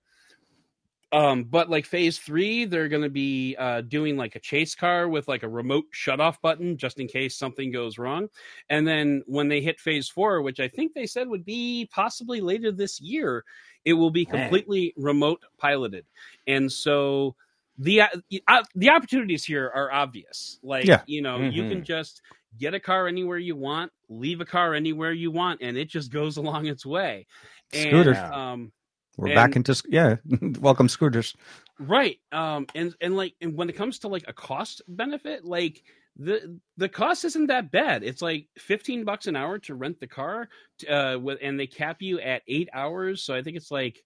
[1.14, 5.08] um but like phase three they're going to be uh doing like a chase car
[5.08, 8.28] with like a remote shut off button just in case something goes wrong
[8.70, 12.42] and then when they hit phase four which i think they said would be possibly
[12.42, 13.46] later this year
[13.86, 14.42] it will be Man.
[14.42, 16.06] completely remote piloted
[16.48, 17.36] and so
[17.78, 20.60] the uh, the opportunities here are obvious.
[20.62, 21.02] Like Yeah.
[21.08, 22.22] you know, you can just
[22.60, 26.12] get a car anywhere you want, leave a car anywhere you want, and it just
[26.12, 27.26] goes along its way.
[27.72, 28.14] Scooter.
[28.14, 28.72] And, um,
[29.18, 30.16] We're and- back into yeah.
[30.60, 31.36] Welcome, scooters.
[31.80, 32.18] right.
[32.32, 35.84] Um, and and like and when it comes to like a cost benefit, like
[36.18, 38.04] the the cost isn't that bad.
[38.04, 40.50] It's like fifteen bucks an hour to rent the car,
[40.90, 43.24] uh, with and they cap you at eight hours.
[43.24, 44.04] So I think it's like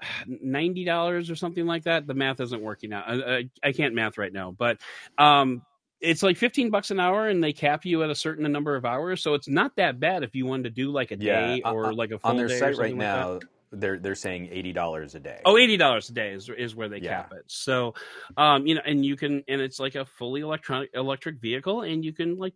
[0.26, 2.06] ninety dollars or something like that.
[2.06, 3.04] The math isn't working out.
[3.08, 4.78] I, I, I can't math right now, but
[5.18, 5.62] um,
[6.00, 8.84] it's like 15 bucks an hour and they cap you at a certain number of
[8.84, 11.62] hours so it's not that bad if you wanted to do like a Yeah, day
[11.64, 13.42] or uh, like a full on their day site right like that.
[13.72, 15.40] Now, they're they're saying eighty dollars a day.
[15.44, 17.22] Oh, $80 a day is, is where they Yeah.
[17.22, 17.44] cap it.
[17.46, 17.94] So,
[18.36, 22.04] um, you know, and you can, and it's like a fully electronic electric vehicle and
[22.04, 22.54] you can like,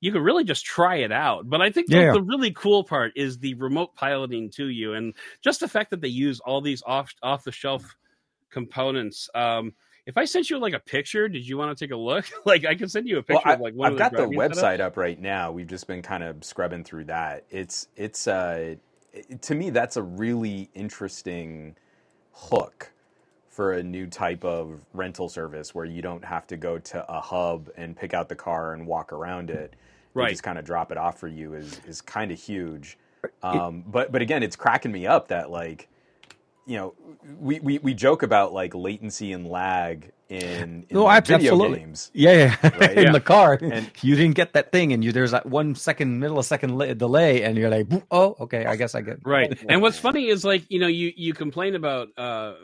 [0.00, 1.48] you can really just try it out.
[1.48, 2.12] But I think the, Yeah.
[2.12, 6.00] the really cool part is the remote piloting to you and just the fact that
[6.00, 7.96] they use all these off, off the shelf
[8.50, 9.28] components.
[9.34, 9.74] Um,
[10.06, 12.26] if I sent you like a picture, did you want to take a look?
[12.44, 14.10] like I can send you a Well, picture I, of like one I've of got
[14.12, 14.50] the driving setups.
[14.62, 15.50] website up right now.
[15.52, 17.44] We've just been kind of scrubbing through that.
[17.50, 18.80] It's it's uh, it-
[19.42, 21.76] to me that's a really interesting
[22.32, 22.92] hook
[23.48, 27.20] for a new type of rental service where you don't have to go to a
[27.20, 29.74] hub and pick out the car and walk around it.
[30.16, 30.26] They Right.
[30.26, 32.98] just kind of drop it off for you is is kind of huge.
[33.42, 35.88] Um, but but again, it's cracking me up that like
[36.66, 36.94] you know
[37.38, 41.78] we, we, we joke about like latency and lag in, in No, like, video absolutely.
[41.80, 42.10] games.
[42.14, 42.32] Yeah,
[42.62, 42.70] yeah.
[42.80, 43.12] Right, in yeah.
[43.12, 46.76] the car, And- you didn't get that thing, and you there's that one second millisecond
[46.76, 49.18] li- delay, and you're like, oh, okay, I guess I get.
[49.24, 52.54] right and what's funny is like you know you you complain about uh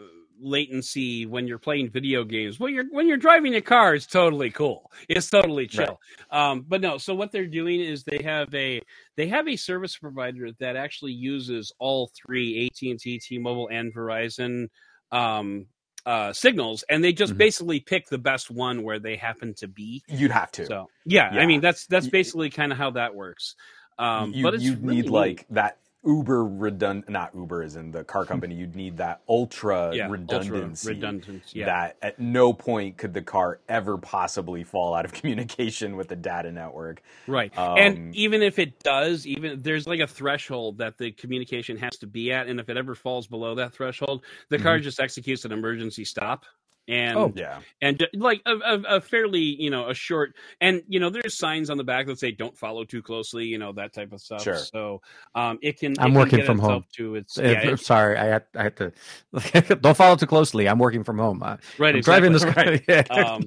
[0.41, 4.51] latency when you're playing video games well you're when you're driving a car it's totally
[4.51, 5.99] cool it's totally chill
[6.31, 8.81] um but no so what they're doing is they have a
[9.17, 14.69] they have a service provider that actually uses all three AT&T T-Mobile and Verizon
[15.12, 15.67] um
[16.07, 17.39] uh signals and they just Mhm.
[17.39, 20.65] basically pick the best one where they happen to be You'd have to.
[20.67, 21.41] so yeah, Yeah.
[21.43, 23.55] i mean that's that's basically kind of how that works
[23.99, 25.11] um you, but you really need neat.
[25.11, 29.93] like that uber redundant not uber is in the car company you'd need that ultra
[29.94, 35.05] yeah, ultra redundancy yeah that at no point could the car ever possibly fall out
[35.05, 37.56] of communication with the data network Right.
[37.56, 41.97] Um, and even if it does, even there's like a threshold that the communication has
[41.98, 42.48] to be at.
[42.48, 44.82] And if it ever falls below that threshold, the car Mm-hmm.
[44.82, 46.44] just executes an emergency stop.
[46.89, 47.32] And Oh.
[47.36, 51.36] yeah and like a, a, a fairly you know a short and you know there's
[51.36, 54.20] signs on the back that say don't follow too closely you know that type of
[54.20, 54.57] stuff Sure.
[54.57, 55.01] so
[55.36, 56.85] um it can I'm can working get from home.
[56.97, 58.93] to its Uh, yeah, it- sorry, I had I had to.
[59.77, 60.69] don't follow too closely.
[60.69, 61.43] I'm working from home.
[61.43, 62.55] Uh, right I'm driving this car.
[62.65, 62.82] right.
[62.89, 63.02] Yeah.
[63.11, 63.47] um,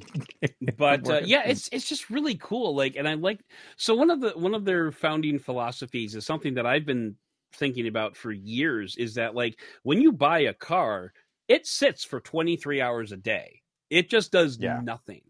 [0.78, 3.40] but uh, yeah it's it's just really cool like and i like
[3.76, 7.16] so one of the one of their founding philosophies is something that i've been
[7.56, 11.14] thinking about for years is that like when you buy a car
[11.48, 14.82] it sits for 23 hours a day it just does Yeah.
[14.84, 15.22] nothing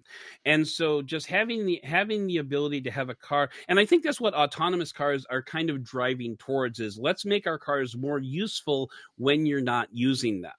[0.45, 4.03] and so just having the having the ability to have a car and i think
[4.03, 8.19] that's what autonomous cars are kind of driving towards is let's make our cars more
[8.19, 10.53] useful when you're not using them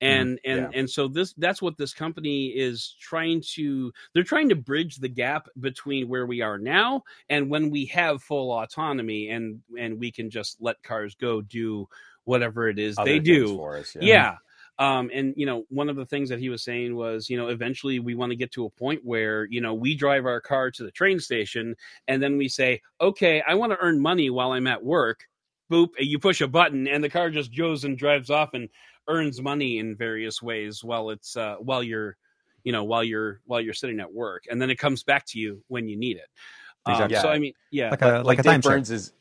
[0.00, 0.12] mm-hmm.
[0.12, 0.78] and and yeah.
[0.78, 5.08] and so this that's what this company is trying to they're trying to bridge the
[5.08, 10.10] gap between where we are now and when we have full autonomy and and we
[10.10, 11.86] can just let cars go do
[12.24, 14.36] whatever it is Other they do us yeah.
[14.78, 17.48] Um, and you know, one of the things that he was saying was, you know,
[17.48, 20.70] eventually we want to get to a point where, you know, we drive our car
[20.70, 21.76] to the train station
[22.08, 25.24] and then we say, okay, I want to earn money while I'm at work.
[25.70, 28.68] Boop, you push a button and the car just goes and drives off and
[29.08, 32.16] earns money in various ways while it's uh, while you're,
[32.64, 35.38] you know, while you're while you're sitting at work, and then it comes back to
[35.38, 36.28] you when you need it.
[36.86, 37.18] Um, Exactly.
[37.18, 39.12] So I mean, yeah, like a like, a Dave time Burns is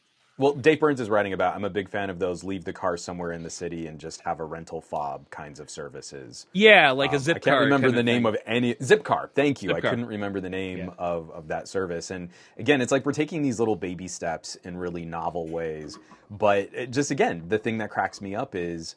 [0.41, 2.97] well Dave Burns is writing about I'm a big fan of those leave the car
[2.97, 7.11] somewhere in the city and just have a rental fob kinds of services yeah, like
[7.13, 8.33] a Um, zip I can't car remember the name thing.
[8.33, 9.29] of any Zipcar.
[9.33, 9.73] Thank you.
[9.73, 10.89] I couldn't remember the name Yeah.
[10.97, 12.11] of, of that service.
[12.11, 15.97] And again, it's like we're taking these little baby steps in really novel ways.
[16.29, 18.95] But it just again, the thing that cracks me up is,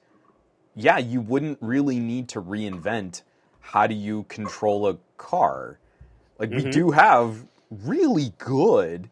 [0.75, 3.23] yeah, you wouldn't really need to reinvent
[3.61, 5.79] how do you control a car.
[6.39, 6.65] Like Mm-hmm.
[6.67, 9.11] we do have really good.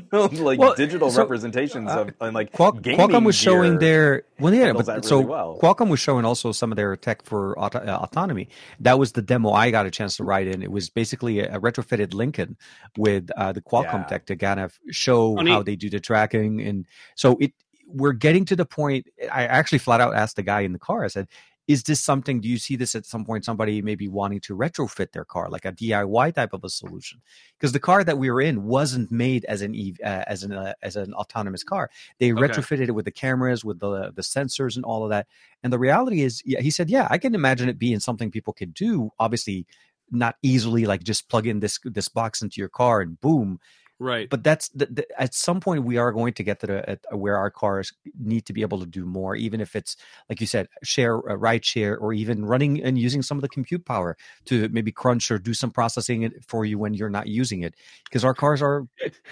[0.00, 3.78] You know, like Well, digital so, representations of and like Qual- gaming Qualcomm was showing
[3.78, 5.58] their well, yeah, but that so well.
[5.62, 8.48] Qualcomm was showing also some of their tech for auto, uh, autonomy.
[8.80, 10.62] That was the demo I got a chance to ride in.
[10.62, 12.56] It was basically a, a retrofitted Lincoln
[12.96, 14.04] with uh, the Qualcomm Yeah.
[14.04, 15.48] tech to kind of show neat.
[15.50, 17.52] how they do the tracking, and so it.
[17.92, 19.08] We're getting to the point.
[19.32, 21.02] I actually flat out asked the guy in the car.
[21.04, 21.26] I said,
[21.72, 22.40] "Is this something?
[22.40, 23.44] Do you see this at some point?
[23.44, 27.20] Somebody maybe wanting to retrofit their car, like a DIY type of a solution?"
[27.58, 30.52] Because the car that we were in wasn't made as an EV, uh, as an
[30.52, 31.90] uh, as an autonomous car.
[32.18, 32.62] They Okay.
[32.62, 35.26] retrofitted it with the cameras, with the the sensors, and all of that.
[35.62, 38.52] And the reality is, yeah, he said, yeah, I can imagine it being something people
[38.54, 39.10] could do.
[39.18, 39.66] Obviously,
[40.10, 43.60] not easily, like just plug in this this box into your car and boom.
[44.02, 44.30] Right.
[44.30, 47.00] but that's the, the, at some point we are going to get to the at
[47.12, 49.94] where our cars need to be able to do more even if it's
[50.30, 53.48] like you said share uh, ride share or even running and using some of the
[53.48, 54.16] compute power
[54.46, 57.74] to maybe crunch or do some processing it for you when you're not using it
[58.04, 58.86] because our cars are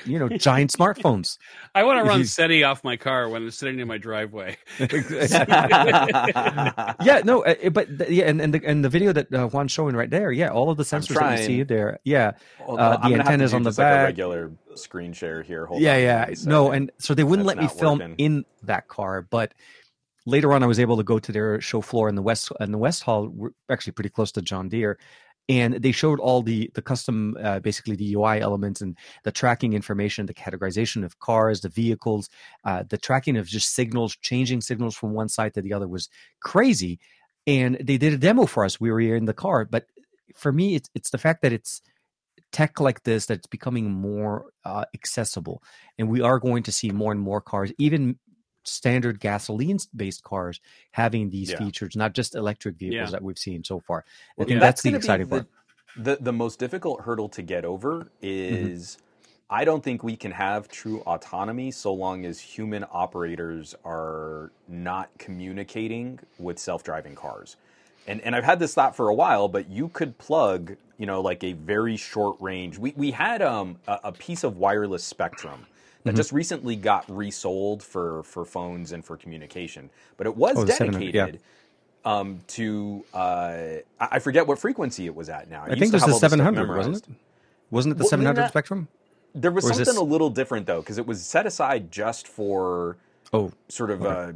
[0.05, 1.39] you know giant smartphones
[1.75, 4.59] I want to run you- SETI off my car when it's sitting in my driveway.
[7.03, 9.49] yeah no uh, uh, but th- yeah and, and the and the video that uh,
[9.49, 12.33] Juan's showing right there yeah all of the sensors that you see there yeah
[12.67, 14.05] Well, Uh, the I'm gonna have to antennas on the just like a back.
[14.05, 15.67] regular screen share here.
[15.67, 18.15] Hold yeah on yeah no and so they wouldn't let me film working.
[18.19, 19.53] in that car but
[20.27, 22.73] later on i was able to go to their show floor in the west in
[22.73, 23.33] the west hall
[23.71, 24.99] actually pretty close to john deere
[25.49, 29.73] and they showed all the the custom uh, basically the ui elements and the tracking
[29.73, 32.29] information the categorization of cars the vehicles
[32.65, 36.09] uh, the tracking of just signals changing signals from one side to the other was
[36.41, 36.99] crazy
[37.47, 39.87] and they did a demo for us we were in the car but
[40.35, 41.83] for me it's it's the fact that it's
[42.53, 45.63] tech like this that's becoming more uh, accessible
[45.99, 48.19] and we are going to see more and more cars even
[48.65, 50.61] standard gasoline based cars
[50.93, 51.59] having these Yeah.
[51.59, 53.13] features not just electric vehicles Yeah.
[53.13, 54.05] that we've seen so far
[54.41, 55.47] i think yeah, that's, the gonna exciting part
[55.97, 58.11] The, the most difficult hurdle to get over
[58.51, 58.69] Mm-hmm.
[58.77, 58.99] is
[59.51, 65.11] I don't think we can have true autonomy so long as human operators are not
[65.19, 67.57] communicating with self-driving cars.
[68.09, 71.21] And and I've had this thought for a while, but you could plug, you know,
[71.21, 72.79] like a very short range.
[72.79, 75.67] We we had um a, a piece of wireless spectrum
[76.05, 76.17] that Mm-hmm.
[76.17, 80.73] just recently got resold for for phones and for communication, but it was Oh, the
[80.73, 81.13] 700, yeah.
[81.27, 81.41] dedicated
[82.05, 85.65] um, to uh, I I forget what frequency it was at now.
[85.65, 87.05] i think it was the 700 wasn't it
[87.71, 88.89] wasn't it the Well, 700 that- spectrum
[89.35, 92.27] There was Or something this- a little different though, because it was set aside just
[92.27, 92.97] for
[93.35, 94.33] oh sort of uh,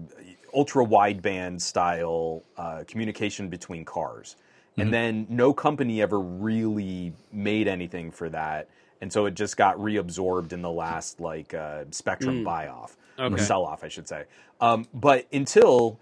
[0.54, 4.36] ultra wideband style uh, communication between cars.
[4.72, 4.80] Mm-hmm.
[4.82, 8.68] And then no company ever really made anything for that.
[9.00, 13.24] And so it just got reabsorbed in the last like uh, Spectrum buy off or
[13.34, 13.42] Okay.
[13.42, 14.24] sell off, I should say.
[14.60, 15.98] Um, but until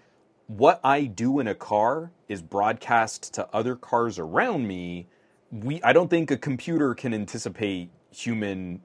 [0.47, 5.07] what I do in a car is broadcast to other cars around me,
[5.51, 8.81] we I don't think a computer can anticipate human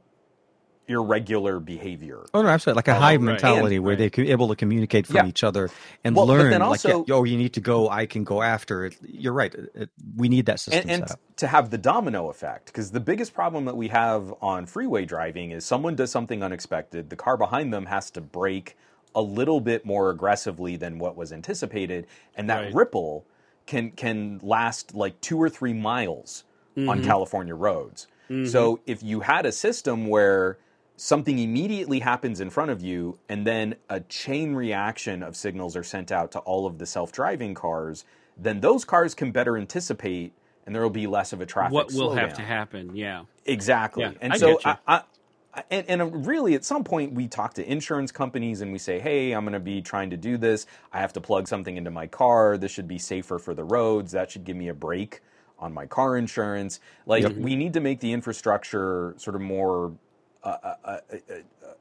[0.89, 2.25] irregular behavior.
[2.33, 2.77] Oh no, absolutely!
[2.79, 3.33] Like a oh, hive right.
[3.33, 5.27] mentality, And- where they're able to communicate from Yeah.
[5.27, 5.71] each other
[6.05, 6.51] and Well, but learn.
[6.51, 7.89] then like, also- yeah, oh, you need to go.
[7.89, 8.97] I can go after it.
[9.03, 9.55] You're right.
[9.55, 11.21] It, it- we need that system and, and set up.
[11.37, 15.51] to have the domino effect because the biggest problem that we have on freeway driving
[15.51, 18.77] is someone does something unexpected the car behind them has to brake
[19.15, 22.75] a little bit more aggressively than what was anticipated and that Right.
[22.75, 23.27] ripple
[23.67, 26.45] can can last like two or three miles
[26.77, 27.05] on mm-hmm.
[27.07, 28.47] california roads mm-hmm.
[28.47, 30.59] so if you had a system where
[30.97, 35.85] something immediately happens in front of you and then a chain reaction of signals are
[35.85, 38.05] sent out to all of the self-driving cars
[38.37, 40.33] then those cars can better anticipate
[40.65, 42.95] and there will be less of a traffic what will have to happen?
[42.97, 43.25] Yeah.
[43.45, 44.59] exactly Yeah, and I so.
[44.65, 45.03] I, I,
[45.71, 48.99] and, and uh, really at some point we talk to insurance companies and we say
[48.99, 51.91] hey i'm going to be trying to do this i have to plug something into
[51.91, 55.21] my car this should be safer for the roads that should give me a break
[55.59, 57.43] on my car insurance like mm-hmm.
[57.43, 59.93] we need to make the infrastructure sort of more
[60.47, 60.99] Uh, uh,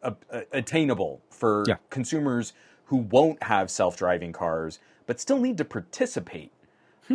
[0.01, 1.75] uh, uh, attainable for Yeah.
[1.91, 2.53] consumers
[2.85, 6.51] who won't have self-driving cars but still need to participate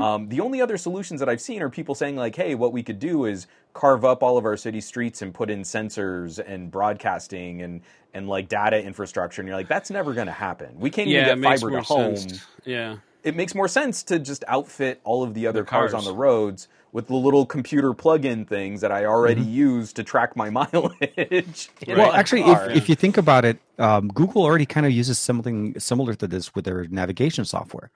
[0.01, 2.81] um, the only other solutions that I've seen are people saying like, "Hey, what we
[2.85, 6.71] could do is carve up all of our city streets and put in sensors and
[6.71, 7.81] broadcasting and
[8.15, 10.79] and like data infrastructure." And you're like, "That's never going to happen.
[10.79, 12.47] We can't Yeah, even get fiber to home." sense.
[12.65, 12.99] Yeah.
[13.25, 15.91] It makes more sense to just outfit all of the other cars.
[15.91, 15.95] cars.
[15.95, 20.37] on the roads with the little computer plug-in things that I already use to track
[20.37, 21.71] my mileage.
[21.87, 25.79] Well, actually, if, if you think about it, um, Google already kind of uses something
[25.79, 27.91] similar to this with their navigation software.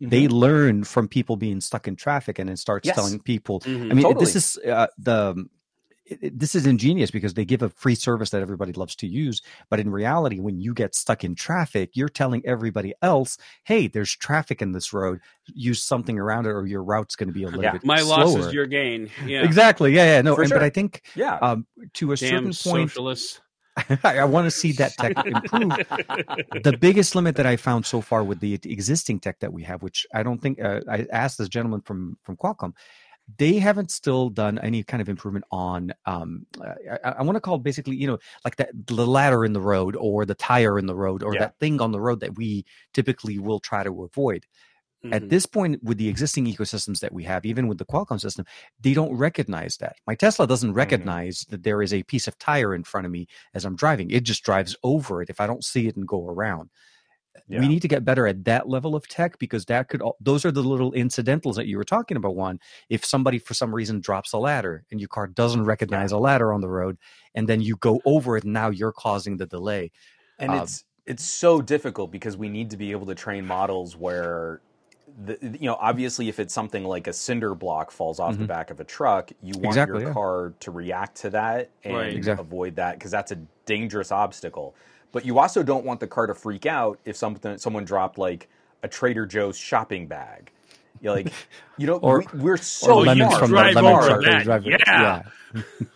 [0.00, 2.94] They learn from people being stuck in traffic, and it starts Yes.
[2.94, 3.58] telling people.
[3.60, 3.90] Mhm.
[3.90, 4.24] I mean, Totally.
[4.24, 5.48] this is uh, the.
[6.10, 9.06] It- it- This is ingenious because they give a free service that everybody loves to
[9.06, 9.42] use.
[9.70, 14.14] But in reality, when you get stuck in traffic, you're telling everybody else, "Hey, there's
[14.16, 15.20] traffic in this road.
[15.46, 17.72] Use something around it, or your route's going to be a little Yeah.
[17.72, 19.10] bit My slower." loss is your gain.
[19.26, 19.42] Yeah.
[19.44, 19.94] Exactly.
[19.94, 20.04] Yeah.
[20.16, 20.22] Yeah.
[20.22, 20.36] No.
[20.36, 20.58] And, sure.
[20.58, 23.40] But I think yeah, um, to a Damn certain point, socialists.
[24.02, 25.70] I want to see that tech improve.
[26.64, 29.82] the biggest limit that I found so far with the existing tech that we have,
[29.84, 32.72] which I don't think uh, I asked this gentleman from from Qualcomm,
[33.36, 35.92] they haven't still done any kind of improvement on.
[36.06, 36.46] Um,
[37.04, 39.96] I, I want to call basically, you know, like that the ladder in the road
[39.96, 41.40] or the tire in the road or Yeah.
[41.40, 42.64] that thing on the road that we
[42.94, 44.46] typically will try to avoid.
[45.12, 45.28] At Mhm.
[45.30, 48.44] this point, with the existing ecosystems that we have, even with the Qualcomm system,
[48.80, 49.96] they don't recognize that.
[50.06, 53.28] My Tesla doesn't recognize that there is a piece of tire in front of me
[53.54, 54.10] as I'm driving.
[54.10, 56.70] It just drives over it if I don't see it and go around.
[57.48, 57.60] Yeah.
[57.60, 60.50] we need to get better at that level of tech because that could those are
[60.50, 62.58] the little incidentals that you were talking about one
[62.88, 66.52] if somebody for some reason drops a ladder and your car doesn't recognize a ladder
[66.52, 66.98] on the road
[67.34, 69.90] and then you go over it and now you're causing the delay
[70.38, 73.96] and Um, it's it's so difficult because we need to be able to train models
[73.96, 74.60] where
[75.24, 78.46] the, you know obviously if it's something like a cinder block falls off the Mhm.
[78.46, 80.12] back of a truck you want Exactly, your yeah.
[80.12, 82.14] car to react to that and Right.
[82.14, 82.44] Exactly.
[82.44, 83.36] avoid that because that's a
[83.66, 84.74] dangerous obstacle
[85.12, 88.48] but you also don't want the car to freak out if something someone dropped like
[88.82, 90.50] a trader joe's shopping bag
[91.00, 91.32] you're like
[91.76, 94.44] you know Or- we, we're so you lemons can from the drive lemon truck that,
[94.44, 95.22] driver- yeah.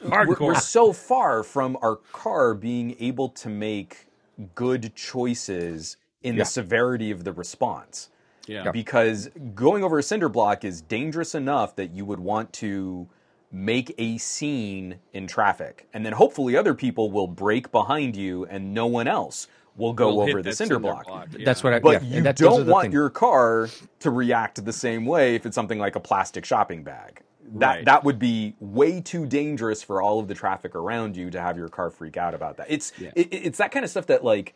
[0.04, 4.06] we're, we're so far from our car being able to make
[4.54, 6.42] good choices in Yeah.
[6.42, 8.08] the severity of the response.
[8.46, 8.70] yeah.
[8.70, 13.08] Because going over a cinder block is dangerous enough that you would want to
[13.52, 15.86] make a scene in traffic.
[15.92, 19.46] And then hopefully other people will break behind you and no one else
[19.76, 21.06] will go We'll over the that cinder block.
[21.36, 21.44] yeah.
[21.44, 22.94] that's what I But yeah, you and that, don't want things.
[22.94, 23.68] your car
[24.00, 27.22] to react the same way if it's something like a plastic shopping bag.
[27.54, 27.84] That Right.
[27.84, 31.58] that would be way too dangerous for all of the traffic around you to have
[31.58, 32.66] your car freak out about that.
[32.70, 33.10] It's Yeah.
[33.14, 34.54] it, it's that kind of stuff that like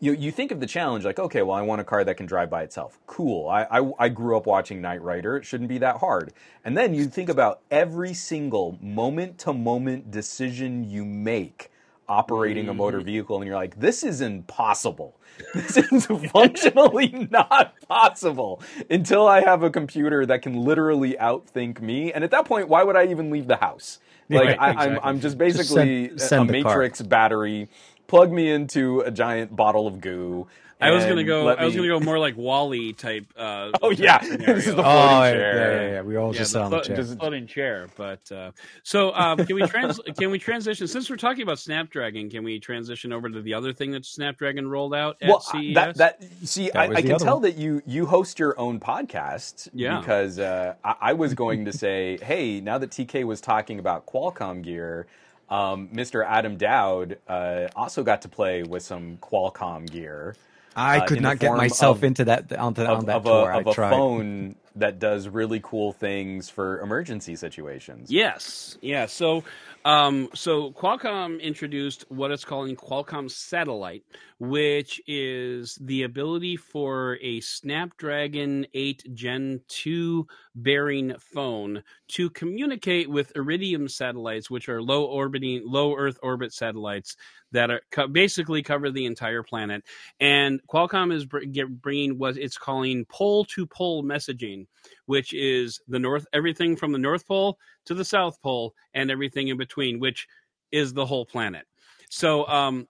[0.00, 2.26] you you think of the challenge like okay well I want a car that can
[2.26, 2.98] drive by itself.
[3.06, 3.48] Cool.
[3.48, 5.36] I I, I grew up watching Knight Rider.
[5.36, 6.32] It shouldn't be that hard.
[6.64, 11.70] And then you think about every single moment to moment decision you make
[12.08, 13.06] operating a motor mm-hmm.
[13.06, 15.20] vehicle and you're like this is impossible
[15.54, 22.10] this is functionally not possible until i have a computer that can literally outthink me
[22.10, 23.98] and at that point why would i even leave the house
[24.30, 24.98] like Right, I, exactly.
[25.02, 26.72] I'm just Just basically send- send a the car.
[26.72, 27.68] matrix battery
[28.08, 30.48] plug me into a giant bottle of goo
[30.80, 31.42] I was gonna go.
[31.44, 33.26] let I was me- gonna go more like WALL-E type.
[33.36, 34.20] Uh, Oh, type yeah.
[34.20, 34.54] scenario.
[34.54, 35.56] This is the oh floating yeah, chair.
[35.56, 36.02] yeah, yeah, yeah.
[36.02, 37.88] we all Yeah, just the sit on the flo- chair just floating chair.
[37.96, 38.52] But uh,
[38.84, 40.86] so um, can we trans- can we transition?
[40.86, 44.68] Since we're talking about Snapdragon, can we transition over to the other thing that Snapdragon
[44.68, 45.74] rolled out at well, CES?
[45.74, 47.42] that that see, I, I can tell one.
[47.42, 49.68] that you you host your own podcast.
[49.74, 49.98] Yeah.
[49.98, 54.06] Because uh, I, I was going to say, hey, now that TK was talking about
[54.06, 55.08] Qualcomm gear,
[55.50, 56.24] um, Mr.
[56.26, 60.36] Adam Doud uh, also got to play with some Qualcomm gear
[60.76, 63.56] i uh, could not get myself of- into that onto on that of tour a,
[63.56, 68.10] i of a tried phone that does really cool things for emergency situations.
[68.10, 69.06] Yes, yeah.
[69.06, 69.44] So,
[69.84, 74.04] um, so Qualcomm introduced what it's calling Qualcomm Satellite,
[74.38, 80.26] which is the ability for a Snapdragon 8 Gen 2
[80.62, 87.16] bearing phone to communicate with Iridium satellites, which are low orbiting, low Earth orbit satellites
[87.52, 89.84] that are co- basically cover the entire planet.
[90.20, 94.66] And Qualcomm is br- get, bringing what it's calling pole to pole messaging,
[95.06, 99.48] which is the north everything from the North Pole to the South Pole and everything
[99.48, 100.26] in between, which
[100.72, 101.66] is the whole planet.
[102.10, 102.86] So, um,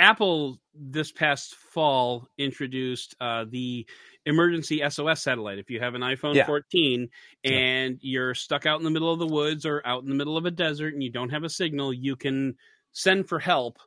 [0.00, 3.84] Apple this past fall introduced uh, the
[4.28, 5.58] emergency SOS satellite.
[5.58, 6.46] If you have an iPhone Yeah.
[6.46, 7.08] 14
[7.44, 10.36] and you're stuck out in the middle of the woods or out in the middle
[10.36, 12.56] of a desert and you don't have a signal, you can
[12.92, 13.78] send for help.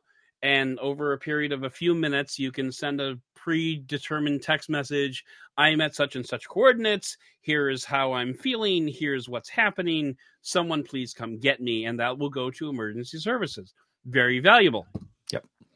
[0.42, 5.24] And over a period of a few minutes, you can send a predetermined text message
[5.56, 7.16] I'm at such and such coordinates.
[7.42, 8.88] Here is how I'm feeling.
[8.88, 10.16] Here's what's happening.
[10.40, 11.84] Someone please come get me.
[11.84, 13.74] And that will go to emergency services.
[14.06, 14.86] Very valuable.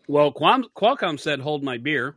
[0.09, 2.15] Well, Qualcomm, Qualcomm said, "Hold my beer,"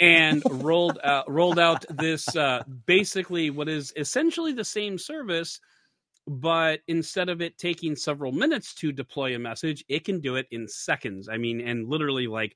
[0.00, 5.60] and rolled out, rolled out this uh, basically what is essentially the same service,
[6.26, 10.46] but instead of it taking several minutes to deploy a message, it can do it
[10.50, 11.28] in seconds.
[11.28, 12.54] I mean, and literally like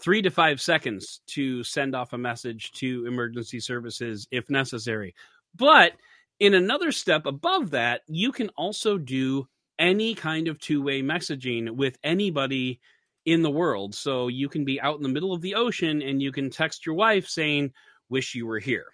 [0.00, 5.14] three to five seconds to send off a message to emergency services if necessary.
[5.54, 5.92] But
[6.40, 9.46] in another step above that, you can also do
[9.78, 12.80] any kind of two way messaging with anybody
[13.24, 13.94] in the world.
[13.94, 16.86] So you can be out in the middle of the ocean and you can text
[16.86, 17.72] your wife saying,
[18.08, 18.86] Wish you were here.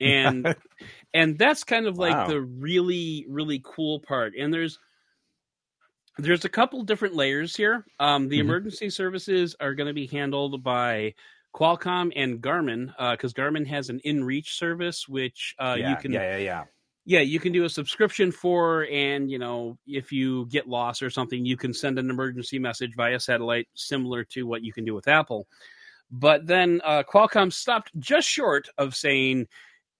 [0.00, 0.48] And
[1.14, 2.24] and that's kind of like Wow.
[2.24, 4.34] the really, really cool part.
[4.38, 4.78] And there's
[6.18, 7.86] there's a couple different layers here.
[7.98, 8.40] Um, the Mhm.
[8.40, 11.14] emergency services are going to be handled by
[11.54, 16.36] Qualcomm and Garmin because Garmin has an InReach service, which uh, yeah, you can yeah,
[16.36, 16.64] yeah, yeah.
[17.10, 21.10] Yeah you can do a subscription for and you know if you get lost or
[21.10, 24.94] something you can send an emergency message via satellite similar to what you can do
[24.94, 25.48] with apple.
[26.12, 29.48] But then uh, qualcomm stopped just short of saying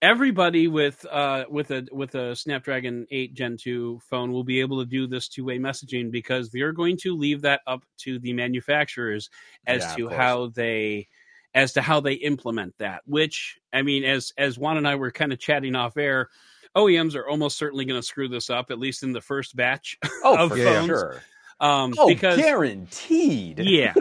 [0.00, 4.78] everybody with uh, with a with a snapdragon 8 gen 2 phone will be able
[4.78, 9.28] to do this two-way messaging because they're going to leave that up to the manufacturers
[9.66, 11.08] as Yeah, to how they
[11.54, 15.10] as to how they implement that which i mean as as juan and i were
[15.10, 16.28] kind of chatting off air
[16.76, 19.98] OEMs are almost certainly going to screw this up, at least in the first batch.
[20.24, 20.86] Oh, Of for phones.
[20.86, 21.22] sure.
[21.60, 23.58] Um, Oh, because guaranteed.
[23.62, 23.94] yeah,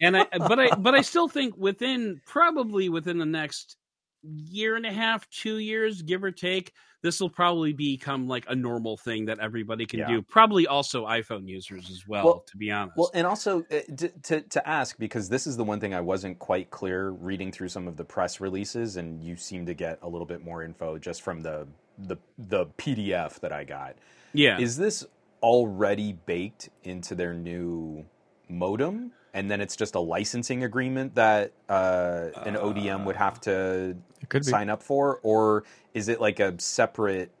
[0.00, 3.76] and I but I but I still think within probably within the next
[4.22, 6.72] year and a half, two years, give or take,
[7.02, 10.08] this will probably become like a normal thing that everybody can Yeah.
[10.08, 10.22] do.
[10.22, 12.96] Probably also iPhone users as well, Well- to be honest.
[12.96, 16.00] Well, and also uh, to, to to ask because this is the one thing I
[16.00, 19.98] wasn't quite clear reading through some of the press releases, and you seem to get
[20.02, 21.66] a little bit more info just from the
[21.98, 23.96] the the PDF that I got.
[24.32, 24.58] yeah.
[24.60, 25.06] Is this
[25.42, 28.06] already baked into their new
[28.48, 29.12] modem?
[29.32, 33.96] And then it's just a licensing agreement that uh, an ODM would have to
[34.28, 37.32] could sign up for, or is it like a separate?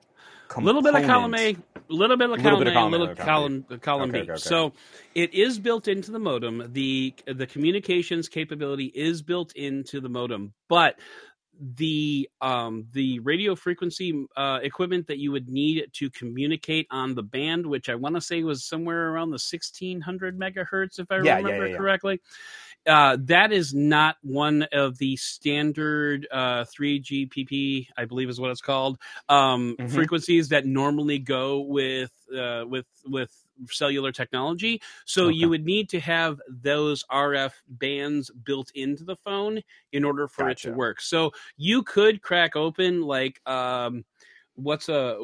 [0.56, 1.64] A little bit of column A, component?
[1.88, 3.22] little bit of column A, of a column little okay.
[3.22, 4.22] column uh, column Okay, B.
[4.22, 4.40] okay, okay.
[4.40, 4.72] So
[5.14, 6.70] it is built into the modem.
[6.72, 10.98] the The communications capability is built into the modem, but
[11.76, 17.22] the um the radio frequency uh equipment that you would need to communicate on the
[17.22, 21.36] band which i want to say was somewhere around the 1600 megahertz if i Yeah,
[21.36, 21.76] remember yeah, yeah.
[21.76, 22.20] correctly
[22.86, 28.60] uh, that is not one of the standard uh, 3GPP, I believe is what it's
[28.60, 28.98] called,
[29.28, 29.88] um, Mhm.
[29.94, 33.30] frequencies that normally go with uh, with with
[33.68, 34.80] cellular technology.
[35.04, 35.36] So Okay.
[35.36, 39.60] you would need to have those RF bands built into the phone
[39.92, 41.00] in order for it to work.
[41.00, 44.04] So you could crack open like um,
[44.54, 45.18] what's a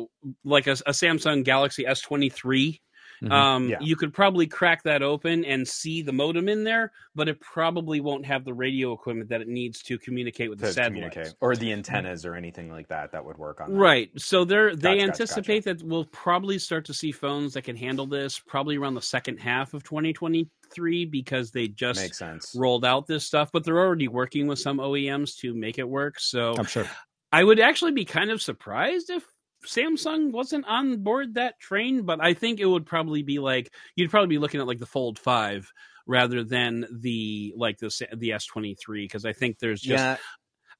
[0.44, 2.80] like a, a Samsung Galaxy S23
[3.22, 3.30] Mhm.
[3.32, 3.78] um, Yeah.
[3.80, 8.00] you could probably crack that open and see the modem in there, but it probably
[8.00, 11.14] won't have the radio equipment that it needs to communicate with the to satellites.
[11.14, 13.78] communicate, or the antennas or anything like that that would work on that.
[13.78, 14.10] Right.
[14.20, 17.76] So they're they Gotcha, gotcha, anticipate that we'll probably start to see phones that can
[17.76, 22.54] handle this probably around the second half of 2023 because they just Makes sense.
[22.56, 26.18] rolled out this stuff, but they're already working with some OEMs to make it work.
[26.20, 26.88] So I'm sure.
[27.32, 29.24] I would actually be kind of surprised if
[29.66, 34.10] Samsung wasn't on board that train, but I think it would probably be like you'd
[34.10, 35.70] probably be looking at like the Fold 5
[36.06, 40.16] rather than the like the S- the S23 because I think there's just yeah,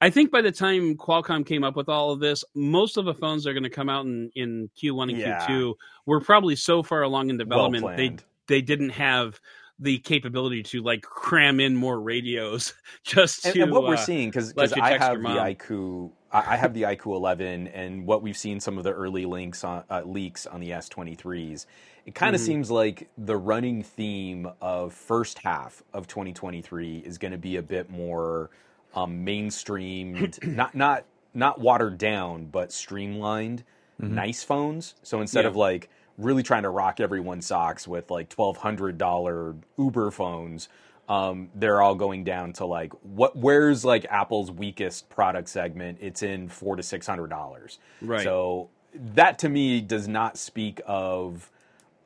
[0.01, 3.13] I think by the time Qualcomm came up with all of this, most of the
[3.13, 5.47] phones that are going to come out in in Q1 and Yeah.
[5.47, 5.73] Q2
[6.05, 8.17] were probably so far along in well development they
[8.47, 9.39] they didn't have
[9.79, 13.97] the capability to like cram in more radios just And, to and what we're uh,
[13.97, 15.27] seeing, because I have the.
[15.27, 19.25] IQ, I I have the IQ 11, and what we've seen some of the early
[19.25, 21.65] links on uh, leaks on the S23s.
[22.05, 22.45] It kind of Mhm.
[22.45, 27.61] seems like the running theme of first half of 2023 is going to be a
[27.61, 28.49] bit more
[28.95, 33.63] um, mainstreamed, not not not watered down, but streamlined,
[33.99, 34.95] nice phones.
[35.03, 35.49] So instead Yeah.
[35.49, 40.69] of like really trying to rock everyone's socks with like twelve hundred dollar Uber phones,
[41.09, 43.35] um, they're all going down to like what?
[43.35, 45.97] Where's like Apple's weakest product segment?
[46.01, 47.79] It's in four to six hundred dollars.
[48.01, 48.23] Right.
[48.23, 51.49] So that to me does not speak of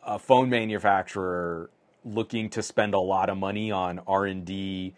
[0.03, 1.69] a phone manufacturer
[2.03, 4.93] looking to spend a lot of money on R and D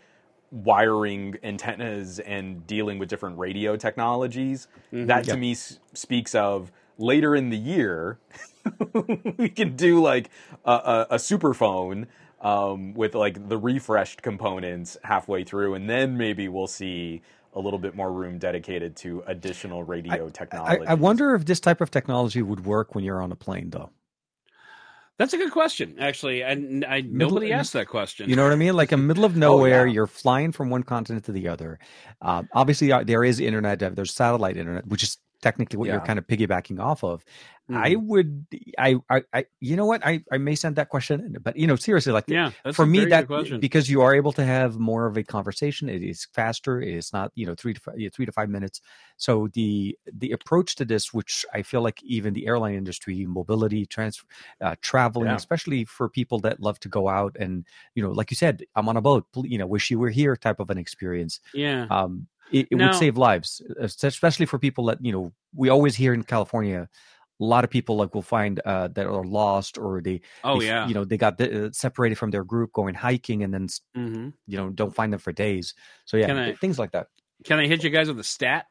[0.52, 4.68] wiring antennas and dealing with different radio technologies.
[4.92, 5.40] That to Yep.
[5.40, 8.18] me s- speaks of later in the year
[9.38, 10.30] we can do like
[10.66, 12.08] a, a, a super phone
[12.42, 17.22] um, with like the refreshed components halfway through, and then maybe we'll see
[17.54, 20.86] a little bit more room dedicated to additional radio technology.
[20.86, 23.90] I wonder if this type of technology would work when you're on a plane, though.
[25.18, 26.44] That's a good question, actually.
[26.44, 28.30] And I, nobody asked that question.
[28.30, 28.76] You know what I mean?
[28.76, 29.92] Like in middle of nowhere, Oh, yeah.
[29.92, 31.80] you're flying from one continent to the other.
[32.22, 33.82] Um, obviously, uh, there is internet.
[33.82, 37.26] uh, There's satellite internet, which is technically what you're kind of piggybacking off of.
[37.70, 38.46] I would,
[38.80, 40.06] I, I, I, you know what?
[40.06, 42.86] I, I may send that question in, but you know, seriously, like yeah, that's for
[42.86, 43.60] me that question.
[43.60, 47.12] because you are able to have more of a conversation it is faster it is
[47.12, 48.80] not you know three to five, yeah, three to five minutes
[49.18, 53.86] so the the approach to this which i feel like even the airline industry mobility
[53.86, 54.24] trans
[54.62, 55.36] uh, traveling Yeah.
[55.36, 57.66] especially for people that love to go out and
[57.96, 60.36] you know like you said i'm on a boat you know wish you were here
[60.38, 64.86] type of an experience yeah, um it, it Now- would save lives especially for people
[64.86, 66.88] that you know we always hear in california
[67.40, 70.68] a lot of people like will find uh, that are lost or they oh they
[70.68, 73.82] yeah, you know they got uh, separated from their group going hiking and then s-
[73.96, 75.74] hmm you know don't find them for days.
[76.06, 77.08] So yeah I- things like that.
[77.44, 78.66] Can I hit you guys with a stat?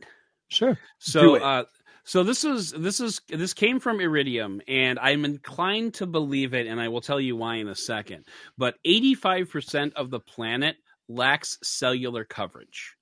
[0.49, 0.79] sure.
[0.99, 1.65] So, uh,
[2.05, 6.67] so this is this is this came from Iridium, and I'm inclined to believe it,
[6.67, 8.25] and I will tell you why in a second.
[8.59, 10.77] But 85 percent of the planet
[11.09, 12.96] lacks cellular coverage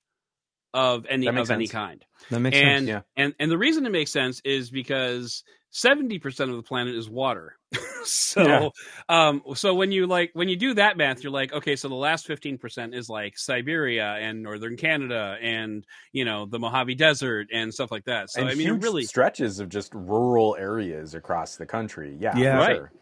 [0.75, 3.01] of any of makes any kind, that makes and sense yeah.
[3.23, 7.09] and and the reason it makes sense is because 70 percent of the planet is
[7.09, 7.57] water.
[8.05, 8.69] so Yeah.
[9.09, 11.95] um so when you like when you do that math you're like okay so the
[11.95, 17.73] last 15% is like siberia and northern canada and you know the mojave desert and
[17.73, 21.15] stuff like that so and i mean it huge really stretches of just rural areas
[21.15, 22.17] across the country.
[22.21, 22.53] Yeah, Yeah.
[22.53, 22.77] for Right.
[22.77, 22.93] sure.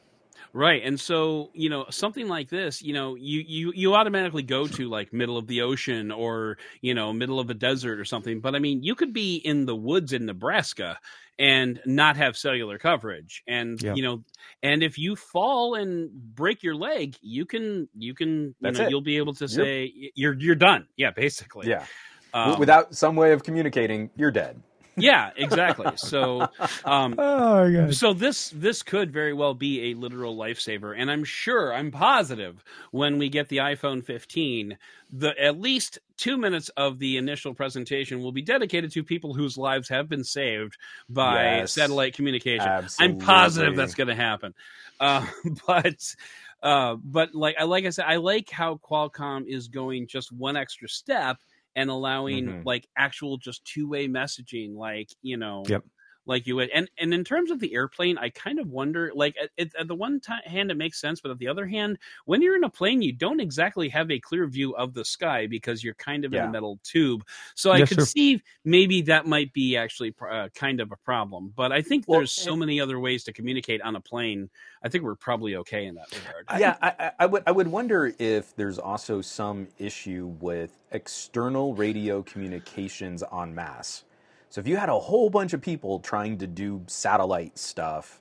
[0.54, 0.82] Right.
[0.84, 4.88] And so, you know, something like this, you know, you, you, you automatically go to
[4.88, 8.40] like middle of the ocean or, you know, middle of a desert or something.
[8.40, 10.98] But I mean, you could be in the woods in Nebraska
[11.38, 13.42] and not have cellular coverage.
[13.48, 13.94] And, Yeah.
[13.94, 14.24] you know,
[14.62, 18.84] and if you fall and break your leg, you can, you can, you That's know,
[18.84, 18.90] it.
[18.90, 20.86] you'll be able to say you're, you're done.
[20.96, 21.68] Yeah, basically.
[21.68, 21.86] Yeah.
[22.34, 24.62] Um, Without some way of communicating, you're dead.
[24.98, 25.96] Yeah, exactly.
[25.96, 26.50] So,
[26.84, 31.72] um, Oh so this this could very well be a literal lifesaver, and I'm sure,
[31.74, 32.62] I'm positive,
[32.92, 34.78] when we get the iPhone 15,
[35.10, 39.58] the at least two minutes of the initial presentation will be dedicated to people whose
[39.58, 40.76] lives have been saved
[41.08, 41.72] by Yes.
[41.72, 42.72] satellite communication.
[42.72, 43.14] Absolutely.
[43.14, 44.54] I'm positive that's going to happen.
[45.00, 45.26] Uh,
[45.66, 46.14] but
[46.62, 50.56] uh, but like I like I said, I like how Qualcomm is going just one
[50.56, 51.38] extra step
[51.76, 52.64] and allowing Mhm.
[52.64, 55.84] like actual just two way messaging, like you know, Yep.
[56.26, 56.70] Like you would.
[56.70, 59.88] And and in terms of the airplane, I kind of wonder, like at, at, at
[59.88, 62.64] the one ti hand it makes sense, but at the other hand, when you're in
[62.64, 66.24] a plane, you don't exactly have a clear view of the sky because you're kind
[66.24, 67.24] of in a metal tube.
[67.54, 68.02] So I could sir.
[68.02, 71.52] see maybe that might be actually pr- uh, kind of a problem.
[71.54, 74.50] But I think Well, there's eh so many other ways to communicate on a plane.
[74.82, 76.48] I think we're probably okay in that regard.
[76.52, 81.74] yeah, I, I- I would I would wonder if there's also some issue with external
[81.74, 84.04] radio communications on masse.
[84.52, 88.20] So if you had a whole bunch of people trying to do satellite stuff,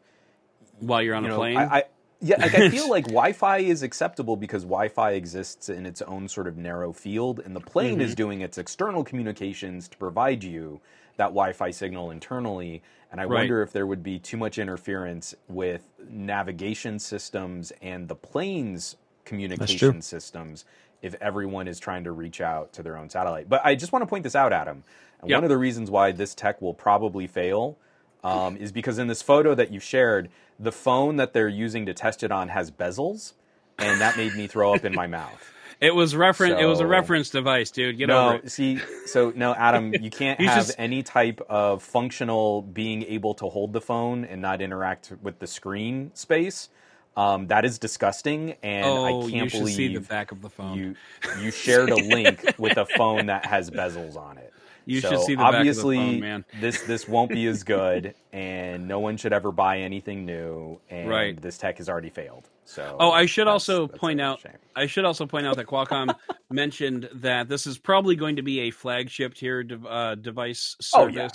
[0.79, 1.85] While you're on you a know, plane, I, I
[2.21, 6.47] yeah, like I feel like Wi-Fi is acceptable because Wi-Fi exists in its own sort
[6.47, 8.01] of narrow field, and the plane Mm-hmm.
[8.01, 10.81] is doing its external communications to provide you
[11.17, 12.83] that Wi-Fi signal internally.
[13.11, 13.45] And I Right.
[13.45, 20.01] wonder if there would be too much interference with navigation systems and the plane's communication
[20.01, 20.65] systems
[21.01, 23.49] if everyone is trying to reach out to their own satellite.
[23.49, 24.83] But I just want to point this out, Adam.
[25.21, 25.37] And Yep.
[25.37, 27.77] one of the reasons why this tech will probably fail
[28.23, 30.29] um, is because in this photo that you shared,
[30.59, 33.33] the phone that they're using to test it on has bezels,
[33.79, 35.51] and that made me throw up in my mouth.
[35.81, 36.59] it was reference.
[36.61, 37.97] it was a reference device, dude.
[37.97, 38.51] Get over it.
[38.51, 43.33] see, so no, Adam, you can't You have just- any type of functional being able
[43.35, 46.69] to hold the phone and not interact with the screen space.
[47.17, 50.77] Um, that is disgusting, and oh, I can't believe see the back of the phone.
[50.77, 50.95] you
[51.41, 54.53] you shared a link with a phone that has bezels on it.
[54.85, 56.45] You so should see the back of the phone, man.
[56.59, 60.79] this this won't be as good, and no one should ever buy anything new.
[60.89, 61.39] And Right.
[61.39, 62.49] this tech has already failed.
[62.65, 64.39] So Oh, I should that's- also that's point out.
[64.39, 64.53] shame.
[64.75, 66.15] I should also point out that Qualcomm
[66.49, 71.07] mentioned that this is probably going to be a flagship tier dev- uh, device Oh,
[71.07, 71.27] yeah.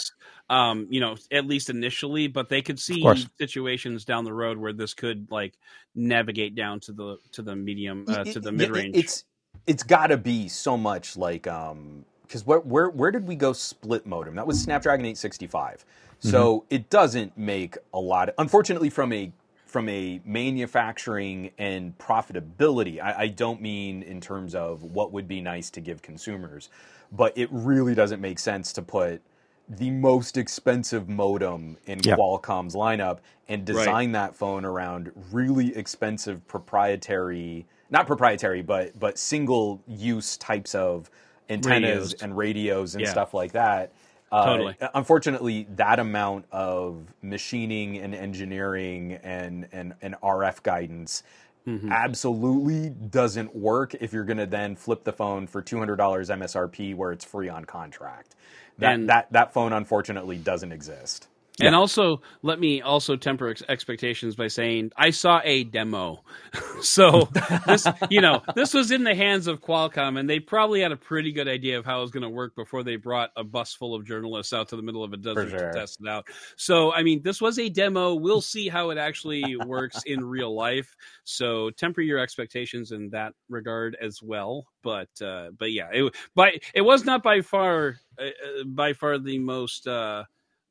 [0.48, 4.72] Um, you know, at least initially, but they could see situations down the road where
[4.72, 5.54] this could like
[5.94, 8.94] navigate down to the to the medium uh, It- to the it- mid range.
[8.94, 9.24] It's
[9.66, 13.52] it's got to be so much like um because where where where did we go
[13.52, 14.34] split modem?
[14.36, 15.84] That was Snapdragon 865.
[16.20, 16.74] So Mm-hmm.
[16.74, 18.30] it doesn't make a lot.
[18.38, 19.32] unfortunately, from a
[19.66, 25.40] from a manufacturing and profitability, I, I don't mean in terms of what would be
[25.40, 26.70] nice to give consumers,
[27.12, 29.22] but it really doesn't make sense to put
[29.68, 32.16] the most expensive modem in Yeah.
[32.16, 33.18] Qualcomm's lineup
[33.48, 40.74] and design that phone around really expensive proprietary not proprietary but but single use types
[40.74, 41.10] of
[41.48, 42.22] antennas Radios.
[42.22, 43.10] and radios and Yeah.
[43.12, 43.92] stuff like that
[44.32, 44.76] Uh, Totally.
[44.94, 51.22] unfortunately that amount of machining and engineering and and, and rf guidance
[51.66, 51.90] Mm-hmm.
[51.90, 57.10] absolutely doesn't work if you're going to then flip the phone for $200 msrp where
[57.10, 58.36] it's free on contract
[58.78, 61.28] that And- that that phone unfortunately doesn't exist
[61.60, 66.22] And also, let me also temper ex- expectations by saying I saw a demo.
[66.82, 67.28] so
[67.66, 70.96] this, you know, this was in the hands of Qualcomm, and they probably had a
[70.96, 73.72] pretty good idea of how it was going to work before they brought a bus
[73.72, 75.72] full of journalists out to the middle of a desert sure.
[75.72, 76.26] to test it out.
[76.56, 78.14] So, I mean, this was a demo.
[78.14, 80.94] We'll see how it actually works in real life.
[81.24, 84.66] So, temper your expectations in that regard as well.
[84.82, 89.18] But, uh, but yeah, it, by it was not by far, uh, uh, by far
[89.18, 89.86] the most.
[89.86, 90.24] Uh,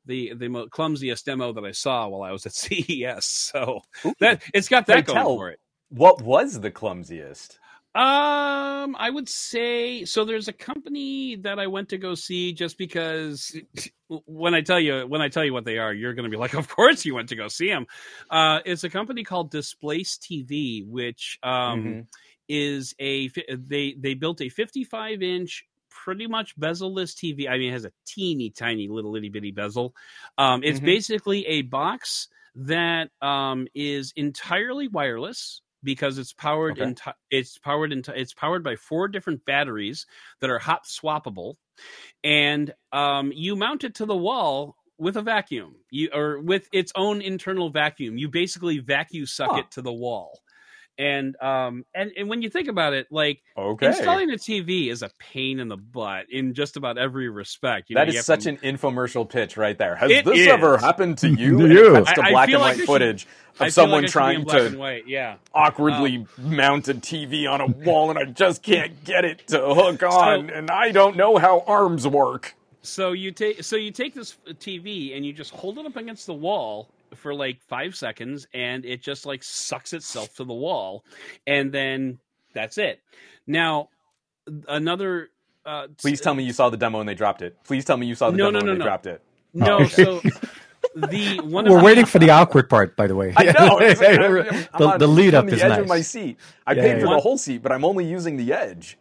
[0.06, 3.24] the the clumsiest demo that I saw while I was at CES.
[3.26, 3.80] So
[4.20, 5.36] that it's got that going tell.
[5.36, 5.60] for it.
[5.90, 7.58] what was the clumsiest
[7.94, 10.24] Um, I would say so.
[10.26, 13.56] There's a company that I went to go see just because
[14.26, 16.36] when I tell you when I tell you what they are, you're going to be
[16.36, 17.86] like, of course you went to go see them.
[18.30, 22.06] Uh, it's a company called Displace TV, which um Mhm.
[22.48, 25.64] is a they they built a 55 inch
[26.04, 27.48] pretty much bezel-less TV.
[27.48, 29.94] I mean, it has a teeny tiny little itty bitty bezel.
[30.38, 30.84] Um, it's Mhm.
[30.84, 36.84] basically a box that um, is entirely wireless because it's powered Okay.
[36.84, 40.06] enti- it's powered into it's powered by four different batteries
[40.40, 41.54] that are hot swappable
[42.24, 46.92] and um, you mount it to the wall with a vacuum, you or with its
[46.96, 48.16] own internal vacuum.
[48.18, 49.58] You basically vacuum suck Huh.
[49.58, 50.40] it to the wall.
[50.98, 53.88] And um and, and when you think about it, like Okay.
[53.88, 57.90] installing a TV is a pain in the butt in just about every respect.
[57.90, 59.94] You That know, you is have such to- an infomercial pitch right there.
[59.96, 60.46] Has It this is.
[60.46, 61.58] ever happened to you?
[61.58, 61.96] To And you.
[61.96, 63.26] it to I- I black feel and like white it should- footage
[63.60, 65.06] I of someone like it should be trying to white.
[65.06, 65.36] Yeah.
[65.54, 70.02] awkwardly mount a TV on a wall, and I just can't get it to hook
[70.02, 72.54] on, and I don't know how arms work.
[72.82, 76.26] So you take so you take this TV and you just hold it up against
[76.26, 81.04] the wall for like five seconds, and it just like sucks itself to the wall,
[81.46, 82.18] and then
[82.54, 83.00] that's it.
[83.46, 83.88] Now
[84.68, 85.30] another.
[85.64, 87.56] Uh, Please tell me you saw the demo and they dropped it.
[87.64, 88.88] Please tell me you saw the No, demo no, no, and they no.
[88.88, 89.20] dropped it.
[89.52, 89.78] no.
[89.80, 89.84] Oh.
[89.86, 90.20] So
[90.94, 93.32] the one We're the- waiting for the awkward part, by the way.
[93.36, 93.76] I know.
[93.80, 95.78] Like, I'm- I'm the, on- the lead on up the is edge nice.
[95.80, 96.38] of my seat.
[96.66, 97.14] I Yeah, paid yeah, for yeah.
[97.14, 98.96] the whole seat, but I'm only using the edge.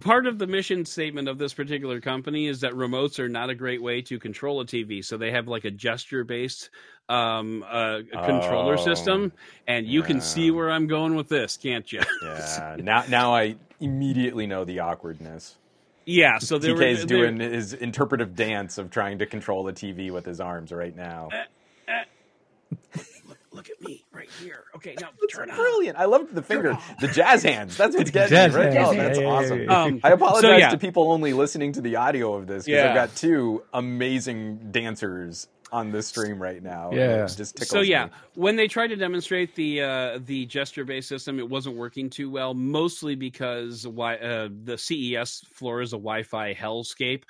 [0.00, 3.54] Part of the mission statement of this particular company is that remotes are not a
[3.54, 5.04] great way to control a TV.
[5.04, 6.70] So they have like a gesture based
[7.08, 9.32] um, uh, controller Oh, system,
[9.66, 12.00] and you can see where I'm going with this, can't you?
[12.22, 12.76] Yeah.
[12.78, 15.56] now, now I immediately know the awkwardness.
[16.04, 16.38] yeah.
[16.38, 20.10] So they were TK's they- doing his interpretive dance of trying to control the TV
[20.10, 21.28] with his arms right now.
[23.58, 24.62] Look at me right here.
[24.76, 25.56] Okay, now turn on.
[25.56, 25.98] Brilliant!
[25.98, 27.76] I loved the finger, the jazz hands.
[27.76, 28.72] That's what's getting Jazz me right.
[28.72, 28.88] hands.
[28.88, 29.68] Oh, that's yeah, yeah, awesome.
[29.68, 30.68] Um, I apologize so, yeah.
[30.68, 32.90] to people only listening to the audio of this because Yeah.
[32.90, 36.90] I've got two amazing dancers on this stream right now.
[36.92, 37.26] Yeah.
[37.26, 38.10] Just So yeah, me.
[38.34, 42.30] when they tried to demonstrate the uh, the gesture based system, it wasn't working too
[42.30, 42.54] well.
[42.54, 47.24] Mostly because why uh, the CES floor is a Wi-Fi hellscape,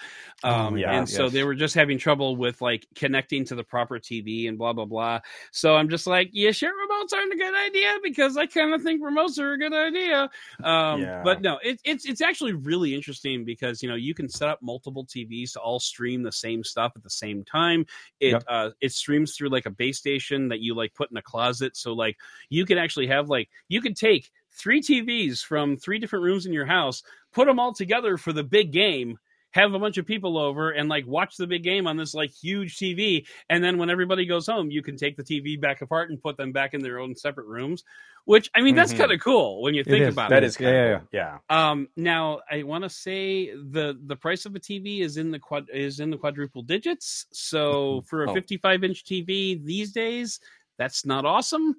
[0.44, 1.32] um, yeah, and so yes.
[1.32, 4.84] they were just having trouble with like connecting to the proper TV and blah blah
[4.84, 5.20] blah.
[5.52, 8.82] So I'm just like, yeah, sure, remotes aren't a good idea because I kind of
[8.82, 10.30] think remotes are a good idea.
[10.62, 11.22] Um, Yeah.
[11.22, 14.60] But no, it, it's it's actually really interesting because you know you can set up
[14.62, 17.86] multiple TVs to all stream the same stuff at the same time.
[18.20, 18.44] It Yep.
[18.48, 21.76] uh, it streams through like a base station that you like put in a closet.
[21.76, 22.16] So like
[22.48, 26.52] you can actually have like you could take three TVs from three different rooms in
[26.52, 27.02] your house,
[27.32, 29.18] put them all together for the big game.
[29.58, 32.30] Have a bunch of people over and like watch the big game on this like
[32.30, 36.10] huge TV, and then when everybody goes home, you can take the TV back apart
[36.10, 37.82] and put them back in their own separate rooms.
[38.24, 38.98] Which I mean, that's Mhm.
[38.98, 40.14] kind of cool when you think is.
[40.14, 40.46] about That it.
[40.46, 41.38] is Yeah, yeah, of yeah.
[41.50, 41.70] yeah.
[41.70, 45.38] Um, now I want to say the the price of a TV is in the
[45.40, 47.26] quad is in the quadruple digits.
[47.32, 48.34] So for a Oh.
[48.34, 50.38] 55 inch TV these days,
[50.76, 51.74] that's not awesome.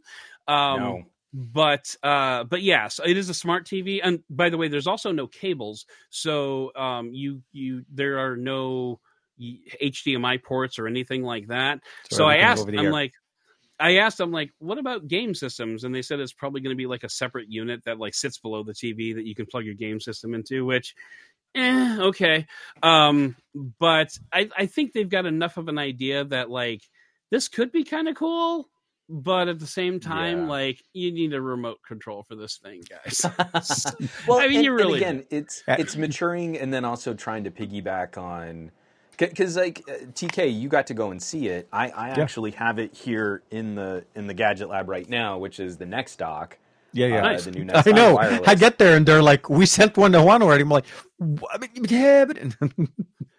[0.48, 1.04] Um, no.
[1.34, 4.00] But uh, but yeah, so it is a smart TV.
[4.04, 9.00] And by the way, there's also no cables, so um, you you there are no
[9.40, 11.80] HDMI ports or anything like that.
[12.10, 12.92] So So, I asked, I'm air.
[12.92, 13.14] like,
[13.80, 15.84] I asked them like, what about game systems?
[15.84, 18.38] And they said it's probably going to be like a separate unit that like sits
[18.38, 20.66] below the TV that you can plug your game system into.
[20.66, 20.96] Which,
[21.56, 22.48] eh, okay.
[22.84, 23.36] Um,
[23.80, 26.82] but I I think they've got enough of an idea that like
[27.32, 28.70] this could be kind of cool.
[29.10, 30.48] But at the same time, Yeah.
[30.48, 33.26] like you need a remote control for this thing, guys.
[34.28, 37.16] well, I mean, and, you and really again, it's Uh, it's maturing, and then also
[37.16, 38.72] trying to piggyback on
[39.18, 41.68] because like uh, TK, you got to go and see it.
[41.74, 42.22] I, I Yeah.
[42.22, 45.86] actually have it here in the in the gadget lab right now, which is the
[45.88, 46.58] next dock.
[46.94, 47.18] Yeah, yeah.
[47.20, 47.46] uh, Nice.
[47.46, 48.16] the new I Nest Eye know.
[48.16, 48.48] wireless.
[48.48, 50.86] I get there and they're like, "We sent one to Juan already." I'm like,
[51.18, 52.38] "What?" I mean, "Yeah, but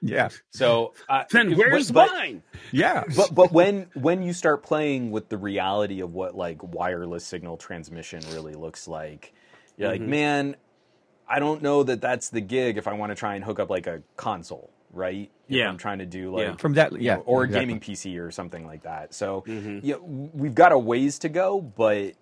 [0.03, 0.95] yeah, so.
[1.09, 2.43] Uh, then it- where's but, mine?
[2.73, 7.25] yeah." but but when when you start playing with the reality of what like wireless
[7.25, 9.33] signal transmission really looks like,
[9.77, 10.07] you're like, Mhm.
[10.09, 10.57] man,
[11.29, 13.69] I don't know that that's the gig if I want to try and hook up
[13.71, 15.31] like a console, right?
[15.49, 15.69] If Yeah.
[15.69, 16.57] I'm trying to do like Yeah.
[16.57, 19.13] From that, you yeah, know, or a gaming PC or something like that.
[19.15, 19.81] So Mhm.
[19.83, 22.15] yeah, we've got a ways to go, but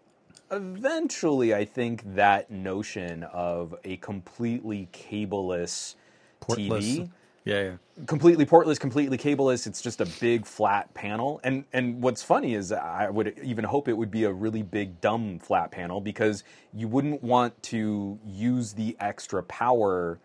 [0.50, 5.94] eventually, I think that notion of a completely cableless
[6.40, 6.98] Portless.
[6.98, 7.10] TV
[7.44, 8.04] Yeah, yeah.
[8.06, 9.66] completely portless, completely cableless.
[9.66, 11.40] It's just a big flat panel.
[11.44, 15.00] And and what's funny is I would even hope it would be a really big
[15.00, 20.18] dumb flat panel because you wouldn't want to use the extra power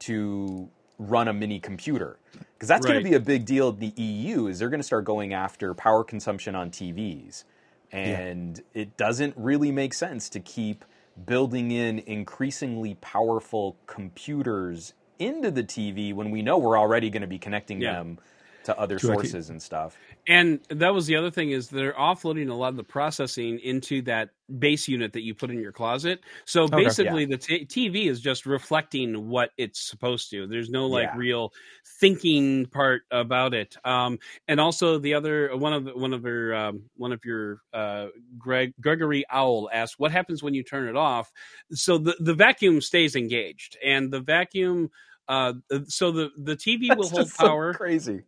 [0.00, 0.68] to
[0.98, 2.18] run a mini computer
[2.54, 4.84] because that's going to be a big deal in the EU is they're going to
[4.84, 7.44] start going after power consumption on TVs.
[7.92, 10.84] And it doesn't really make sense to keep
[11.26, 17.28] building in increasingly powerful computers into the TV when we know we're already going to
[17.28, 17.92] be connecting Yeah.
[17.92, 18.18] them
[18.64, 19.96] to other To sources and stuff.
[20.26, 24.00] And that was the other thing is they're offloading a lot of the processing into
[24.02, 26.20] that base unit that you put in your closet.
[26.46, 30.46] So basically, the t- TV is just reflecting what it's supposed to.
[30.46, 31.16] There's no like Yeah.
[31.16, 31.52] real
[32.00, 33.76] thinking part about it.
[33.84, 34.18] Um,
[34.48, 38.06] and also the other one of one of your um, one of your uh,
[38.38, 41.30] Greg Gregory Owl asked, "What happens when you turn it off?"
[41.72, 44.90] So the the vacuum stays engaged, and the vacuum
[45.28, 45.54] Uh,
[45.86, 47.74] so the the TV will hold just so power.
[47.74, 48.22] crazy.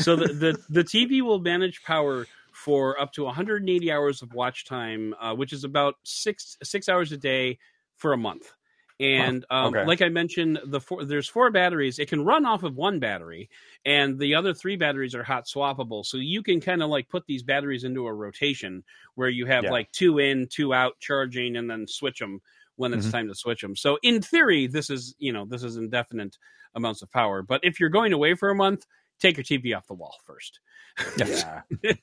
[0.00, 4.64] so the, the the TV will manage power for up to 180 hours of watch
[4.66, 7.58] time, uh, which is about six six hours a day
[7.96, 8.52] for a month.
[8.98, 9.86] And um, okay.
[9.86, 11.98] like I mentioned, the four, there's four batteries.
[11.98, 13.48] It can run off of one battery,
[13.86, 16.04] and the other three batteries are hot swappable.
[16.04, 19.64] So you can kind of like put these batteries into a rotation where you have
[19.64, 19.70] Yeah.
[19.70, 22.42] like two in, two out charging, and then switch them
[22.80, 23.12] when it's Mhm.
[23.12, 23.76] time to switch them.
[23.76, 26.36] So in theory, this is you know this is indefinite
[26.74, 27.42] amounts of power.
[27.42, 28.86] But if you're going away for a month,
[29.20, 30.60] take your TV off the wall first.
[31.16, 31.62] Yeah.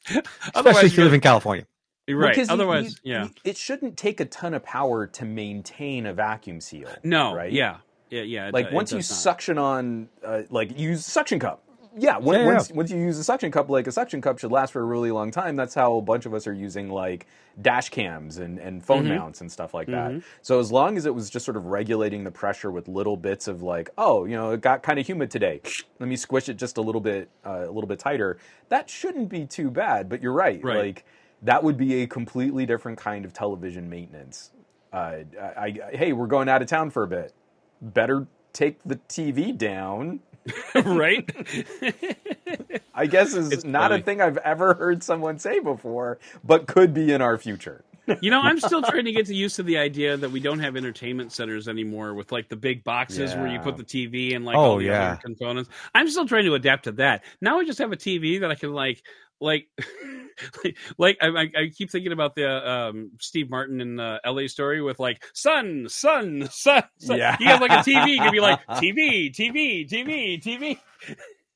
[0.56, 1.66] Especially if you live in California.
[2.08, 2.34] gonna- right.
[2.36, 3.28] Because Otherwise, you- yeah.
[3.44, 6.90] it shouldn't take a ton of power to maintain a vacuum seal.
[7.04, 7.52] No, right?
[7.52, 7.78] yeah,
[8.10, 8.50] yeah, yeah.
[8.54, 9.06] Like do- once it you not.
[9.06, 11.64] suction on, uh, like use suction cup.
[12.00, 12.54] Yeah, when, Yeah, yeah.
[12.54, 14.86] once once you use a suction cup, like a suction cup should last for a
[14.86, 15.56] really long time.
[15.56, 17.26] That's how a bunch of us are using like
[17.62, 19.16] dash cams and, and phone Mm-hmm.
[19.16, 20.22] mounts and stuff like that.
[20.42, 23.48] So as long as it was just sort of regulating the pressure with little bits
[23.48, 25.62] of like, oh, you know, it got kind of humid today.
[26.00, 28.38] Let me squish it just a little bit, uh, a little bit tighter.
[28.70, 30.08] That shouldn't be too bad.
[30.10, 30.64] But you're right.
[30.64, 30.78] Right.
[30.78, 31.06] Like
[31.42, 34.52] that would be a completely different kind of television maintenance.
[34.94, 37.34] Uh, I, I, hey, we're going out of town for a bit.
[37.82, 40.20] Better take the TV down.
[40.86, 41.30] right?
[42.94, 44.00] I guess is It's not funny.
[44.00, 47.86] a thing I've ever heard someone say before, but could be in our future.
[48.22, 50.76] you know, I'm still trying to get used to the idea that we don't have
[50.78, 54.62] entertainment centers anymore with like the big boxes where you put the TV and like
[54.62, 55.04] Oh, all the yeah.
[55.04, 55.70] other components.
[55.94, 57.24] I'm still trying to adapt to that.
[57.42, 59.04] Now I just have a TV that I can like,
[59.40, 59.68] like,
[60.64, 64.48] like, like I, I- I keep thinking about the um, Steve Martin in the LA
[64.48, 66.84] story with like sun, sun, sun.
[67.00, 67.18] sun.
[67.18, 67.38] Yeah.
[67.38, 70.78] he has like a TV, you can be like TV, TV, TV, TV.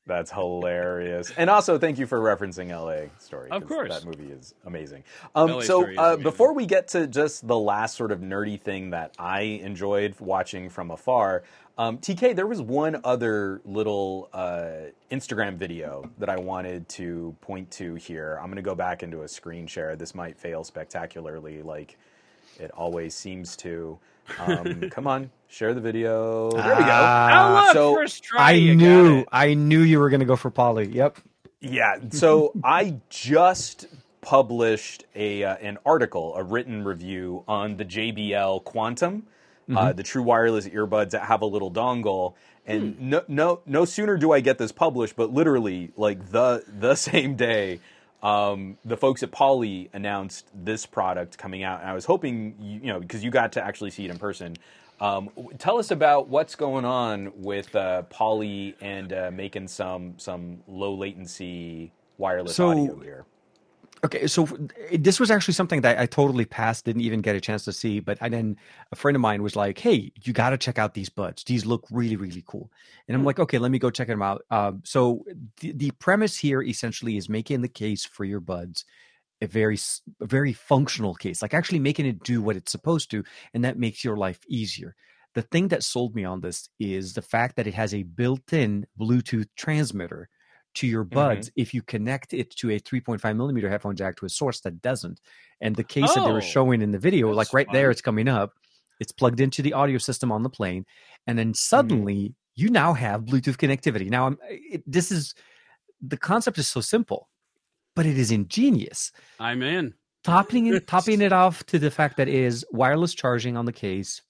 [0.08, 1.32] That's hilarious.
[1.38, 3.52] And also, thank you for referencing LA Story.
[3.52, 3.90] Of 'cause course.
[3.90, 5.03] That movie is amazing.
[5.36, 6.24] Um, LA so, is uh, amazing.
[6.24, 10.70] before we get to just the last sort of nerdy thing that I enjoyed watching
[10.70, 11.44] from afar,
[11.82, 17.72] um, TK, there was one other little uh, Instagram video that I wanted to point
[17.72, 18.38] to here.
[18.40, 19.95] I'm going to go back into a screen share.
[19.95, 21.98] This might fail spectacularly, like
[22.60, 23.98] it always seems to.
[24.38, 26.52] Um, come on, share the video.
[26.52, 26.90] There we go.
[26.91, 28.49] Ah, oh, look, so first try.
[28.49, 29.28] I you got knew, it.
[29.32, 30.88] I knew you were going to go for Poly.
[30.88, 31.18] Yep.
[31.62, 31.95] Yeah.
[32.12, 33.88] So I just
[34.22, 39.26] published a uh, an article, a written review on the JBL Quantum,
[39.76, 42.34] uh, the true wireless earbuds that have a little dongle.
[42.65, 46.95] And no, no, no sooner do I get this published, but literally like the the
[47.10, 47.80] same day,
[48.22, 52.80] um, the folks at Poly announced this product coming out, and I was hoping you,
[52.81, 54.56] you know because you got to actually see it in person.
[54.99, 60.60] Um, tell us about what's going on with uh, Poly and uh, making some some
[60.68, 63.26] low latency wireless So- audio here.
[64.03, 64.48] Okay, so
[64.91, 67.99] this was actually something that I totally passed, didn't even get a chance to see.
[67.99, 68.57] But then
[68.91, 71.44] a friend of mine was like, "Hey, you got to check out these buds.
[71.44, 72.72] These look really, really cool."
[73.07, 75.23] And I'm like, "Okay, let me go check them out." Um, so
[75.60, 78.86] the, the premise here essentially is making the case for your buds
[79.41, 79.78] a very,
[80.22, 83.23] a very functional case, like actually making it do what it's supposed to,
[83.53, 84.95] and that makes your life easier.
[85.36, 88.86] The thing that sold me on this is the fact that it has a built-in
[88.99, 90.30] Bluetooth transmitter
[90.76, 91.61] to your buds mm-hmm.
[91.61, 95.19] if you connect it to a 3.5 millimeter headphone jack to a source that doesn't.
[95.60, 98.02] And the case that they Oh, were showing in the video, like right there, it's
[98.02, 98.53] coming up.
[98.99, 100.85] It's plugged into the audio system on the plane,
[101.27, 101.56] and then mm-hmm.
[101.56, 104.10] suddenly you now have Bluetooth connectivity.
[104.10, 105.34] Now, I'm, eh, it, this is
[106.02, 107.30] the concept is so simple,
[107.95, 109.11] but it is ingenious.
[109.39, 109.93] I'm in.
[110.23, 113.73] Topping it, topping it off to the fact that it is wireless charging on the
[113.73, 114.22] case,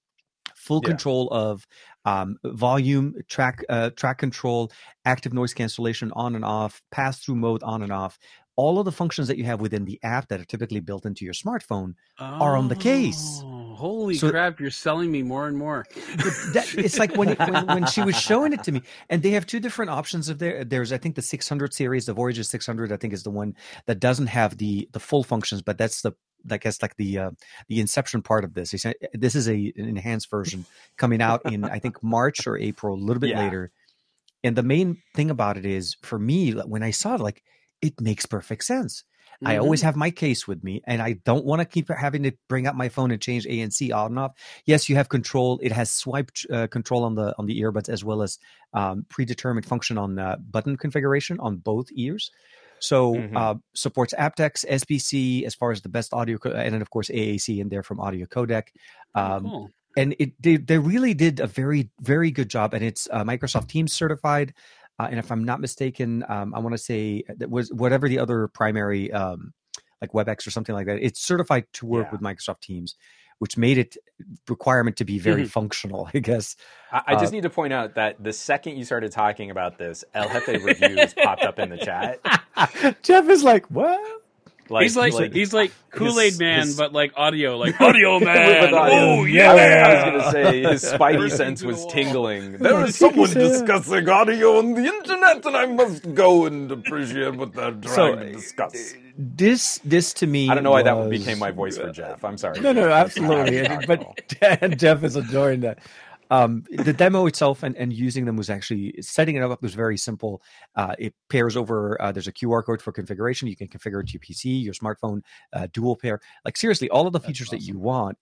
[0.56, 0.90] full Yeah.
[0.90, 1.68] control of
[2.06, 4.72] um, volume, track uh, track control,
[5.06, 8.18] active noise cancellation on and off, pass through mode on and off.
[8.58, 11.24] All of the functions that you have within the app that are typically built into
[11.26, 13.42] your smartphone are on the case.
[13.44, 14.60] Oh, Holy So- crap!
[14.60, 15.86] You're selling me more and more.
[16.54, 19.48] That, it's like when, when when she was showing it to me, and they have
[19.48, 20.64] two different options of there.
[20.64, 23.56] There's I think the 600 series, the Voyager 600, I think is the one
[23.88, 26.12] that doesn't have the the full functions, but that's the
[26.50, 27.32] I guess like the uh,
[27.68, 28.72] the inception part of this.
[28.72, 30.66] He said this is a an enhanced version
[30.98, 33.38] coming out in I think March or April, a little bit Yeah.
[33.38, 33.72] later.
[34.44, 37.44] And the main thing about it is for me when I saw it, like
[37.82, 39.04] it makes perfect sense.
[39.44, 39.64] I Mm-hmm.
[39.64, 42.68] always have my case with me, and I don't want to keep having to bring
[42.68, 44.34] up my phone and change ANC on and off.
[44.66, 45.60] Yes, you have control.
[45.64, 48.38] It has swipe uh, control on the on the earbuds as well as
[48.74, 52.30] um, predetermined function on uh, button configuration on both ears.
[52.82, 53.38] So Mhm.
[53.38, 57.10] uh, supports aptX, SBC as far as the best audio, co- and then of course
[57.10, 58.64] AAC in there from Audio Codec.
[59.16, 59.70] Um, cool.
[59.98, 63.68] and it they, they really did a very very good job and it's uh, microsoft
[63.68, 64.54] teams certified
[65.00, 68.18] uh, and if i'm not mistaken um, i want to say that was whatever the
[68.18, 69.52] other primary um,
[70.02, 72.12] like webex or something like that it's certified to work Yeah.
[72.14, 72.96] with microsoft teams
[73.42, 73.98] which made it
[74.48, 75.50] requirement to be very Mhm.
[75.50, 76.08] functional.
[76.14, 76.56] I guess.
[76.92, 79.80] I, I just Uh, need to point out that the second you started talking about
[79.80, 82.20] this, El Jefe reviews popped up in the chat.
[83.02, 84.00] Jeff is like, what?
[84.80, 88.72] he's like, he's like Kool Aid Man, his- but like audio, like audio man.
[88.74, 88.96] Audio.
[88.96, 89.54] Oh I yeah.
[89.54, 91.92] was, I was gonna say his spidey sense was the wall.
[91.92, 92.58] tingling.
[92.60, 97.54] There is someone discussing audio on the internet, and I must go and appreciate what
[97.54, 98.94] they're trying So, to discuss.
[99.18, 100.50] This this to me.
[100.50, 102.24] I don't know why that was- became my voice for Jeff.
[102.24, 102.60] I'm sorry.
[102.60, 103.62] No, no, absolutely.
[103.62, 105.80] That's but Jeff is adoring that.
[106.30, 109.98] Um, the demo itself and, and using them was actually setting it up was very
[109.98, 110.42] simple.
[110.78, 112.02] Uh, it pairs over.
[112.02, 113.50] Uh, there's a QR code for configuration.
[113.50, 116.22] You can configure it to your PC, your smartphone, uh, dual pair.
[116.46, 118.18] Like seriously, all of the features that you want.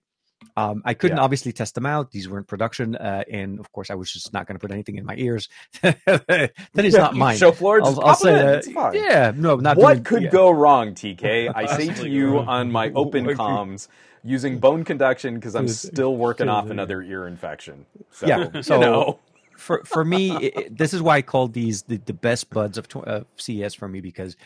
[0.56, 1.22] Um, I couldn't Yeah.
[1.22, 4.46] obviously test them out; these weren't production, uh, and of course, I was just not
[4.46, 5.48] going to put anything in my ears.
[5.82, 7.36] that is not mine.
[7.36, 8.64] Show floor, I'll, I'll say that.
[8.64, 8.94] Fine.
[8.94, 10.30] Yeah, no, not what doing- could yeah.
[10.30, 11.52] go wrong, TK?
[11.54, 13.88] I say to you on my open comms
[14.24, 17.86] using bone conduction because I'm still working off another ear infection.
[18.10, 19.18] So, Yeah, you so- know.
[19.56, 22.86] for for me, it, this is why I called these the, the best buds of
[23.06, 24.36] uh, CES for me because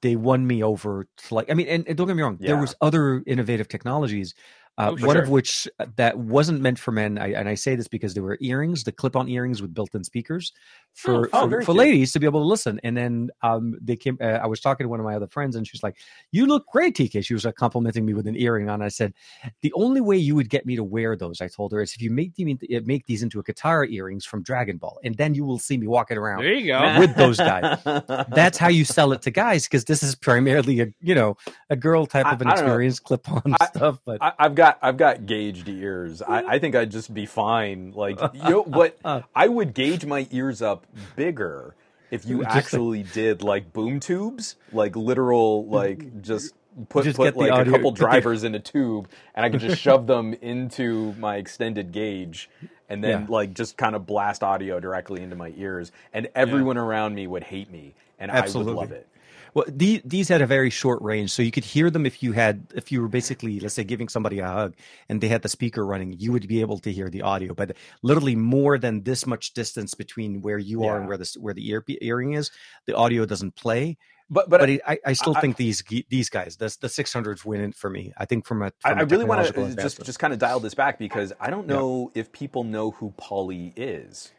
[0.00, 1.06] they won me over.
[1.28, 4.34] To like, I mean, and, and don't get me wrong, there was other innovative technologies.
[4.78, 5.22] Uh, Oh, for one sure.
[5.24, 8.22] of which uh, that wasn't meant for men, I, and I say this because there
[8.22, 10.52] were earrings, the clip-on earrings with built-in speakers
[10.94, 12.80] for Oh, for, very for ladies to be able to listen.
[12.82, 14.16] And then um, they came.
[14.22, 15.96] Uh, I was talking to one of my other friends, and she's like,
[16.32, 18.80] "You look great, TK." She was uh, complimenting me with an earring on.
[18.80, 19.12] I said,
[19.60, 22.00] "The only way you would get me to wear those," I told her, "is if
[22.00, 25.14] you make them into, uh, make these into a Potara earrings from Dragon Ball, and
[25.16, 26.98] then you will see me walking around." There you go.
[26.98, 27.78] with those guys.
[28.30, 31.36] That's how you sell it to guys because this is primarily a you know
[31.68, 34.00] a girl type I- of an I don't experience, clip-on I- stuff.
[34.06, 36.22] But I, I've got I've got gauged ears.
[36.22, 37.92] I, I think I'd just be fine.
[37.94, 38.98] Like you know what?
[39.34, 40.86] I would gauge my ears up
[41.16, 41.74] bigger
[42.10, 46.54] if you actually did like boom tubes, like literal, like just
[46.88, 49.80] put Just put like a couple the- drivers in a tube, and I could just
[49.80, 52.48] shove them into my extended gauge.
[52.88, 53.26] And then, Yeah.
[53.28, 57.44] like, just kind of blast audio directly into my ears, and everyone around me would
[57.44, 59.06] hate me, and I would love it.
[59.54, 62.32] Well, the, these had a very short range, so you could hear them if you
[62.32, 64.74] had if you were basically let's say giving somebody a hug
[65.08, 67.54] and they had the speaker running, you would be able to hear the audio.
[67.54, 71.54] But literally more than this much distance between where you are and where the where
[71.54, 72.50] the ear, earring is,
[72.86, 73.96] the audio doesn't play.
[74.32, 77.44] But but, But, I, I still I- think these these guys, the the six hundreds
[77.44, 78.12] win it for me.
[78.16, 80.38] I think from a I, from I a really want to just just kind of
[80.38, 84.30] dial this back because I don't know if people know who Poly is.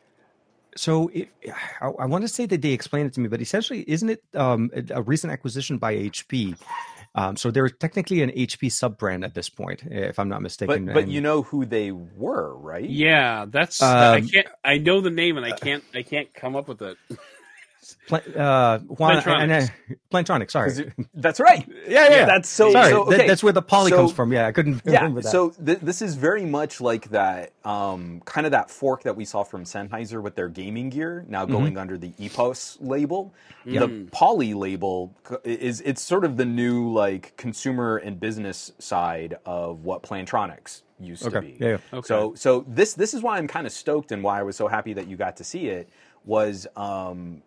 [0.75, 1.29] So it,
[1.81, 4.23] I, I want to say that they explained it to me, but essentially, isn't it
[4.35, 6.55] um, a a recent acquisition by HP?
[7.13, 10.85] Um, so they're technically an HP sub brand at this point, if I'm not mistaken.
[10.85, 12.89] but and- you know who they were, right?
[12.89, 14.47] Yeah, that's I Um, can't.
[14.63, 15.83] I know the name and I can't.
[15.93, 16.97] I can't come up with it.
[18.07, 19.71] Pla- uh, Juan, and, uh, Plantronics.
[20.11, 20.93] Plantronics, 'Cause sorry.
[20.97, 21.67] it- That's right.
[21.87, 22.71] yeah, yeah, That's so.
[22.71, 22.89] sorry.
[22.91, 23.27] so, that- okay.
[23.27, 24.31] that's where the poly So- comes from.
[24.33, 24.97] Yeah, I couldn't Yeah.
[24.97, 25.29] remember that.
[25.29, 29.25] So th- this is very much like that, um, kind of that fork that we
[29.25, 31.53] saw from Sennheiser with their gaming gear, now Mm-hmm.
[31.53, 33.33] going under the Epos label.
[33.65, 35.13] The Poly label
[35.43, 41.23] is it's sort of the new like consumer and business side of what Plantronics used
[41.23, 41.57] to be.
[41.59, 41.77] Yeah, yeah.
[41.93, 42.07] Okay.
[42.07, 44.67] So so this this is why I'm kind of stoked and why I was so
[44.67, 45.89] happy that you got to see it
[46.25, 47.41] was um,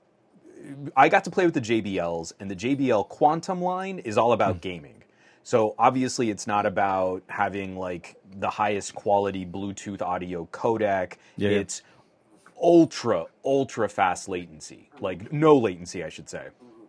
[0.97, 4.55] I got to play with the JBLs, and the JBL Quantum line is all about
[4.55, 4.61] hmm.
[4.61, 5.03] gaming.
[5.43, 11.15] So obviously, it's not about having like the highest quality Bluetooth audio codec.
[11.37, 11.59] Yeah, yeah.
[11.59, 11.83] It's
[12.61, 16.49] ultra ultra fast latency, like no latency, I should say.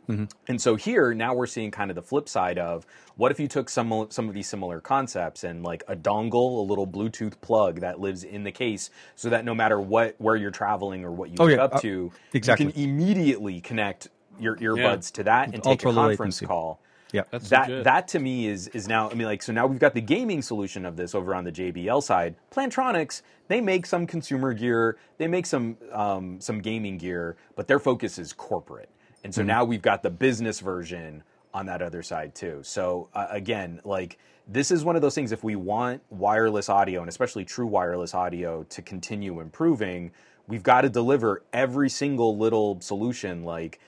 [0.09, 0.25] Mm-hmm.
[0.47, 3.47] And so here now we're seeing kind of the flip side of what if you
[3.47, 7.79] took some some of these similar concepts and like a dongle, a little Bluetooth plug
[7.81, 11.29] that lives in the case, so that no matter what where you're traveling or what
[11.29, 12.67] you Oh, hook yeah, up uh, to, exactly.
[12.67, 14.09] you can immediately connect
[14.39, 16.45] your earbuds to that and take a ultra low conference latency.
[16.45, 16.81] call.
[17.11, 17.83] yeah, That's That legit.
[17.85, 20.41] that to me is is now I mean like so now we've got the gaming
[20.41, 22.35] solution of this over on the JBL side.
[22.51, 27.79] Plantronics they make some consumer gear, they make some um, some gaming gear, but their
[27.79, 28.89] focus is corporate.
[29.25, 32.59] And so now we've got the business version on that other side too.
[32.61, 36.99] So uh, again, like this is one of those things if we want wireless audio
[36.99, 40.11] and especially true wireless audio to continue improving,
[40.45, 43.79] we've got to deliver every single little solution like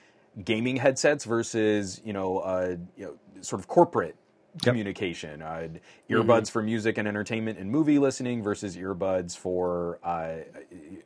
[0.44, 4.16] gaming headsets versus you know, uh, you know sort of corporate
[4.62, 5.42] communication.
[5.42, 5.68] Uh,
[6.10, 10.36] earbuds for music and entertainment and movie listening versus earbuds for uh,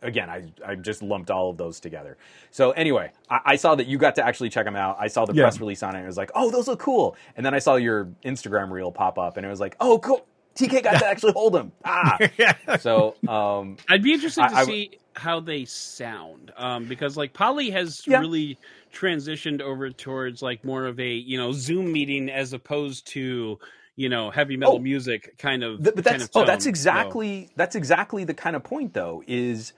[0.03, 2.17] again I, I just lumped all of those together.
[2.51, 4.97] So anyway I, I saw that you got to actually check them out.
[5.01, 5.43] I saw the Yeah.
[5.45, 7.17] press release on it and it was like oh those look cool.
[7.37, 10.27] And then i saw your instagram reel pop up and it was like oh cool.
[10.55, 12.19] Tk got to actually hold them ah.
[12.81, 17.33] So um, I'd be interested to I- I- see how they sound, um, because like
[17.33, 18.21] Poly has Yeah.
[18.21, 18.59] really
[18.93, 23.59] transitioned over towards like more of a you know Zoom meeting as opposed to
[23.97, 24.79] you know heavy metal Oh.
[24.79, 25.83] music kind of.
[25.83, 26.71] Th- but kind that's of oh, that's tone.
[26.71, 29.73] exactly that's exactly the kind of point though is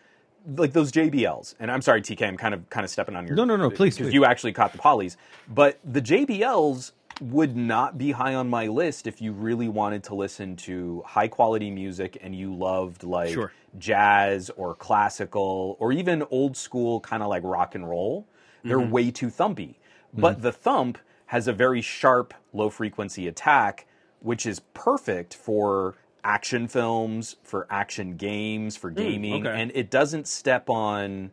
[0.57, 1.55] like those JBLs.
[1.59, 3.71] And I'm sorry, TK, I'm kind of kind of stepping on your No, no, no,
[3.71, 5.17] please, because you actually caught the polys.
[5.49, 10.15] But the JBLs would not be high on my list if you really wanted to
[10.15, 13.53] listen to high quality music and you loved like Sure.
[13.79, 18.27] jazz or classical or even old school kind of like rock and roll.
[18.63, 18.91] They're Mm-hmm.
[18.91, 19.77] way too thumpy.
[20.13, 23.87] But the thump has a very sharp low frequency attack,
[24.21, 29.61] which is perfect for action films, for action games, for gaming, Hmm, okay.
[29.61, 31.33] and it doesn't step on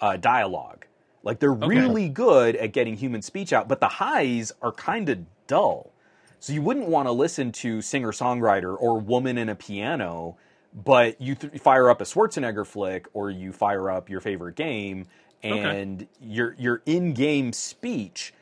[0.00, 0.86] uh, dialogue.
[1.22, 5.20] Like they're really good at getting human speech out, but the highs are kind of
[5.46, 5.92] dull.
[6.40, 10.36] So you wouldn't want to listen to singer songwriter or woman in a piano,
[10.74, 15.06] but you th- fire up a Schwarzenegger flick or you fire up your favorite game,
[15.42, 18.34] and your your in game speech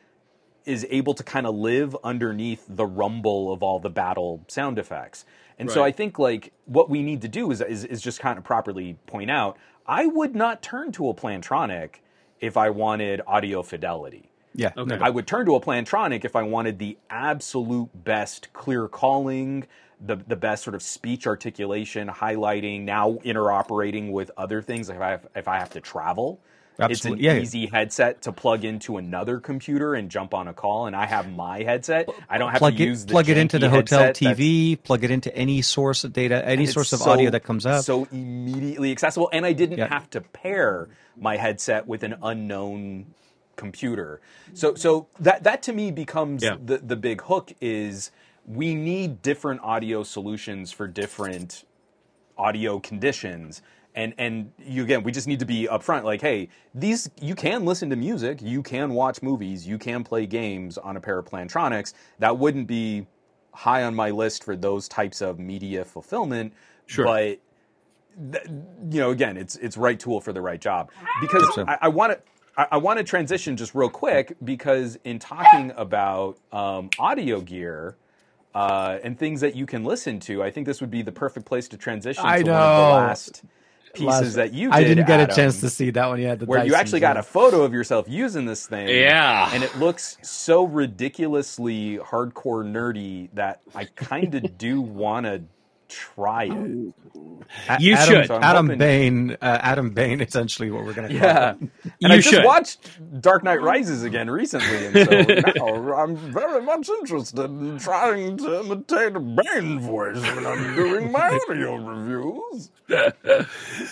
[0.65, 5.25] is able to kind of live underneath the rumble of all the battle sound effects.
[5.59, 8.37] And so I think like what we need to do is, is is just kind
[8.39, 11.95] of properly point out I would not turn to a Plantronic
[12.41, 14.29] if I wanted audio fidelity.
[14.53, 14.71] Yeah.
[14.75, 14.97] Okay.
[14.99, 19.65] I would turn to a Plantronic if I wanted the absolute best clear calling,
[20.05, 24.89] the the best sort of speech articulation, highlighting, now interoperating with other things.
[24.89, 26.41] If I have, if I have to travel,
[26.79, 27.25] Absolutely.
[27.25, 27.41] it's an Yeah.
[27.41, 30.87] easy headset to plug into another computer and jump on a call.
[30.87, 32.09] And I have my headset.
[32.29, 34.75] I don't have plug to it, use the plug it into the hotel that's- TV.
[34.81, 37.83] Plug it into any source of data, any source of so- audio that comes up.
[37.83, 39.87] So immediately accessible, and I didn't Yeah.
[39.89, 43.07] have to pair my headset with an unknown
[43.57, 44.21] computer.
[44.53, 46.55] So so that that to me becomes Yeah.
[46.63, 48.09] the the big hook is
[48.47, 51.63] we need different audio solutions for different
[52.37, 53.61] audio conditions.
[53.93, 56.03] And and you again, we just need to be upfront.
[56.03, 60.25] Like, hey, these you can listen to music, you can watch movies, you can play
[60.25, 61.93] games on a pair of Plantronics.
[62.19, 63.07] That wouldn't be
[63.53, 66.53] high on my list for those types of media fulfillment.
[66.85, 67.05] Sure.
[67.05, 67.39] But
[68.31, 68.45] th-
[68.89, 70.91] you know, again, it's it's right tool for the right job.
[71.19, 71.59] Because.
[71.67, 72.21] I, want to
[72.71, 77.95] I, want to transition just real quick because in talking about um, audio gear.
[78.53, 81.45] Uh, and things that you can listen to, I think this would be the perfect
[81.45, 82.95] place to transition I to one of the know.
[82.97, 83.43] last
[83.93, 84.75] pieces Last- that you did.
[84.75, 86.39] I didn't get Adam, a chance to see that one yet.
[86.39, 88.87] the where you actually got a photo of yourself using this thing.
[88.87, 89.49] Yeah.
[89.53, 95.43] And it looks so ridiculously hardcore nerdy that I kind of do want to
[95.91, 96.93] try it.
[97.69, 98.27] A- You Adam, should.
[98.27, 99.31] So Adam hoping- Bain.
[99.41, 100.21] Uh, Adam Bain.
[100.27, 101.09] Essentially, what we're gonna.
[101.09, 101.53] Call Yeah.
[101.59, 102.45] And You I just should.
[102.45, 105.21] watched Dark Knight Rises again recently, and so
[105.65, 111.11] now I'm very much interested in trying to imitate a Bane voice when I'm doing
[111.11, 112.71] my audio reviews.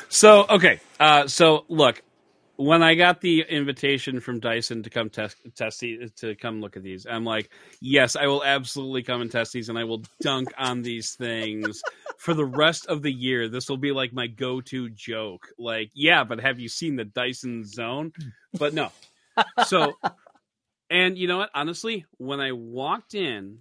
[0.10, 2.02] So okay, uh, so look,
[2.60, 6.76] when I got the invitation from Dyson to come test test these, to come look
[6.76, 7.50] at these, I'm like,
[7.80, 11.82] yes, I will absolutely come and test these, and I will dunk on these things
[12.18, 13.48] for the rest of the year.
[13.48, 15.48] This will be like my go-to joke.
[15.58, 18.12] Like, yeah, but have you seen the Dyson Zone?
[18.54, 18.92] But no.
[19.66, 19.94] So,
[20.90, 21.52] and you know what?
[21.56, 23.60] Honestly, when I walked in,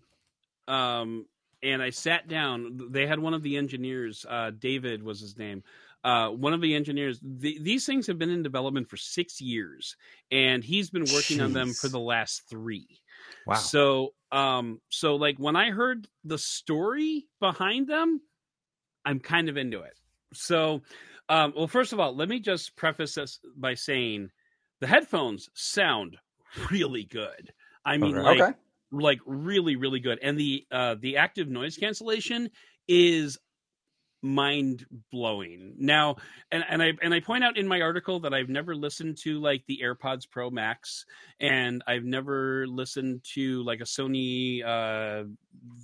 [0.67, 1.25] um,
[1.63, 5.63] and I sat down, they had one of the engineers, uh, David was his name
[6.05, 7.21] uh, one of the engineers.
[7.23, 9.97] The, these things have been in development for six years,
[10.31, 13.01] and he's been working on them for the last three.
[13.47, 13.57] Wow.
[13.57, 18.21] So, um, so like when I heard the story behind them,
[19.05, 19.95] I'm kind of into it.
[20.35, 20.83] So,
[21.29, 24.31] um, well, first of all, let me just preface this by saying
[24.81, 26.17] the headphones sound
[26.71, 27.53] really good.
[27.85, 28.21] I mean, Okay.
[28.21, 28.55] like Okay.
[28.91, 32.49] like really really good and the uh the active noise cancellation
[32.89, 33.39] is
[34.23, 36.17] mind blowing now
[36.51, 39.41] and and i and i point out in my article that i've never listened to
[39.41, 41.05] like the airpods pro max
[41.41, 45.25] and i've never listened to like a sony uh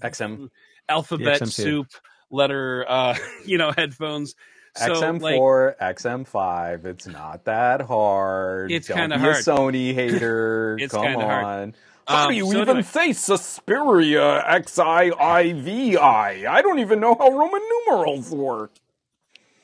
[0.03, 0.49] XM.
[0.89, 1.53] alphabet XM2.
[1.53, 1.87] soup
[2.31, 3.17] letter uh
[3.47, 4.35] you know headphones
[4.77, 6.85] so XM4, XM5.
[6.85, 8.73] It's not that hard.
[8.73, 9.37] It's kinda be hard.
[9.37, 10.77] a Sony hater.
[10.81, 11.75] It's Come kinda hard.
[12.09, 12.83] How Um, do you so even anyway.
[12.83, 16.47] say Suspiria XIIVI?
[16.47, 18.73] I don't even know how Roman numerals work.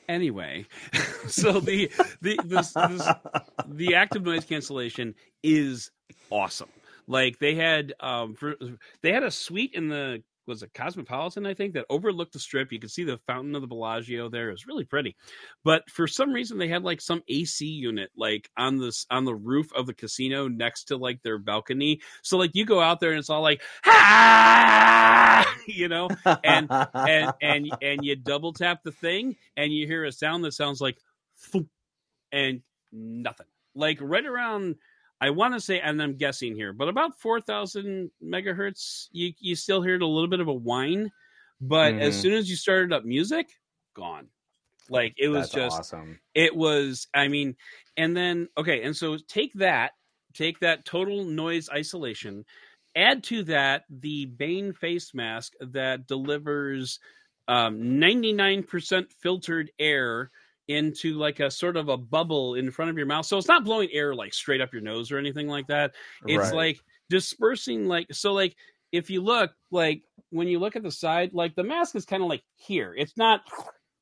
[0.09, 0.65] anyway
[1.27, 1.91] so the
[2.21, 3.13] the this, this,
[3.67, 5.91] the active noise cancellation is
[6.29, 6.69] awesome
[7.07, 8.55] like they had um for,
[9.01, 12.71] they had a suite in the was it cosmopolitan i think that overlooked the strip.
[12.71, 14.49] You could see the fountain of the bellagio there.
[14.49, 15.15] It was really pretty.
[15.63, 19.35] But for some reason they had like some ac unit like on this on the
[19.35, 22.01] roof of the casino next to like their balcony.
[22.21, 23.61] So like you go out there and it's all like
[25.67, 26.09] you know?
[26.43, 30.53] And and and and you double tap the thing and you hear a sound that
[30.53, 30.97] sounds like
[32.31, 32.61] and
[32.91, 33.47] nothing.
[33.73, 34.75] Like right around
[35.21, 39.83] I want to say, and I'm guessing here, but about 4,000 megahertz, you, you still
[39.83, 41.11] heard a little bit of a whine.
[41.61, 42.21] But as Mhm.
[42.21, 43.47] soon as you started up music,
[43.93, 44.29] gone.
[44.89, 46.19] Like it was That's just, awesome.
[46.33, 47.55] it was, I mean,
[47.97, 49.91] and then, okay, and so take that,
[50.33, 52.45] take that total noise isolation,
[52.95, 56.99] add to that the Bane face mask that delivers
[57.47, 60.31] um, 99% filtered air
[60.67, 63.25] into like a sort of a bubble in front of your mouth.
[63.25, 65.93] So it's not blowing air like straight up your nose or anything like that.
[66.27, 66.53] It's Right.
[66.53, 66.79] like
[67.09, 68.55] dispersing like so like
[68.91, 72.23] if you look like when you look at the side, like the mask is kind
[72.23, 72.93] of like here.
[72.97, 73.41] It's not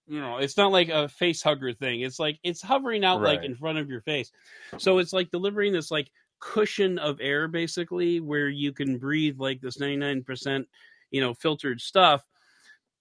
[0.08, 2.02] you know, it's not like a face hugger thing.
[2.02, 4.32] It's like it's hovering out like in front of your face.
[4.78, 6.10] So it's like delivering this like
[6.40, 10.66] cushion of air basically where you can breathe like this 99%
[11.12, 12.24] you know filtered stuff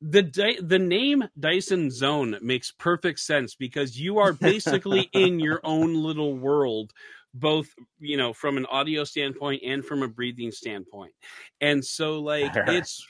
[0.00, 5.94] the the name Dyson Zone makes perfect sense because you are basically in your own
[5.94, 6.92] little world
[7.34, 7.68] both
[7.98, 11.12] you know from an audio standpoint and from a breathing standpoint.
[11.60, 13.06] And so like it's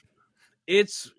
[0.66, 1.10] it's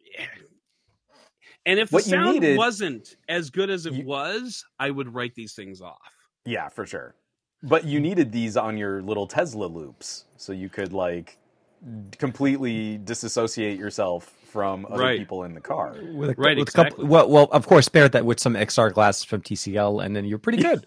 [1.66, 5.36] and if the sound needed- wasn't as good as it You- was i would write
[5.36, 5.98] these things off.
[6.46, 7.16] Yeah, for sure.
[7.62, 11.38] But you needed these on your little Tesla loops so you could like
[12.18, 15.20] completely disassociate yourself from other Right.
[15.20, 15.96] people in the car.
[16.14, 17.06] With a, Right, with a couple, exactly.
[17.06, 20.40] well, well, of course, pair that with some XR glasses from TCL, and then you're
[20.40, 20.84] pretty good.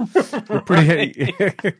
[0.50, 1.34] you're pretty.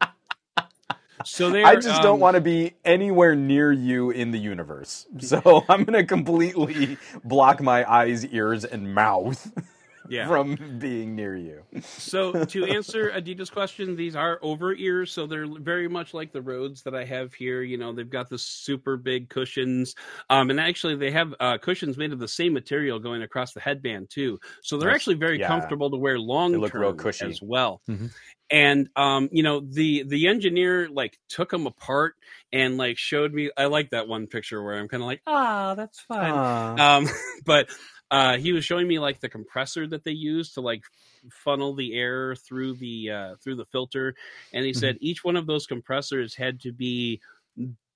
[1.24, 5.06] so there I just don't um, want to be anywhere near you in the universe.
[5.20, 9.52] So I'm going to completely block my eyes, ears, and mouth
[10.08, 11.62] yeah from being near you.
[11.82, 16.42] So to answer Adita's question, these are over ears, so they're very much like the
[16.42, 17.62] Rodes that I have here.
[17.62, 19.94] You know, they've got the super big cushions,
[20.28, 23.60] um, and actually they have uh, cushions made of the same material going across the
[23.60, 24.38] headband too.
[24.62, 25.48] So they're actually very Yeah.
[25.48, 27.30] comfortable to wear long They look real term cushy.
[27.30, 27.80] as well.
[27.88, 28.10] Mhm.
[28.50, 32.14] And um, you know, the the engineer like took them apart
[32.52, 33.50] and like showed me.
[33.56, 37.08] I like that one picture where I'm kind of like, ah, that's fun um
[37.46, 37.68] but
[38.12, 40.84] uh he was showing me like the compressor that they use to like
[41.30, 44.14] funnel the air through the uh through the filter.
[44.52, 47.20] And he said each one of those compressors had to be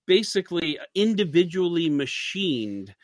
[0.07, 2.95] basically individually machined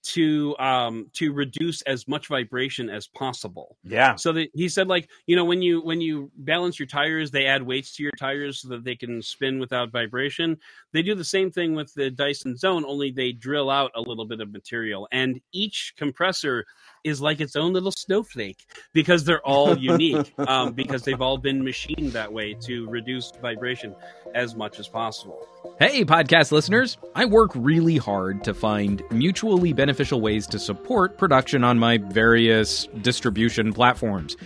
[0.00, 3.76] to um to reduce as much vibration as possible.
[3.82, 4.14] Yeah.
[4.14, 7.46] so that he said like you know when you when you balance your tires they
[7.46, 10.56] add weights to your tires so that they can spin without vibration
[10.92, 14.26] they do the same thing with the dyson zone only they drill out a little
[14.26, 16.64] bit of material and each compressor
[17.04, 21.64] is like its own little snowflake because they're all unique um, because they've all been
[21.64, 23.94] machined that way to reduce vibration
[24.34, 25.46] as much as possible
[25.78, 26.98] Hey, podcast listeners!
[27.14, 32.88] I work really hard to find mutually beneficial ways to support production on my various
[33.00, 34.36] distribution platforms.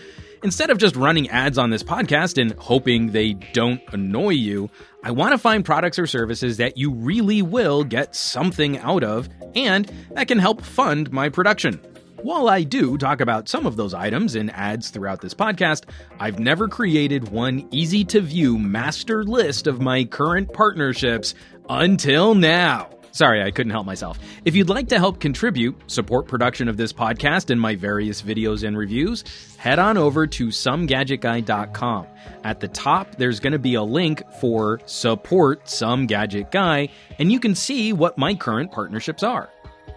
[0.44, 4.68] Instead of just running ads on this podcast and hoping they don't annoy you,
[5.04, 9.28] I want to find products or services that you really will get something out of
[9.54, 11.80] and that can help fund my production.
[12.22, 15.84] While I do talk about some of those items in ads throughout this podcast,
[16.18, 21.34] I've never created one easy to view master list of my current partnerships
[21.68, 22.90] until now.
[23.12, 24.18] Sorry, I couldn't help myself.
[24.44, 28.66] If you'd like to help contribute, support production of this podcast and my various videos
[28.66, 29.22] and reviews,
[29.58, 32.06] head on over to somegadgetguy.com.
[32.42, 37.30] At the top, there's going to be a link for support some gadget guy, and
[37.30, 39.50] you can see what my current partnerships are.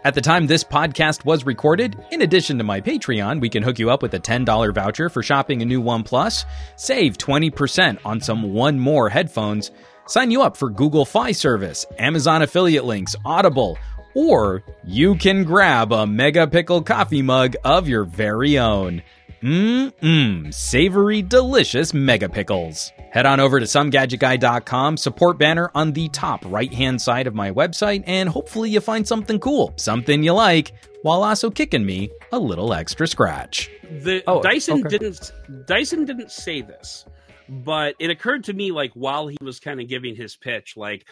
[0.04, 3.80] At the time this podcast was recorded, in addition to my Patreon, we can hook
[3.80, 8.54] you up with a $10 voucher for shopping a new OnePlus, save 20% on some
[8.54, 9.72] One More headphones,
[10.08, 13.78] sign you up for Google Fi service, Amazon affiliate links, Audible,
[14.14, 19.02] or you can grab a Mega Pickle coffee mug of your very own.
[19.44, 22.92] Mmm, savory, delicious Mega Pickles.
[23.12, 27.52] Head on over to somegadgetguy.com, support banner on the top right hand side of my
[27.52, 30.74] website, and hopefully you find something cool, something you like,
[31.04, 33.70] while also kicking me a little extra scratch.
[34.02, 34.98] the Oh, Dyson okay.
[34.98, 35.32] didn't
[35.68, 37.06] Dyson didn't say this,
[37.50, 41.08] but it occurred to me like while he was kind of giving his pitch, like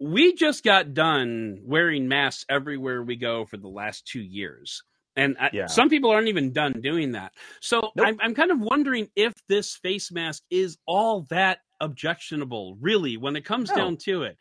[0.00, 4.82] we just got done wearing masks everywhere we go for the last two years.
[5.16, 5.66] And I, Yeah.
[5.66, 7.32] some people aren't even done doing that.
[7.60, 8.06] So Nope.
[8.06, 13.36] I'm, I'm kind of wondering if this face mask is all that objectionable, really, when
[13.36, 13.76] it comes No.
[13.76, 14.36] down to it.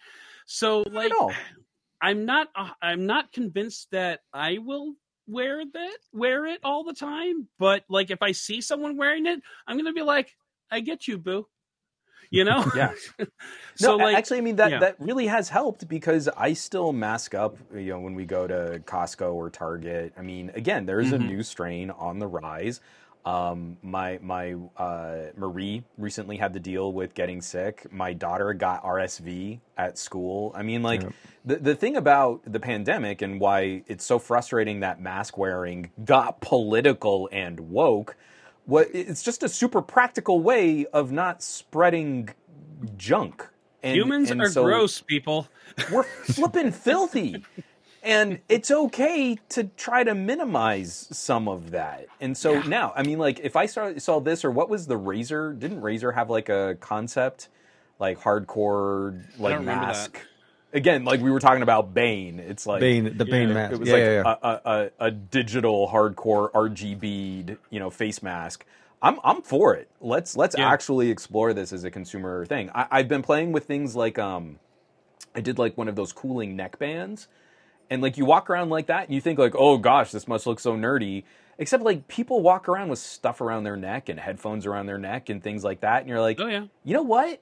[0.46, 1.12] So, like.
[2.02, 4.96] I'm not uh, I'm not convinced that I will
[5.26, 9.42] wear that wear it all the time, but like if I see someone wearing it,
[9.66, 10.36] I'm going to be like,
[10.72, 11.48] "I get you, boo."
[12.32, 12.66] You know?
[12.76, 12.94] Yeah.
[13.76, 14.80] so no, like actually, I mean that yeah.
[14.80, 17.58] that really has helped because I still mask up.
[17.74, 20.14] You know, when we go to Costco or Target.
[20.18, 21.16] I mean, again, there is Mhm.
[21.16, 22.82] a new strain on the rise.
[23.26, 27.86] Um, my my uh, Marie recently had to deal with getting sick.
[27.92, 30.52] My daughter got RSV at school.
[30.56, 31.04] I mean, like
[31.46, 36.42] the the thing about the pandemic and why it's so frustrating that mask wearing got
[36.42, 38.18] political and woke.
[38.66, 42.30] What it's just a super practical way of not spreading
[42.98, 43.48] junk.
[43.82, 45.48] And, Humans and are so- gross, people.
[45.92, 47.44] we're flipping filthy.
[48.02, 52.08] And it's okay to try to minimize some of that.
[52.20, 55.00] And so now, I mean, like, if I saw, saw this, or what was the
[55.00, 55.58] Razer?
[55.58, 57.48] Didn't Razer have like a concept,
[58.00, 60.20] like hardcore, like mask?
[60.74, 62.40] Again, like we were talking about Bane.
[62.40, 63.54] It's like Bane, the Bane Yeah.
[63.54, 63.74] mask.
[63.74, 64.36] it was yeah, like yeah.
[64.42, 68.66] A, a, a, digital hardcore RGB, you know, face mask.
[69.02, 69.90] I'm I'm for it.
[70.02, 72.72] Let's let's actually explore this as a consumer thing.
[72.74, 74.60] I, I've been playing with things like um,
[75.36, 77.28] I did like one of those cooling neck bands,
[77.90, 80.48] and like you walk around like that, and you think like, oh gosh, this must
[80.48, 81.24] look so nerdy.
[81.60, 85.30] Except like people walk around with stuff around their neck and headphones around their neck
[85.30, 86.66] and things like that, and you're like, Oh yeah.
[86.84, 87.42] you know what?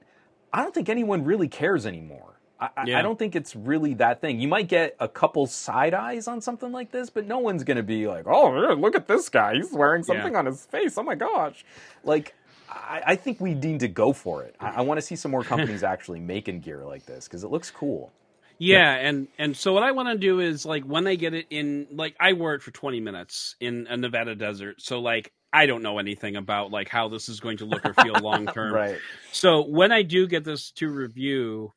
[0.52, 2.31] I don't think anyone really cares anymore.
[2.76, 2.98] I, Yeah.
[2.98, 4.40] I don't think it's really that thing.
[4.40, 7.76] You might get a couple side eyes on something like this, but no one's going
[7.78, 9.54] to be like, oh, look at this guy.
[9.54, 10.38] He's wearing something Yeah.
[10.38, 10.96] on his face.
[10.98, 11.64] Oh my gosh.
[12.04, 12.34] Like,
[12.68, 14.56] I, I think we need to go for it.
[14.60, 17.50] I, I want to see some more companies actually making gear like this because it
[17.50, 18.12] looks cool.
[18.58, 21.46] Yeah, and and so what I want to do is like when I get it
[21.50, 25.66] in, like I wore it for 20 minutes in a Nevada desert, so like I
[25.66, 28.72] don't know anything about like how this is going to look or feel long term.
[28.72, 28.98] Right.
[29.32, 31.72] So when I do get this to review,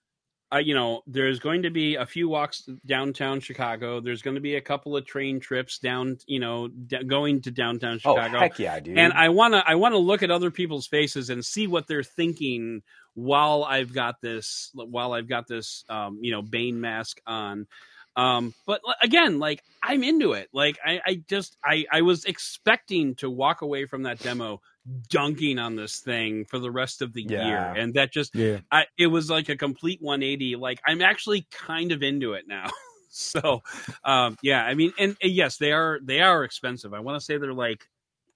[0.54, 4.00] uh, you know, there's going to be a few walks downtown Chicago.
[4.00, 7.52] There's going to be a couple of train trips down, you know, d- going to
[7.52, 8.20] downtown Chicago.
[8.22, 8.40] Oh, Chicago.
[8.40, 8.98] heck yeah, dude.
[8.98, 11.88] and I want to I want to look at other people's faces and see what
[11.88, 12.84] they're thinking
[13.16, 17.68] while I've got this while I've got this um, you know Bane mask on.
[18.16, 20.50] Um, but again, like I'm into it.
[20.54, 24.62] Like I, I just I I was expecting to walk away from that demo
[25.10, 28.60] dunking on this thing for the rest of the year, and that just yeah.
[28.72, 30.56] I, it was like a complete 180.
[30.56, 32.70] Like I'm actually kind of into it now.
[33.10, 33.62] so,
[34.03, 36.94] um, yeah, I mean, and, and yes, they are they are expensive.
[36.94, 37.88] I want to say they're like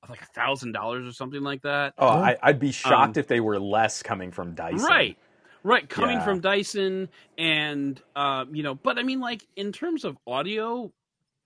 [0.10, 1.94] like a thousand dollars or something like that.
[1.98, 4.80] oh, I, I'd be shocked Um, if they were less coming from Dyson.
[4.86, 5.18] Right.
[5.62, 6.24] Right, coming Yeah.
[6.24, 10.90] from Dyson, and uh, you know, but I mean, like in terms of audio,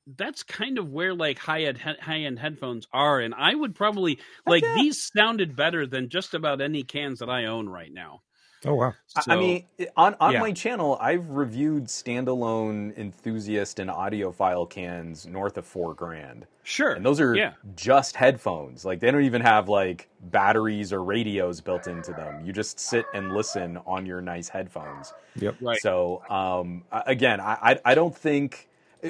[0.05, 4.19] that's kind of where like high end high end headphones are, and I would probably
[4.45, 4.75] like yeah.
[4.75, 8.21] these sounded better than just about any cans that I own right now.
[8.65, 8.93] Oh wow.
[9.15, 9.65] I- I mean,
[9.97, 10.39] on on yeah.
[10.39, 17.05] my channel, I've reviewed standalone enthusiast and audiophile cans north of four grand, Sure, and
[17.05, 17.53] those are yeah.
[17.75, 18.85] just headphones.
[18.85, 22.45] Like they don't even have like batteries or radios built into them.
[22.45, 25.13] You just sit and listen on your nice headphones.
[25.35, 25.55] Yep.
[25.61, 25.81] Right.
[25.81, 28.69] So um, again, I, I I don't think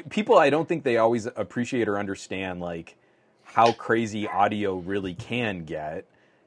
[0.10, 0.38] people.
[0.38, 2.95] I don't think they always appreciate or understand like
[3.44, 6.06] how crazy audio really can get.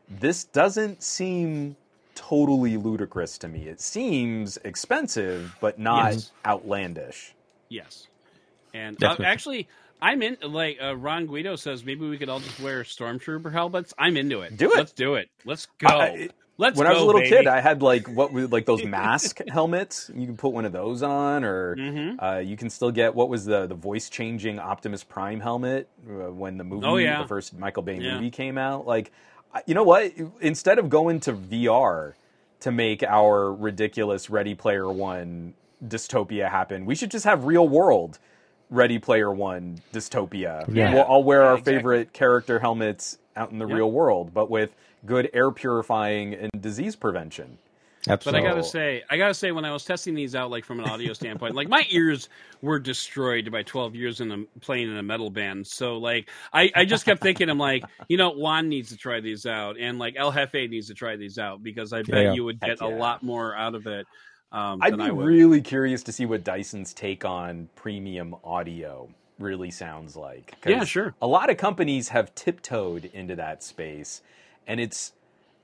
[0.08, 1.76] This doesn't seem
[2.14, 3.68] totally ludicrous to me.
[3.68, 6.32] It seems expensive, but not Yes.
[6.44, 7.34] outlandish.
[7.68, 8.06] Yes,
[8.72, 9.68] and uh, actually,
[10.00, 10.36] I'm in.
[10.42, 13.92] Like uh, Ron Guido says, maybe we could all just wear stormtrooper helmets.
[13.98, 14.56] I'm into it.
[14.56, 14.76] Do it.
[14.76, 15.28] Let's do it.
[15.44, 15.88] Let's go.
[15.88, 16.28] I-
[16.58, 16.78] Let's.
[16.78, 17.36] when I was a little baby.
[17.36, 20.10] kid, I had like what was like those mask helmets.
[20.14, 22.16] You can put one of those on, or Mhm.
[22.22, 26.32] uh, you can still get what was the the voice changing Optimus Prime helmet uh,
[26.32, 27.22] when the movie, Oh, yeah.
[27.22, 28.14] the first Michael Bay Yeah.
[28.14, 28.86] movie came out.
[28.86, 29.12] Like,
[29.66, 30.12] you know what?
[30.40, 32.14] Instead of going to VR
[32.60, 35.52] to make our ridiculous Ready Player One
[35.86, 38.18] dystopia happen, we should just have real world
[38.70, 40.64] Ready Player One dystopia.
[40.74, 40.94] Yeah.
[40.94, 41.74] We'll all wear Yeah, our exactly.
[41.74, 43.76] favorite character helmets out in the Yep.
[43.76, 44.74] real world, but with
[45.06, 47.58] good air purifying and disease prevention.
[48.08, 48.40] Absolutely.
[48.42, 50.78] But I gotta say, I gotta say, when I was testing these out, like from
[50.78, 52.28] an audio standpoint, like my ears
[52.62, 55.66] were destroyed by 12 years in a, playing in a metal band.
[55.66, 59.18] So like, I, I just kept thinking, I'm like, you know, Juan needs to try
[59.20, 62.32] these out, and like El Jefe needs to try these out because I bet Yeah.
[62.34, 64.06] you would Heck get a lot more out of it.
[64.52, 65.26] Um, I'd than be I would.
[65.26, 69.08] really curious to see what Dyson's take on premium audio
[69.40, 70.54] really sounds like.
[70.64, 71.12] Yeah, sure.
[71.20, 74.22] A lot of companies have tiptoed into that space,
[74.66, 75.12] and it's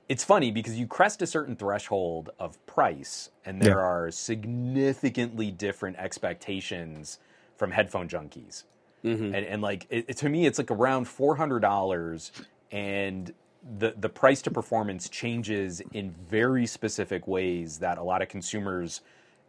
[0.09, 3.85] it's funny because you crest a certain threshold of price, and there Yeah.
[3.85, 7.19] are significantly different expectations
[7.57, 8.63] from headphone junkies.
[9.03, 9.25] Mhm.
[9.35, 12.31] and, and like it, it- to me it's like around $400
[12.71, 13.33] and
[13.79, 19.01] the the price to performance changes in very specific ways that a lot of consumers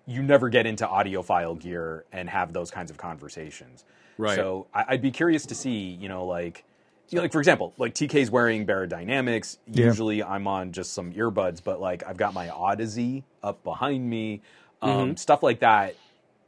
[0.07, 3.85] you never get into audiophile gear and have those kinds of conversations
[4.19, 4.35] Right.
[4.37, 6.65] so I, i'd be curious to see you know like
[7.11, 9.59] you know, like for example like tk's wearing Dynamics.
[9.67, 9.87] Yeah.
[9.87, 14.43] usually i'm on just some earbuds but like i've got my Audeze up behind me
[14.83, 15.97] um, stuff like that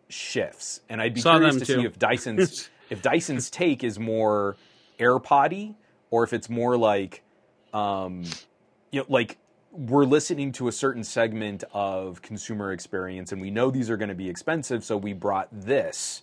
[0.08, 1.22] shifts and i'd be Mm-hmm.
[1.22, 1.80] Saw curious to too.
[1.80, 4.56] see if dyson's if Dyson's take is more
[4.98, 5.74] AirPoddy
[6.10, 7.22] or if it's more like,
[7.74, 8.24] um,
[8.92, 9.38] you know, like
[9.72, 14.08] we're listening to a certain segment of consumer experience, and we know these are going
[14.08, 16.22] to be expensive, so we brought this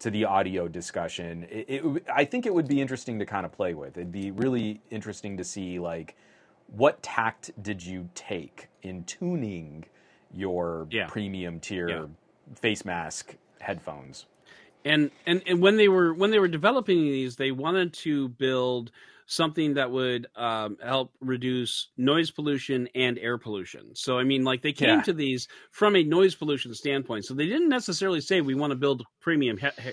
[0.00, 1.46] to the audio discussion.
[1.50, 3.96] It, it, I think it would be interesting to kind of play with.
[3.96, 6.16] It'd be really interesting to see like
[6.68, 9.84] what tact did you take in tuning
[10.34, 11.06] your Yeah.
[11.08, 12.06] premium tier Yeah.
[12.54, 14.26] face mask headphones.
[14.84, 18.90] and and and when they were when they were developing these they wanted to build
[19.30, 24.62] something that would um, help reduce noise pollution and air pollution so i mean like
[24.62, 25.02] they came Yeah.
[25.02, 28.74] to these from a noise pollution standpoint so they didn't necessarily say we want to
[28.76, 29.92] build premium he- he-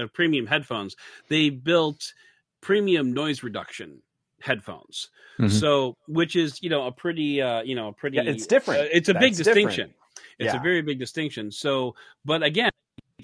[0.00, 0.94] uh, premium headphones
[1.28, 2.12] they built
[2.60, 4.02] premium noise reduction
[4.42, 5.08] headphones
[5.38, 5.50] Mhm.
[5.50, 8.80] so which is you know a pretty uh you know a pretty Yeah, it's different.
[8.82, 9.68] uh, it's a big That's different.
[9.70, 9.94] distinction
[10.38, 10.60] it's Yeah.
[10.60, 11.94] a very big distinction so
[12.26, 12.70] but again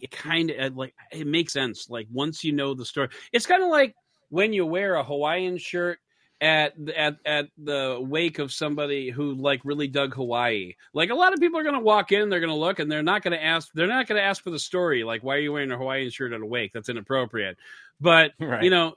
[0.00, 3.62] it kind of like it makes sense like once you know the story it's kind
[3.62, 3.94] of like
[4.35, 5.98] when you wear a hawaiian shirt
[6.40, 11.32] at at at the wake of somebody who like really dug hawaii like a lot
[11.32, 13.32] of people are going to walk in they're going to look and they're not going
[13.39, 15.70] to ask they're not going to ask for the story like why are you wearing
[15.70, 17.56] a hawaiian shirt at a wake that's inappropriate
[18.01, 18.65] but Right.
[18.65, 18.94] you know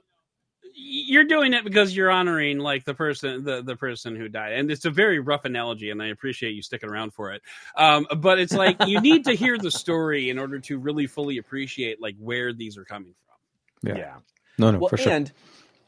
[0.74, 4.70] you're doing it because you're honoring like the person the, the person who died and
[4.70, 7.42] it's a very rough analogy and i appreciate you sticking around for it
[7.76, 11.38] um, but it's like you need to hear the story in order to really fully
[11.38, 13.98] appreciate like where these are coming from Yeah.
[13.98, 14.16] yeah.
[14.58, 15.12] No, no, well, for sure.
[15.12, 15.32] and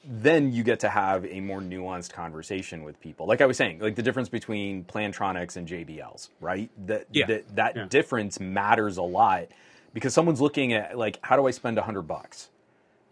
[0.04, 3.26] then you get to have a more nuanced conversation with people.
[3.26, 6.70] Like I was saying, like the difference between Plantronics and JBLs, right?
[6.86, 7.26] That Yeah.
[7.26, 7.86] that, that Yeah.
[7.88, 9.48] difference matters a lot
[9.92, 12.48] because someone's looking at like, how do I spend a hundred bucks?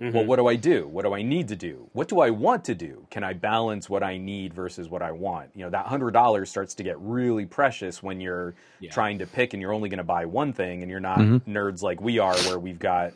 [0.00, 0.14] Mm-hmm.
[0.16, 0.86] Well, what do I do?
[0.86, 1.90] What do I need to do?
[1.92, 3.04] What do I want to do?
[3.10, 5.50] Can I balance what I need versus what I want?
[5.56, 8.92] You know, that hundred dollars starts to get really precious when you're Yeah.
[8.92, 11.50] trying to pick and you're only going to buy one thing, and you're not Mm-hmm.
[11.52, 13.12] nerds like we are, where we've got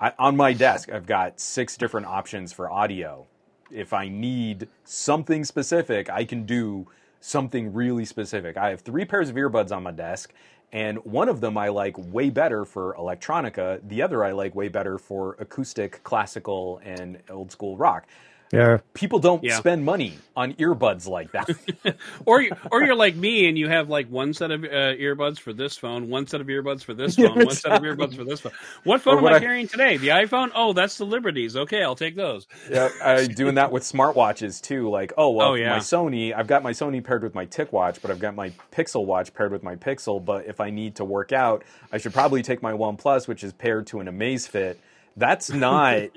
[0.00, 3.26] I, on my desk, I've got six different options for audio.
[3.70, 6.86] If I need something specific, I can do
[7.20, 8.56] something really specific.
[8.56, 10.32] I have three pairs of earbuds on my desk,
[10.72, 13.80] and one of them I like way better for electronica.
[13.88, 18.06] The other I like way better for acoustic, classical, and old school rock.
[18.52, 18.78] Yeah.
[18.94, 19.56] People don't Yeah.
[19.58, 21.50] spend money on earbuds like that.
[22.24, 24.66] or you, or you're like me and you have like one set of uh,
[24.96, 27.82] earbuds for this phone, one set of earbuds for this Yeah, phone, one set of
[27.82, 28.52] earbuds for this phone.
[28.84, 29.96] What phone Or am what I I- carrying today?
[29.98, 30.50] The iPhone?
[30.54, 31.56] Oh, that's the Liberties.
[31.56, 32.46] Okay, I'll take those.
[32.70, 34.88] yeah, I'm doing that with smartwatches too.
[34.88, 35.70] Like, oh well, Oh, yeah.
[35.70, 39.04] my Sony, I've got my Sony paired with my TicWatch, but I've got my Pixel
[39.04, 40.24] watch paired with my Pixel.
[40.24, 43.52] But if I need to work out, I should probably take my OnePlus, which is
[43.52, 44.76] paired to an Amazfit.
[45.18, 46.10] That's not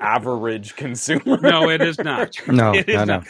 [0.00, 1.38] average consumer.
[1.40, 2.36] No, it is not.
[2.48, 3.22] No, it is no, no.
[3.22, 3.28] not.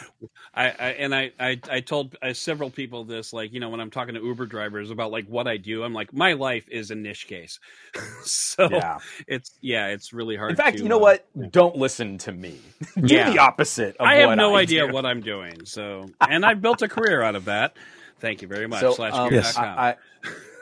[0.54, 3.80] I, I and I, I I told uh, several people this, like you know, when
[3.80, 6.90] I'm talking to Uber drivers about like what I do, I'm like, my life is
[6.90, 7.60] a niche case.
[8.24, 9.00] so Yeah.
[9.28, 10.50] it's yeah, it's really hard.
[10.50, 11.26] In fact, to, you know uh, what?
[11.50, 12.74] Don't listen to me.
[13.04, 13.30] Do Yeah.
[13.30, 13.96] the opposite.
[13.98, 14.92] Of I have no I idea do.
[14.92, 15.66] what I'm doing.
[15.66, 17.76] So, and I've built a career out of that.
[18.20, 18.80] Thank you very much.
[18.80, 19.56] So, slash um, Yes.
[19.56, 19.96] I,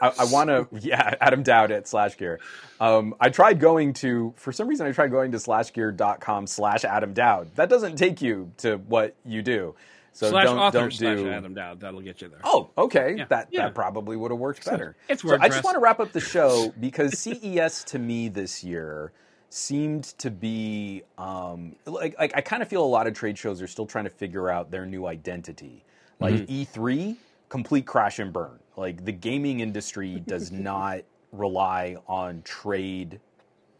[0.01, 2.39] I, I want to, yeah, Adam Doud at SlashGear.
[2.79, 7.13] Um, I tried going to, for some reason, I tried going to slashgear.com slash Adam
[7.13, 7.55] Doud.
[7.55, 9.75] That doesn't take you to what you do.
[10.11, 11.29] So slash don't, author don't slash do.
[11.31, 11.79] Adam Doud.
[11.79, 12.39] That'll get you there.
[12.43, 13.15] Oh, okay.
[13.17, 13.25] Yeah.
[13.29, 13.63] That Yeah.
[13.63, 14.95] that probably would have worked better.
[15.09, 18.63] It's so I just want to wrap up the show because CES to me this
[18.63, 19.11] year
[19.49, 23.59] seemed to be um, like like I kind of feel a lot of trade shows
[23.61, 25.83] are still trying to figure out their new identity.
[26.19, 26.79] Like Mm-hmm.
[26.81, 27.15] E3,
[27.53, 28.57] complete crash and burn.
[28.75, 31.01] Like the gaming industry does not
[31.31, 33.19] rely on trade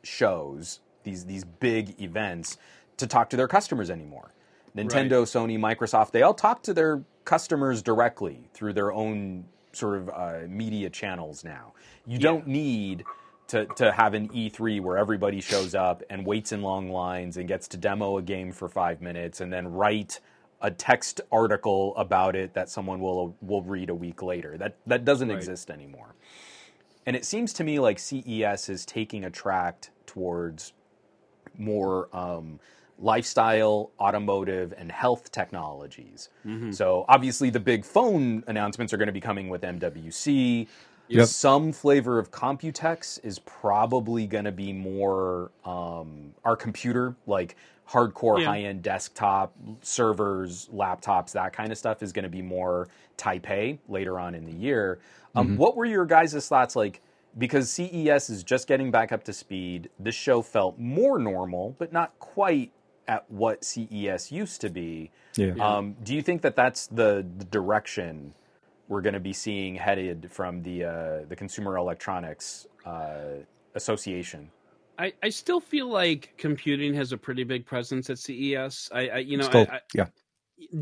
[0.03, 2.59] shows, these these big events,
[2.97, 4.31] to talk to their customers anymore.
[4.77, 10.09] Nintendo, Sony, Microsoft, they all talk to their customers directly through their own sort of
[10.09, 11.73] uh, media channels now.
[12.05, 13.05] You don't need
[13.47, 17.47] to, to have an E3 where everybody shows up and waits in long lines and
[17.47, 20.19] gets to demo a game for five minutes and then write
[20.63, 24.57] a text article about it that someone will will read a week later.
[24.57, 25.37] That that doesn't Right.
[25.37, 26.15] exist anymore.
[27.05, 30.73] And it seems to me like CES is taking a track towards
[31.57, 32.59] more um,
[32.97, 36.29] lifestyle, automotive, and health technologies.
[36.71, 40.67] So obviously, the big phone announcements are going to be coming with MWC.
[41.09, 41.27] Yep.
[41.27, 47.57] Some flavor of Computex is probably going to be more um, our computer, like
[47.89, 48.47] hardcore Yeah.
[48.47, 52.87] high-end desktop servers, laptops, that kind of stuff is going to be more
[53.17, 54.99] Taipei later on in the year.
[55.35, 57.01] Um, What were your guys' thoughts like?
[57.37, 59.89] Because CES is just getting back up to speed.
[59.99, 62.71] This show felt more normal, but not quite
[63.07, 65.11] at what CES used to be.
[65.35, 65.53] Yeah.
[65.59, 68.33] Um, do you think that that's the, the direction
[68.87, 73.41] we're going to be seeing headed from the uh, the Consumer Electronics uh,
[73.75, 74.51] Association?
[75.03, 78.89] I, I, still feel like computing has a pretty big presence at CES.
[78.93, 80.05] I, I you know, Still, I, I, yeah.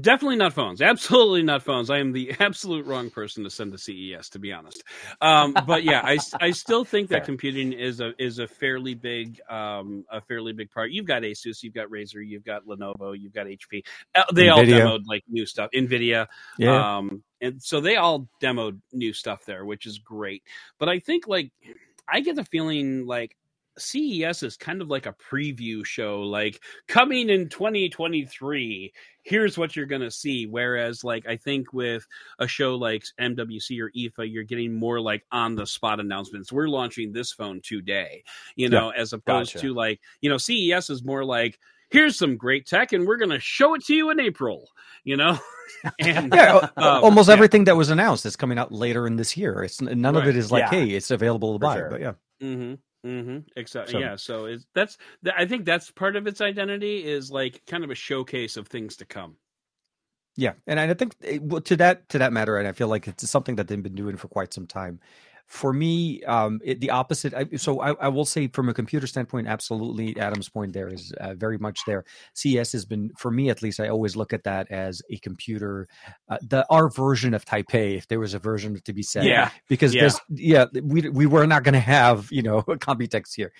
[0.01, 0.79] definitely not phones.
[0.79, 1.89] Absolutely not phones.
[1.89, 4.83] I am the absolute wrong person to send to CES, to be honest.
[5.21, 9.41] Um, but yeah, I, I still think that computing is a is a fairly big
[9.49, 10.91] um, a fairly big part.
[10.91, 13.83] You've got Asus, you've got Razer, you've got Lenovo, you've got HP.
[14.13, 15.71] Uh, They all demoed like new stuff.
[15.73, 16.27] Nvidia,
[16.59, 16.97] Yeah.
[16.97, 20.43] um, and so they all demoed new stuff there, which is great.
[20.77, 21.51] But I think like
[22.07, 23.35] I get the feeling like
[23.81, 28.93] CES is kind of like a preview show, like coming in 2023.
[29.23, 30.45] Here's what you're gonna see.
[30.47, 32.05] Whereas, like I think with
[32.39, 36.51] a show like MWC or IFA, you're getting more like on the spot announcements.
[36.51, 38.23] We're launching this phone today,
[38.55, 39.67] you know, as opposed Gotcha.
[39.67, 41.59] to like you know CES is more like
[41.91, 44.67] here's some great tech and we're gonna show it to you in April.
[45.03, 45.37] You know,
[45.99, 47.33] and yeah, um, almost yeah.
[47.33, 49.63] everything that was announced is coming out later in this year.
[49.63, 50.69] It's none of it is like, Yeah.
[50.69, 51.75] hey, it's available to For buy.
[51.77, 51.89] sure.
[51.89, 52.75] But yeah, Mm-hmm.
[53.05, 53.39] Mm-hmm.
[53.55, 53.93] Exactly.
[53.93, 54.15] So- yeah.
[54.15, 57.89] So it's that's th- I think that's part of its identity is like kind of
[57.89, 59.37] a showcase of things to come.
[60.37, 63.07] yeah, and I think eh, well, to that to that matter, and I feel like
[63.07, 64.99] it's something that they've been doing for quite some time.
[65.47, 67.33] For me, um, it, the opposite.
[67.33, 71.11] I, so I, I will say, from a computer standpoint, absolutely, Adam's point there is
[71.19, 72.05] uh, very much there.
[72.33, 75.87] CES has been, for me at least, I always look at that as a computer,
[76.29, 79.25] uh, the our version of Taipei, if there was a version to be said.
[79.25, 79.49] Yeah.
[79.67, 80.01] because Yeah.
[80.01, 83.51] there's yeah we we were not going to have you know Computex here.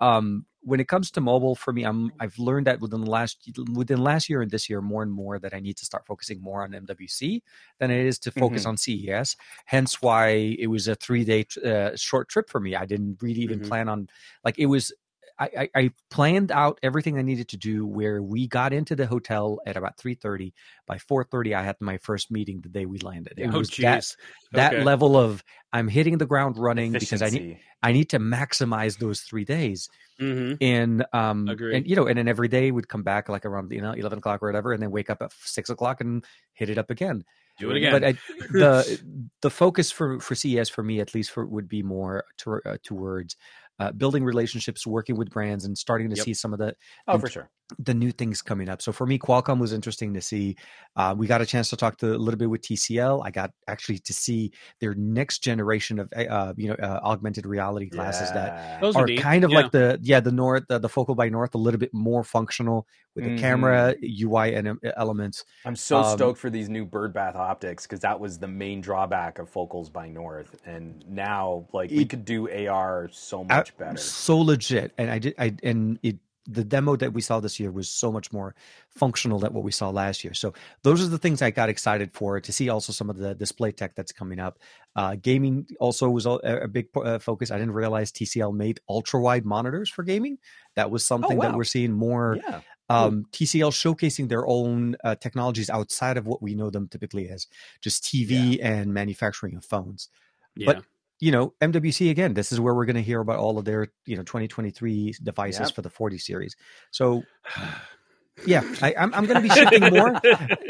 [0.00, 3.48] Um, when it comes to mobile, for me, I'm I've learned that within the last
[3.74, 6.42] within last year and this year more and more that I need to start focusing
[6.42, 7.42] more on MWC
[7.78, 9.36] than it is to focus on CES.
[9.66, 10.28] Hence why
[10.58, 12.74] it was a three day uh, short trip for me.
[12.76, 13.62] I didn't really even Mhm.
[13.62, 14.08] plan on
[14.44, 14.92] like it was.
[15.38, 17.86] I, I, I planned out everything I needed to do.
[17.86, 20.54] Where we got into the hotel at about three thirty.
[20.86, 23.34] By four thirty, I had my first meeting the day we landed.
[23.36, 24.04] It oh was that
[24.52, 24.84] that Okay.
[24.84, 29.20] level of I'm hitting the ground running because I need I need to maximize those
[29.20, 29.88] three days.
[30.20, 30.54] Mm-hmm.
[30.62, 31.76] And um Agreed.
[31.76, 34.18] and you know, and then every day we'd come back like around you know eleven
[34.18, 36.24] o'clock or whatever, and then wake up at six o'clock and
[36.54, 37.24] hit it up again.
[37.58, 37.92] Do it again.
[37.92, 38.12] But I,
[38.50, 39.00] the
[39.42, 42.76] the focus for for CES for me at least for would be more to, uh,
[42.82, 43.36] towards
[43.78, 46.24] uh, building relationships, working with brands, and starting to Yep.
[46.24, 46.74] see some of the
[47.08, 47.50] Oh, for sure.
[47.78, 48.80] The new things coming up.
[48.80, 50.56] So for me, Qualcomm was interesting to see.
[50.94, 53.22] Uh, we got a chance to talk to a little bit with TCL.
[53.24, 57.86] I got actually to see their next generation of uh, you know uh, augmented reality
[57.86, 59.20] glasses that Those are neat.
[59.20, 59.56] kind of Yeah.
[59.56, 62.86] like the yeah the North the, the focal by North a little bit more functional
[63.14, 63.38] with the Mhm.
[63.40, 65.44] camera UI and um, elements.
[65.64, 69.38] I'm so Um, stoked for these new birdbath optics because that was the main drawback
[69.38, 73.96] of focals by North, and now like we could do AR so Uh, much better.
[73.96, 77.70] So legit, and I did I and it the demo that we saw this year
[77.70, 78.54] was so much more
[78.88, 80.34] functional than what we saw last year.
[80.34, 82.68] So those are the things I got excited for to see.
[82.68, 84.58] Also, some of the display tech that's coming up.
[84.94, 87.50] Uh, gaming also was a, a big uh, focus.
[87.50, 90.38] I didn't realize TCL made ultra wide monitors for gaming.
[90.74, 91.56] That was something that wow.
[91.56, 92.38] we're seeing more.
[92.46, 97.28] Yeah, um, TCL showcasing their own uh, technologies outside of what we know them typically
[97.28, 97.46] as
[97.80, 100.08] just TV and manufacturing of phones.
[100.54, 100.74] yeah.
[100.74, 100.84] but-
[101.20, 102.34] You know, MWC again.
[102.34, 105.60] This is where we're going to hear about all of their you know 2023 devices
[105.68, 105.74] Yep.
[105.74, 106.56] for the 40 series.
[106.90, 107.22] So
[108.46, 110.20] yeah, I, I'm I'm going to be shifting more.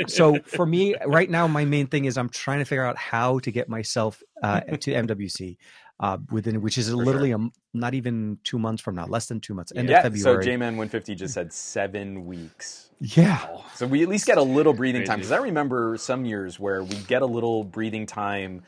[0.08, 3.40] So for me right now, my main thing is I'm trying to figure out how
[3.40, 5.56] to get myself uh, to MWC.
[5.98, 9.28] Uh, within which is For literally a m not even two months from now, less
[9.28, 9.96] than two months, end yeah.
[10.06, 10.44] of February.
[10.44, 12.90] So JMan 150 just said seven weeks.
[13.00, 16.60] yeah, So we at least get a little breathing time because I remember some years
[16.60, 18.64] where we get a little breathing time b-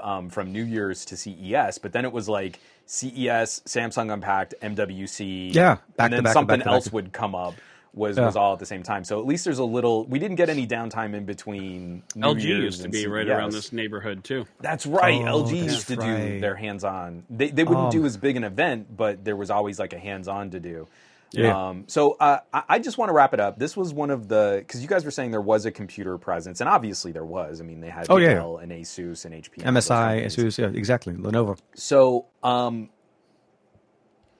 [0.00, 5.54] um, from New Year's to CES, but then it was like CES, Samsung Unpacked, MWC,
[5.54, 7.54] Yeah, back and to then back something back to back else to- would come up.
[7.94, 8.24] Was Yeah.
[8.24, 9.04] was all at the same time.
[9.04, 10.06] So at least there's a little.
[10.06, 12.02] We didn't get any downtime in between.
[12.16, 13.36] New LG Year's used to and be right CES.
[13.36, 14.46] around this neighborhood too.
[14.62, 15.20] That's right.
[15.28, 16.16] Oh, LG that's used to right.
[16.32, 17.24] do their hands-on.
[17.28, 19.98] They they wouldn't Um, do as big an event, but there was always like a
[19.98, 20.88] hands-on to do.
[21.34, 21.68] Yeah.
[21.68, 23.58] Um, so uh, I, I just want to wrap it up.
[23.58, 26.60] This was one of the because you guys were saying there was a computer presence,
[26.60, 27.60] and obviously there was.
[27.60, 30.26] I mean, they had Oh, yeah, Dell and Asus and HP, and all those MSI.
[30.26, 31.58] ASUS, yeah, exactly, Lenovo.
[31.74, 32.90] So um,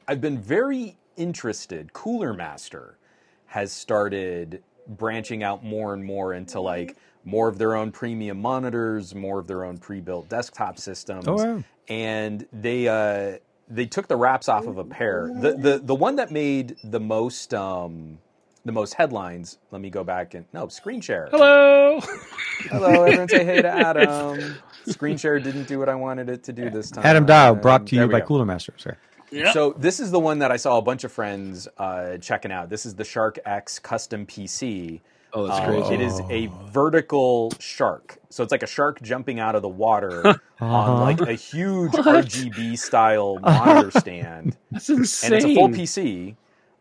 [0.07, 1.93] I've been very interested.
[1.93, 2.99] Cooler Master
[3.47, 9.15] has started branching out more and more into like more of their own premium monitors,
[9.15, 11.25] more of their own pre-built desktop systems.
[11.29, 11.65] Oh, wow.
[11.89, 13.39] And they uh,
[13.73, 15.31] they took the wraps off of a pair.
[15.35, 18.19] The the the one that made the most um,
[18.65, 19.59] the most headlines.
[19.71, 21.29] Let me go back and no screen share.
[21.31, 22.01] Hello.
[22.71, 24.57] Hello, everyone say hey to Adam.
[24.87, 27.07] Screen share didn't do what I wanted it to do this time.
[27.07, 28.27] Adam Doud, brought to you by go.
[28.27, 28.97] Cooler Master, sir.
[29.31, 29.53] Yeah.
[29.53, 32.69] So this is the one that I saw a bunch of friends uh, checking out.
[32.69, 35.01] This is the Shark X custom PC.
[35.35, 35.95] Oh, that's Um, crazy.
[35.95, 40.27] It is a vertical shark, so it's like a shark jumping out of the water
[40.27, 41.01] on Uh-huh.
[41.01, 42.07] like a huge What?
[42.27, 45.33] RGB style monitor stand, That's insane.
[45.33, 46.37] and it's a full PC.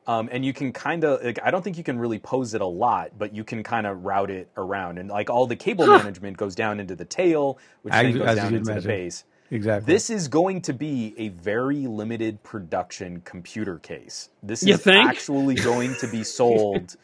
[0.07, 2.61] Um, and you can kind of like I don't think you can really pose it
[2.61, 5.85] a lot, but you can kind of route it around, and like all the cable
[5.87, 9.23] management goes down into the tail, which As- then goes down you'd into the base.
[9.51, 9.93] Exactly.
[9.93, 14.29] This is going to be a very limited production computer case.
[14.41, 15.05] This You is think?
[15.07, 16.95] actually going to be sold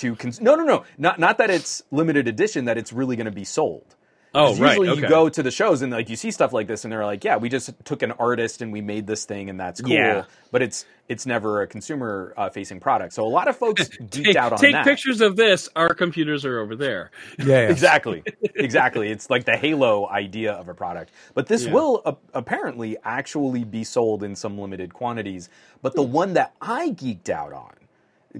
[0.00, 2.64] to cons- no, no, no, not not that it's limited edition.
[2.66, 3.94] That it's really going to be sold.
[4.34, 4.68] Oh, 'Cause right.
[4.72, 5.00] Usually okay.
[5.00, 7.24] you go to the shows and like you see stuff like this and they're like,
[7.24, 9.90] yeah, we just took an artist and we made this thing and that's cool.
[9.92, 10.24] Yeah.
[10.52, 13.14] But it's it's never a consumer uh, facing product.
[13.14, 14.84] So a lot of folks geeked Take, out on take that.
[14.84, 15.70] Take pictures of this.
[15.74, 17.10] Our computers are over there.
[17.38, 17.58] yeah, yeah.
[17.70, 18.22] Exactly.
[18.54, 19.10] exactly.
[19.10, 21.10] It's like the Halo idea of a product.
[21.32, 21.72] But this Yeah.
[21.72, 25.48] will uh, apparently actually be sold in some limited quantities.
[25.80, 27.72] But the one that I geeked out on,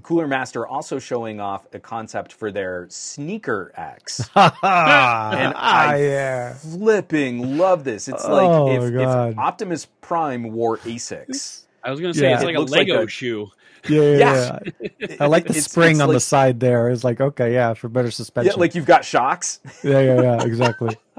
[0.02, 4.20] Cooler Master also showing off a concept for their Sneaker X.
[4.36, 6.54] and And I Ah, yeah.
[6.54, 8.08] flipping love this.
[8.08, 11.62] It's Oh, like if, if Optimus Prime wore Asics.
[11.84, 12.34] I was going to say Yeah.
[12.34, 13.50] it's It like a looks like Lego a- shoe.
[13.88, 14.58] Yeah, yeah, Yeah.
[14.98, 15.16] yeah.
[15.20, 16.88] I like the It's- spring it's on the side there.
[16.90, 18.46] It's like okay, yeah, for better suspension.
[18.46, 18.60] Yeah, suspension.
[18.60, 19.60] like you've got shocks.
[19.84, 20.96] yeah, yeah, yeah, exactly.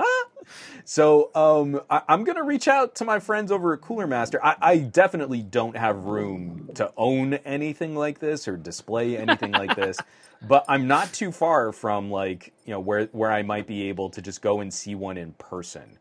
[0.89, 4.43] So um, I, I'm gonna reach out to my friends over at Cooler Master.
[4.43, 9.75] I, I definitely don't have room to own anything like this or display anything like
[9.75, 10.03] this,
[10.41, 14.09] but I'm not too far from like you know where where I might be able
[14.11, 15.99] to just go and see one in person,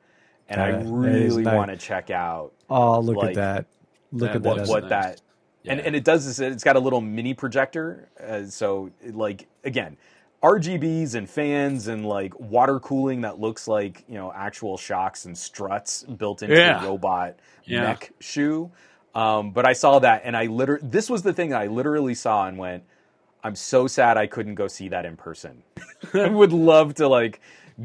[0.48, 1.56] and I Uh, that is really nice.
[1.56, 3.66] want to check out Oh, look Like, at that!
[4.12, 4.54] Look at that!
[4.54, 4.90] what was what nice.
[4.90, 5.20] that
[5.66, 6.38] and and it does this.
[6.40, 9.96] It's got a little mini projector, uh, so it, like again.
[10.42, 15.36] RGBs and fans and like water cooling that looks like you know actual shocks and
[15.36, 16.82] struts built into Yeah.
[16.84, 17.82] a robot Yeah.
[17.82, 18.70] neck shoe.
[19.14, 22.46] Um, but I saw that and I literally this was the thing I literally saw
[22.46, 22.84] and went,
[23.42, 25.62] I'm so sad I couldn't go see that in person.
[26.14, 27.40] I would love to like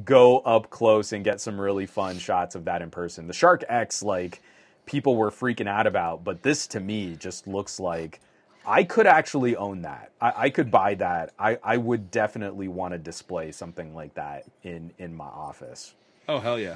[0.06, 3.28] go up close and get some really fun shots of that in person.
[3.28, 4.42] The Shark X, like
[4.86, 8.20] people were freaking out about, but this to me just looks like
[8.66, 10.12] I could actually own that.
[10.22, 11.34] I, I could buy that.
[11.38, 15.94] I, I would definitely want to display something like that in in my office.
[16.28, 16.76] Oh, hell yeah.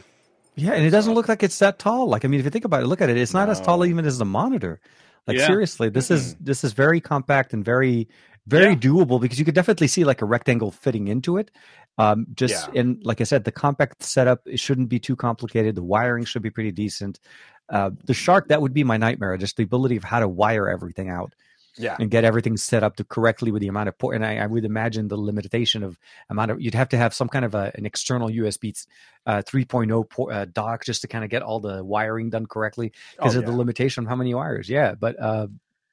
[0.55, 2.07] Yeah, and it doesn't look like it's that tall.
[2.07, 3.17] Like I mean, if you think about it, look at it.
[3.17, 4.79] It's not as tall even as the monitor.
[5.27, 5.45] Like Yeah.
[5.45, 8.07] seriously, this is this is very compact and very
[8.47, 8.75] very Yeah.
[8.75, 11.51] doable because you could definitely see like a rectangle fitting into it.
[11.97, 12.79] Um, just Yeah.
[12.79, 15.75] and like I said, the compact setup it shouldn't be too complicated.
[15.75, 17.19] The wiring should be pretty decent.
[17.69, 19.35] Uh, the Shark that would be my nightmare.
[19.37, 21.33] Just the ability of how to wire everything out
[21.77, 21.95] Yeah.
[21.99, 24.15] and get everything set up to correctly with the amount of port.
[24.15, 25.99] And I, I would imagine the limitation of
[26.29, 28.85] amount of you'd have to have some kind of a, an external USB
[29.25, 32.91] uh, 3.0 port, uh, dock just to kind of get all the wiring done correctly
[33.15, 34.67] because Oh, of the limitation of how many wires.
[34.69, 35.47] Yeah, but uh,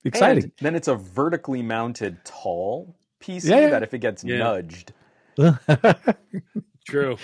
[0.05, 0.45] exciting.
[0.45, 3.69] And then it's a vertically mounted tall PC Yeah, yeah.
[3.71, 4.39] that if it gets Yeah.
[4.39, 4.93] nudged,
[6.87, 7.17] True.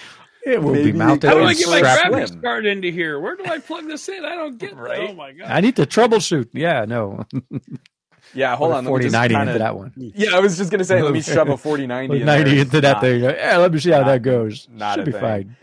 [0.44, 2.12] it will Maybe be mounted How do That I get my strap in.
[2.12, 3.20] graphics card into here?
[3.20, 4.24] Where do I plug this in?
[4.24, 5.10] I don't get Right?
[5.10, 5.50] Oh my god.
[5.50, 6.48] I need to troubleshoot.
[6.52, 7.24] Yeah, no.
[8.34, 8.57] yeah.
[8.57, 9.92] Hold on, let me just 4090 kinda- into that one.
[9.97, 12.60] Yeah, I was just gonna say, let me shove a 4090 Put in 90 there.
[12.60, 13.20] into that Not- thing.
[13.23, 14.68] Yeah, let me see how not- that goes.
[14.73, 15.20] not Should a be thing.
[15.20, 15.57] fine.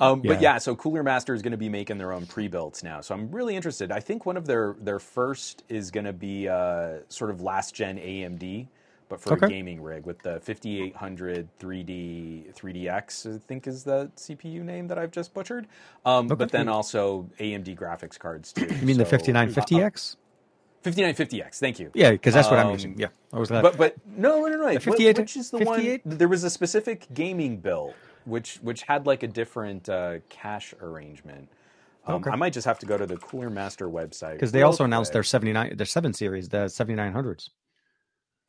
[0.00, 0.54] Um, But Yeah.
[0.54, 3.02] yeah, so Cooler Master is going to be making their own pre-builts now.
[3.02, 3.92] So I'm really interested.
[3.92, 7.74] I think one of their their first is going to be uh, sort of last
[7.74, 8.66] gen AMD,
[9.10, 9.44] but for Okay.
[9.44, 13.34] a gaming rig with the 5800 3D 3DX.
[13.34, 15.66] I think is the CPU name that I've just butchered.
[16.06, 16.34] Um, Okay.
[16.34, 18.66] But then also AMD graphics cards too.
[18.80, 20.16] You mean the 5950X?
[20.84, 21.58] 5950X.
[21.58, 21.90] Thank you.
[21.94, 22.98] Yeah, because that's what I'm Um, using.
[22.98, 23.62] Yeah, I was glad.
[23.62, 24.72] But but no no no.
[24.72, 26.06] The 58 which is the 58?
[26.06, 26.18] one?
[26.18, 27.94] There was a specific gaming build
[28.24, 31.48] which which had like a different uh, cache arrangement.
[32.06, 32.30] Um, Okay.
[32.30, 35.12] I might just have to go to the Cooler Master website because they also announced
[35.12, 37.50] their 79, their 7 series, the 7900s.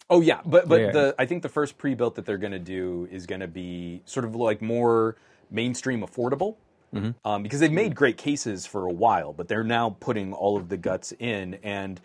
[0.10, 0.92] Oh yeah, but but Yeah.
[0.92, 4.02] the I think the first pre-built that they're going to do is going to be
[4.06, 5.16] sort of like more
[5.50, 6.56] mainstream affordable.
[6.94, 7.12] Mm-hmm.
[7.24, 10.68] Um, because they've made great cases for a while, but they're now putting all of
[10.68, 12.02] the guts in, and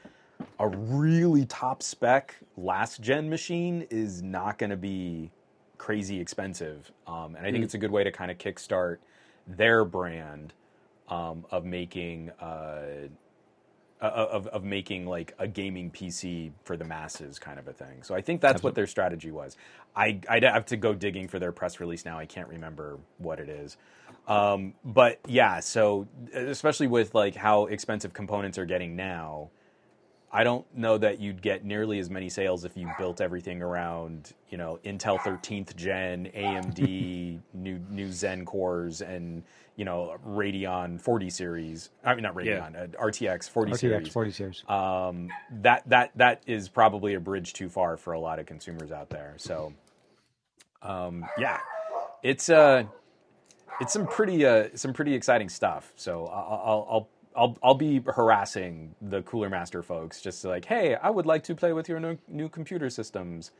[0.58, 5.30] a really top spec last gen machine is not going to be
[5.78, 6.90] crazy expensive.
[7.06, 8.98] Um, and I think it's a good way to kind of kickstart
[9.46, 10.52] their brand
[11.08, 13.08] um, of making uh,
[14.00, 18.02] of of making like a gaming PC for the masses kind of a thing.
[18.02, 19.56] So I think that's what their strategy was.
[19.94, 22.18] I I'd have to go digging for their press release now.
[22.18, 23.76] I can't remember what it is.
[24.28, 29.50] Um, but yeah, so especially with like how expensive components are getting now,
[30.32, 34.34] I don't know that you'd get nearly as many sales if you built everything around,
[34.50, 39.44] you know, Intel 13th gen, AMD, new new Zen cores, and
[39.76, 41.90] you know Radeon 40 series.
[42.04, 44.08] I mean, not Radeon, uh, RTX 40 RTX series.
[44.08, 44.64] 40 series.
[44.68, 45.30] Um,
[45.62, 49.10] that that that is probably a bridge too far for a lot of consumers out
[49.10, 49.34] there.
[49.36, 49.72] So,
[50.82, 51.60] um, yeah,
[52.22, 52.84] it's uh,
[53.80, 55.92] it's some pretty uh, some pretty exciting stuff.
[55.96, 56.88] So I'll I'll.
[56.90, 61.42] I'll I'll, I'll be harassing the Cooler Master folks, just like, hey, I would like
[61.44, 63.50] to play with your new, new computer systems,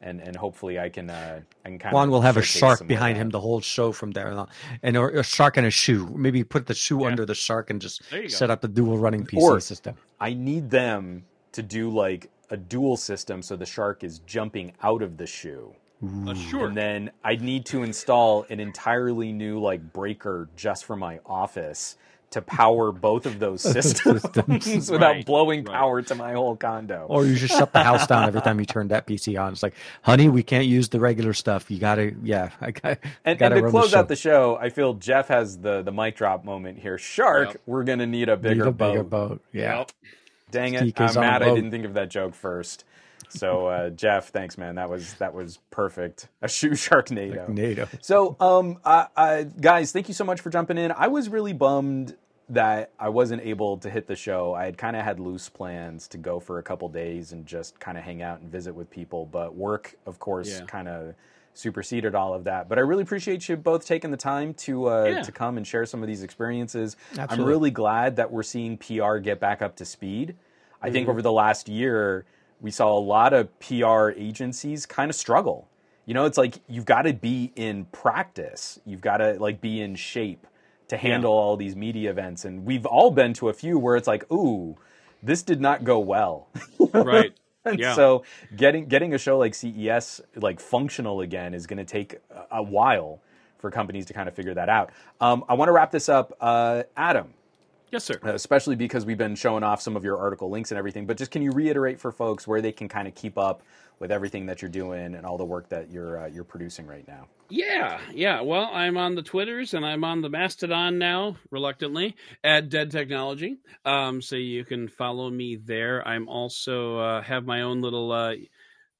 [0.00, 2.86] and and hopefully I can uh, I can kind Juan of will have a shark
[2.86, 4.48] behind him the whole show from there on,
[4.82, 6.06] and or a shark and a shoe.
[6.14, 7.08] Maybe put the shoe Yeah.
[7.08, 8.28] under the shark and just There go.
[8.28, 9.96] set up the dual running PC Or- system.
[10.20, 15.02] I need them to do like a dual system, so the shark is jumping out
[15.02, 15.74] of the shoe.
[16.26, 16.66] Uh, sure.
[16.66, 21.96] And then I'd need to install an entirely new like breaker just for my office
[22.34, 23.62] to power both of those
[24.04, 24.22] systems
[24.90, 25.74] without Right, blowing right.
[25.74, 27.06] power to my whole condo.
[27.08, 29.52] Or you just shut the house down every time you turn that PC on.
[29.52, 31.70] It's like, honey, we can't use the regular stuff.
[31.70, 32.98] You gotta, yeah, I got.
[33.24, 33.98] and, gotta and to close show.
[33.98, 36.98] out the show, I feel Jeff has the the mic drop moment here.
[36.98, 37.60] Shark, Yep.
[37.66, 39.28] we're gonna need a Need bigger, a bigger boat.
[39.28, 39.42] boat.
[39.52, 39.78] Yeah.
[39.78, 39.92] Yep.
[40.50, 40.82] Dang it!
[40.94, 42.84] TK's I'm mad I didn't think of that joke first.
[43.30, 44.76] So uh, Jeff, thanks, man.
[44.76, 46.28] That was that was perfect.
[46.42, 47.48] A shoe Sharknado.
[47.48, 47.88] NATO.
[48.00, 50.92] So, um, I, I, guys, thank you so much for jumping in.
[50.92, 52.16] I was really bummed
[52.48, 54.52] that I wasn't able to hit the show.
[54.54, 57.80] I had kind of had loose plans to go for a couple days and just
[57.80, 60.66] kind of hang out and visit with people, but work, of course, Yeah.
[60.66, 61.14] kind of
[61.54, 62.68] superseded all of that.
[62.68, 65.22] But I really appreciate you both taking the time to uh, Yeah.
[65.22, 66.96] to come and share some of these experiences.
[67.16, 70.36] I'm really glad that we're seeing PR get back up to speed.
[70.82, 72.26] I think over the last year,
[72.60, 75.68] we saw a lot of PR agencies kind of struggle.
[76.06, 78.78] You know, it's like you've got to be in practice.
[78.84, 80.46] You've got to like be in shape
[80.88, 82.44] to handle all these media events.
[82.44, 84.76] And we've all been to a few where it's like, ooh,
[85.22, 86.48] this did not go well.
[86.92, 87.34] Right.
[87.64, 87.94] And Yeah.
[87.94, 88.24] so
[88.56, 92.62] getting getting a show like CES like functional again is going to take a, a
[92.62, 93.20] while
[93.58, 94.90] for companies to kind of figure that out.
[95.20, 97.32] Um, I want to wrap this up, uh, Adam
[97.90, 98.18] Yes, sir.
[98.24, 101.06] especially because we've been showing off some of your article links and everything.
[101.06, 103.62] But just can you reiterate for folks where they can kind of keep up
[103.98, 107.06] with everything that you're doing and all the work that you're uh, you're producing right
[107.06, 107.26] now?
[107.50, 108.40] Yeah, yeah.
[108.40, 113.58] Well, I'm on the Twitters and I'm on the Mastodon now, reluctantly, at Dead Technology.
[113.84, 116.06] Um, so you can follow me there.
[116.06, 118.34] I'm also uh, have my own little uh,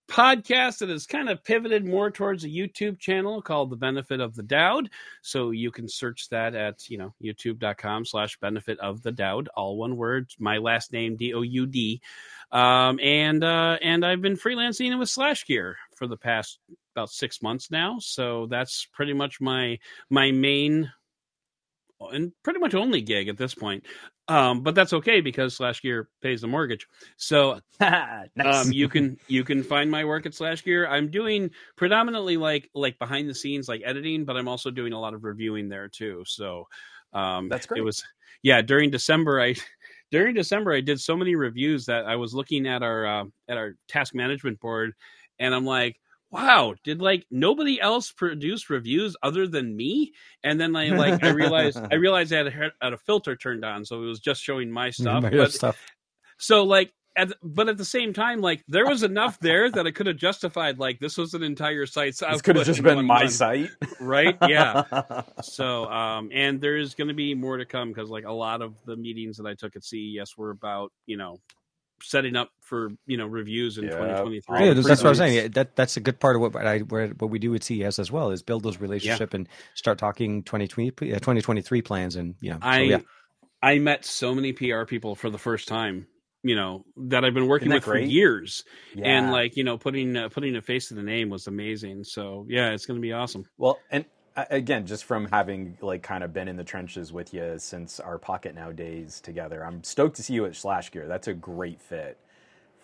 [0.08, 4.34] podcast that has kind of pivoted more towards a YouTube channel called The Benefit of
[4.34, 4.90] the Doud.
[5.22, 9.76] So you can search that at, you know, youtube.com slash benefit of the Doud, all
[9.76, 10.30] one word.
[10.38, 12.00] My last name, D O U D.
[12.52, 16.58] Um, and, uh, and I've been freelancing with SlashGear for the past
[16.94, 17.96] about six months now.
[18.00, 19.78] So that's pretty much my,
[20.10, 20.92] my main
[22.00, 23.86] and pretty much only gig at this point.
[24.26, 26.86] Um, but that's okay because SlashGear pays the mortgage.
[27.18, 28.28] So nice.
[28.42, 30.88] um, you can you can find my work at SlashGear.
[30.88, 35.00] I'm doing predominantly like like behind the scenes like editing, but I'm also doing a
[35.00, 36.22] lot of reviewing there too.
[36.26, 36.66] So
[37.12, 37.80] um, That's great.
[37.80, 38.02] It was
[38.42, 39.54] yeah during December I
[40.10, 43.58] during December I did so many reviews that I was looking at our uh, at
[43.58, 44.92] our task management board,
[45.38, 45.96] and I'm like.
[46.34, 50.12] Wow, did like nobody else produce reviews other than me?
[50.42, 52.50] And then I like I realized I realized I had a,
[52.82, 55.22] had a filter turned on, so it was just showing my stuff.
[55.22, 55.78] My but- stuff.
[56.38, 59.92] so like at, but at the same time like there was enough there that I
[59.92, 63.20] could have justified like this was an entire site's this could have just been my
[63.20, 63.70] month, site.
[64.00, 68.32] right yeah so um and there's going to be more to come because like a
[68.32, 71.38] lot of the meetings that i took at ces were about you know
[72.02, 73.90] setting up for you know reviews in Yeah.
[73.90, 75.18] 2023 Yeah, the that's what I'm previews.
[75.18, 75.50] saying.
[75.52, 78.30] That that's a good part of what I what we do at CES as well
[78.30, 82.58] is build those relationship and start talking 2020 uh, 2023 plans and you know.
[82.60, 82.98] so, I yeah.
[83.62, 86.06] I met so many PR people for the first time,
[86.42, 88.62] you know, that I've been working Isn't that with for years,
[88.94, 89.06] Yeah.
[89.06, 92.04] and like you know, putting uh, putting a face to the name was amazing.
[92.04, 93.44] So yeah, it's going to be awesome.
[93.56, 97.34] Well, and uh, again, just from having like kind of been in the trenches with
[97.34, 101.08] you since our Pocketnow days together, I'm stoked to see you at SlashGear.
[101.08, 102.18] That's a great fit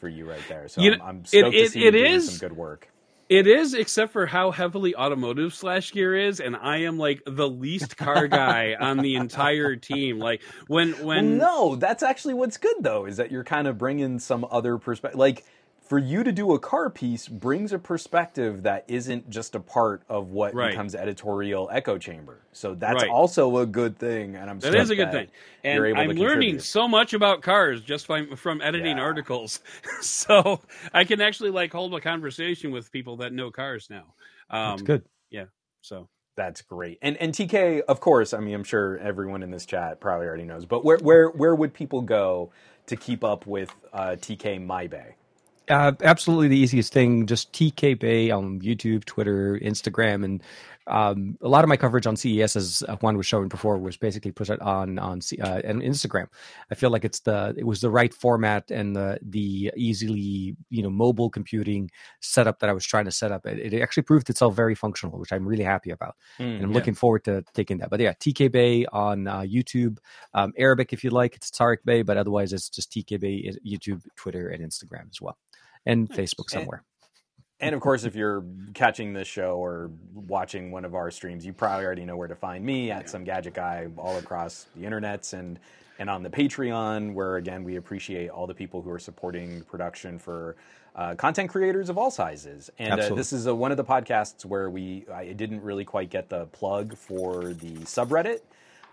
[0.01, 0.69] for you right there.
[0.69, 2.91] So You I'm, I'm stoked it- to see you it doing some good work.
[3.29, 7.97] It is, except for how heavily automotive SlashGear is, and I am like the least
[7.97, 10.21] car guy on the entire team.
[10.21, 13.79] Like when when well, no, that's actually what's good though, is that you're kind of
[13.79, 15.19] bringing some other perspective.
[15.19, 15.45] Like
[15.91, 20.05] for you to do a car piece brings a perspective that isn't just a part
[20.09, 20.71] of what Right.
[20.71, 22.39] becomes editorial echo chamber.
[22.53, 23.11] So that's Right.
[23.11, 25.29] also a good thing, and I'm That stoked is a good thing.
[25.65, 26.65] And I'm learning contribute.
[26.65, 29.03] so much about cars just from, from editing Yeah.
[29.03, 29.61] articles.
[30.01, 30.61] so
[30.95, 34.15] I can actually like hold a conversation with people that know cars now.
[34.49, 35.05] Um, That's good.
[35.31, 35.47] Yeah.
[35.81, 36.99] So That's great.
[37.03, 40.45] And and TK, of course, I mean, I'm sure everyone in this chat probably already
[40.45, 42.53] knows, but where where where would people go
[42.87, 45.15] to keep up with uh, TK MyBay?
[45.71, 47.27] Uh, absolutely the easiest thing.
[47.27, 50.43] Just TK Bay on YouTube, Twitter, Instagram, and
[50.87, 54.33] um, a lot of my coverage on CES, as Juan was showing before, was basically
[54.33, 56.27] put on on C, uh, and Instagram.
[56.71, 60.83] I feel like it's the it was the right format and the the easily you
[60.83, 61.91] know mobile computing
[62.21, 63.47] setup that I was trying to set up.
[63.47, 66.71] It, it actually proved itself very functional, which I'm really happy about, Mm, and I'm
[66.71, 66.75] yeah.
[66.75, 67.91] looking forward to taking that.
[67.91, 69.99] But yeah, TK Bay on uh, YouTube,
[70.35, 74.03] um, Arabic if you like, it's Tariq Bay, but otherwise it's just TK Bay YouTube,
[74.17, 75.39] Twitter, and Instagram as well,
[75.87, 76.83] and Facebook somewhere.
[77.61, 78.43] And of course, if you're
[78.73, 82.35] catching this show or watching one of our streams, you probably already know where to
[82.35, 85.59] find me at SomeGadgetGuy all across the internets and
[85.99, 90.19] and on the Patreon, where again we appreciate all the people who are supporting production
[90.19, 90.57] for
[90.97, 92.71] uh, content creators of all sizes.
[92.79, 96.09] And uh, this is a, one of the podcasts where we I didn't really quite
[96.09, 98.41] get the plug for the subreddit.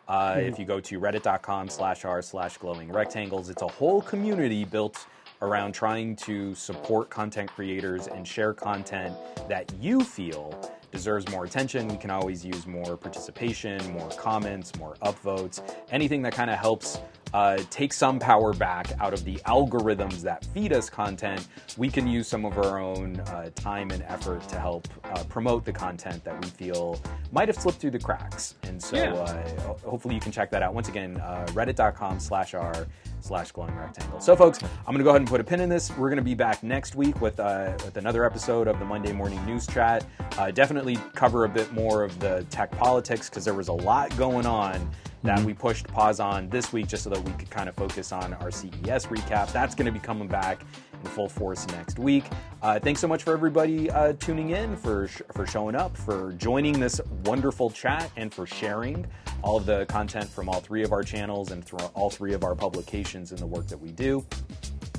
[0.09, 4.65] Uh, If you go to reddit.com slash r slash glowing rectangles, it's a whole community
[4.65, 5.05] built
[5.41, 9.15] around trying to support content creators and share content
[9.47, 10.53] that you feel
[10.91, 11.87] deserves more attention.
[11.87, 16.99] We can always use more participation, more comments, more upvotes, anything that kind of helps
[17.33, 21.45] uh, take some power back out of the algorithms that feed us content.
[21.75, 25.65] We can use some of our own uh, time and effort to help uh, promote
[25.65, 26.99] the content that we feel
[27.33, 28.55] might have slipped through the cracks.
[28.63, 29.13] And so Yeah.
[29.13, 30.73] uh, hopefully you can check that out.
[30.73, 32.87] Once again, uh, reddit.com slash r
[33.19, 34.19] slash glowing rectangle.
[34.19, 35.89] So folks, I'm going to go ahead and put a pin in this.
[35.97, 39.11] We're going to be back next week with, uh, with another episode of the Monday
[39.11, 40.05] Morning News Chat.
[40.37, 44.15] Uh, definitely cover a bit more of the tech politics because there was a lot
[44.17, 44.89] going on
[45.23, 48.11] that we pushed pause on this week just so that we could kind of focus
[48.11, 49.51] on our CES recap.
[49.51, 50.61] That's going to be coming back
[51.03, 52.25] in full force next week.
[52.61, 56.33] Uh, thanks so much for everybody uh, tuning in, for sh- for showing up, for
[56.33, 59.05] joining this wonderful chat, and for sharing
[59.41, 62.55] all the content from all three of our channels and through all three of our
[62.55, 64.25] publications and the work that we do.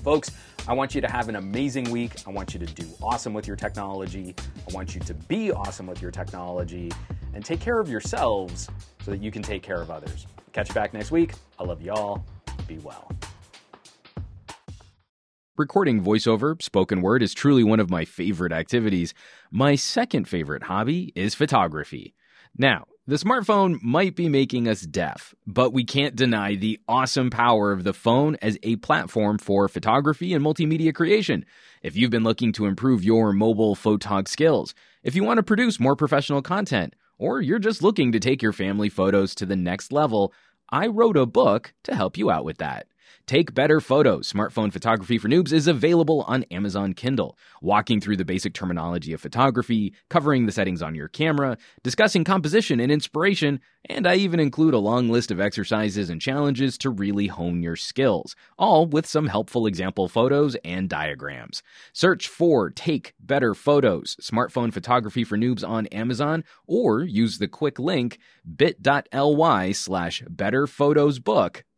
[0.04, 0.30] Folks,
[0.68, 2.12] I want you to have an amazing week.
[2.26, 4.34] I want you to do awesome with your technology.
[4.68, 6.92] I want you to be awesome with your technology
[7.34, 8.68] and take care of yourselves
[9.04, 10.26] so that you can take care of others.
[10.52, 11.32] Catch you back next week.
[11.58, 12.24] I love y'all.
[12.66, 13.10] Be well.
[15.58, 19.12] Recording voiceover, spoken word, is truly one of my favorite activities.
[19.50, 22.14] My second favorite hobby is photography.
[22.56, 27.72] Now, the smartphone might be making us deaf, but we can't deny the awesome power
[27.72, 31.44] of the phone as a platform for photography and multimedia creation.
[31.82, 35.80] If you've been looking to improve your mobile photog skills, if you want to produce
[35.80, 39.90] more professional content, or you're just looking to take your family photos to the next
[39.90, 40.32] level,
[40.70, 42.86] I wrote a book to help you out with that.
[43.28, 44.32] Take Better Photos.
[44.32, 49.20] Smartphone Photography for Noobs is available on Amazon Kindle, walking through the basic terminology of
[49.20, 54.74] photography, covering the settings on your camera, discussing composition and inspiration, and I even include
[54.74, 59.28] a long list of exercises and challenges to really hone your skills, all with some
[59.28, 61.62] helpful example photos and diagrams.
[61.92, 67.78] Search for Take Better Photos Smartphone Photography for Noobs on Amazon or use the quick
[67.78, 68.18] link
[68.56, 70.22] bit.ly slash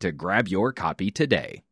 [0.01, 1.63] to grab your copy today.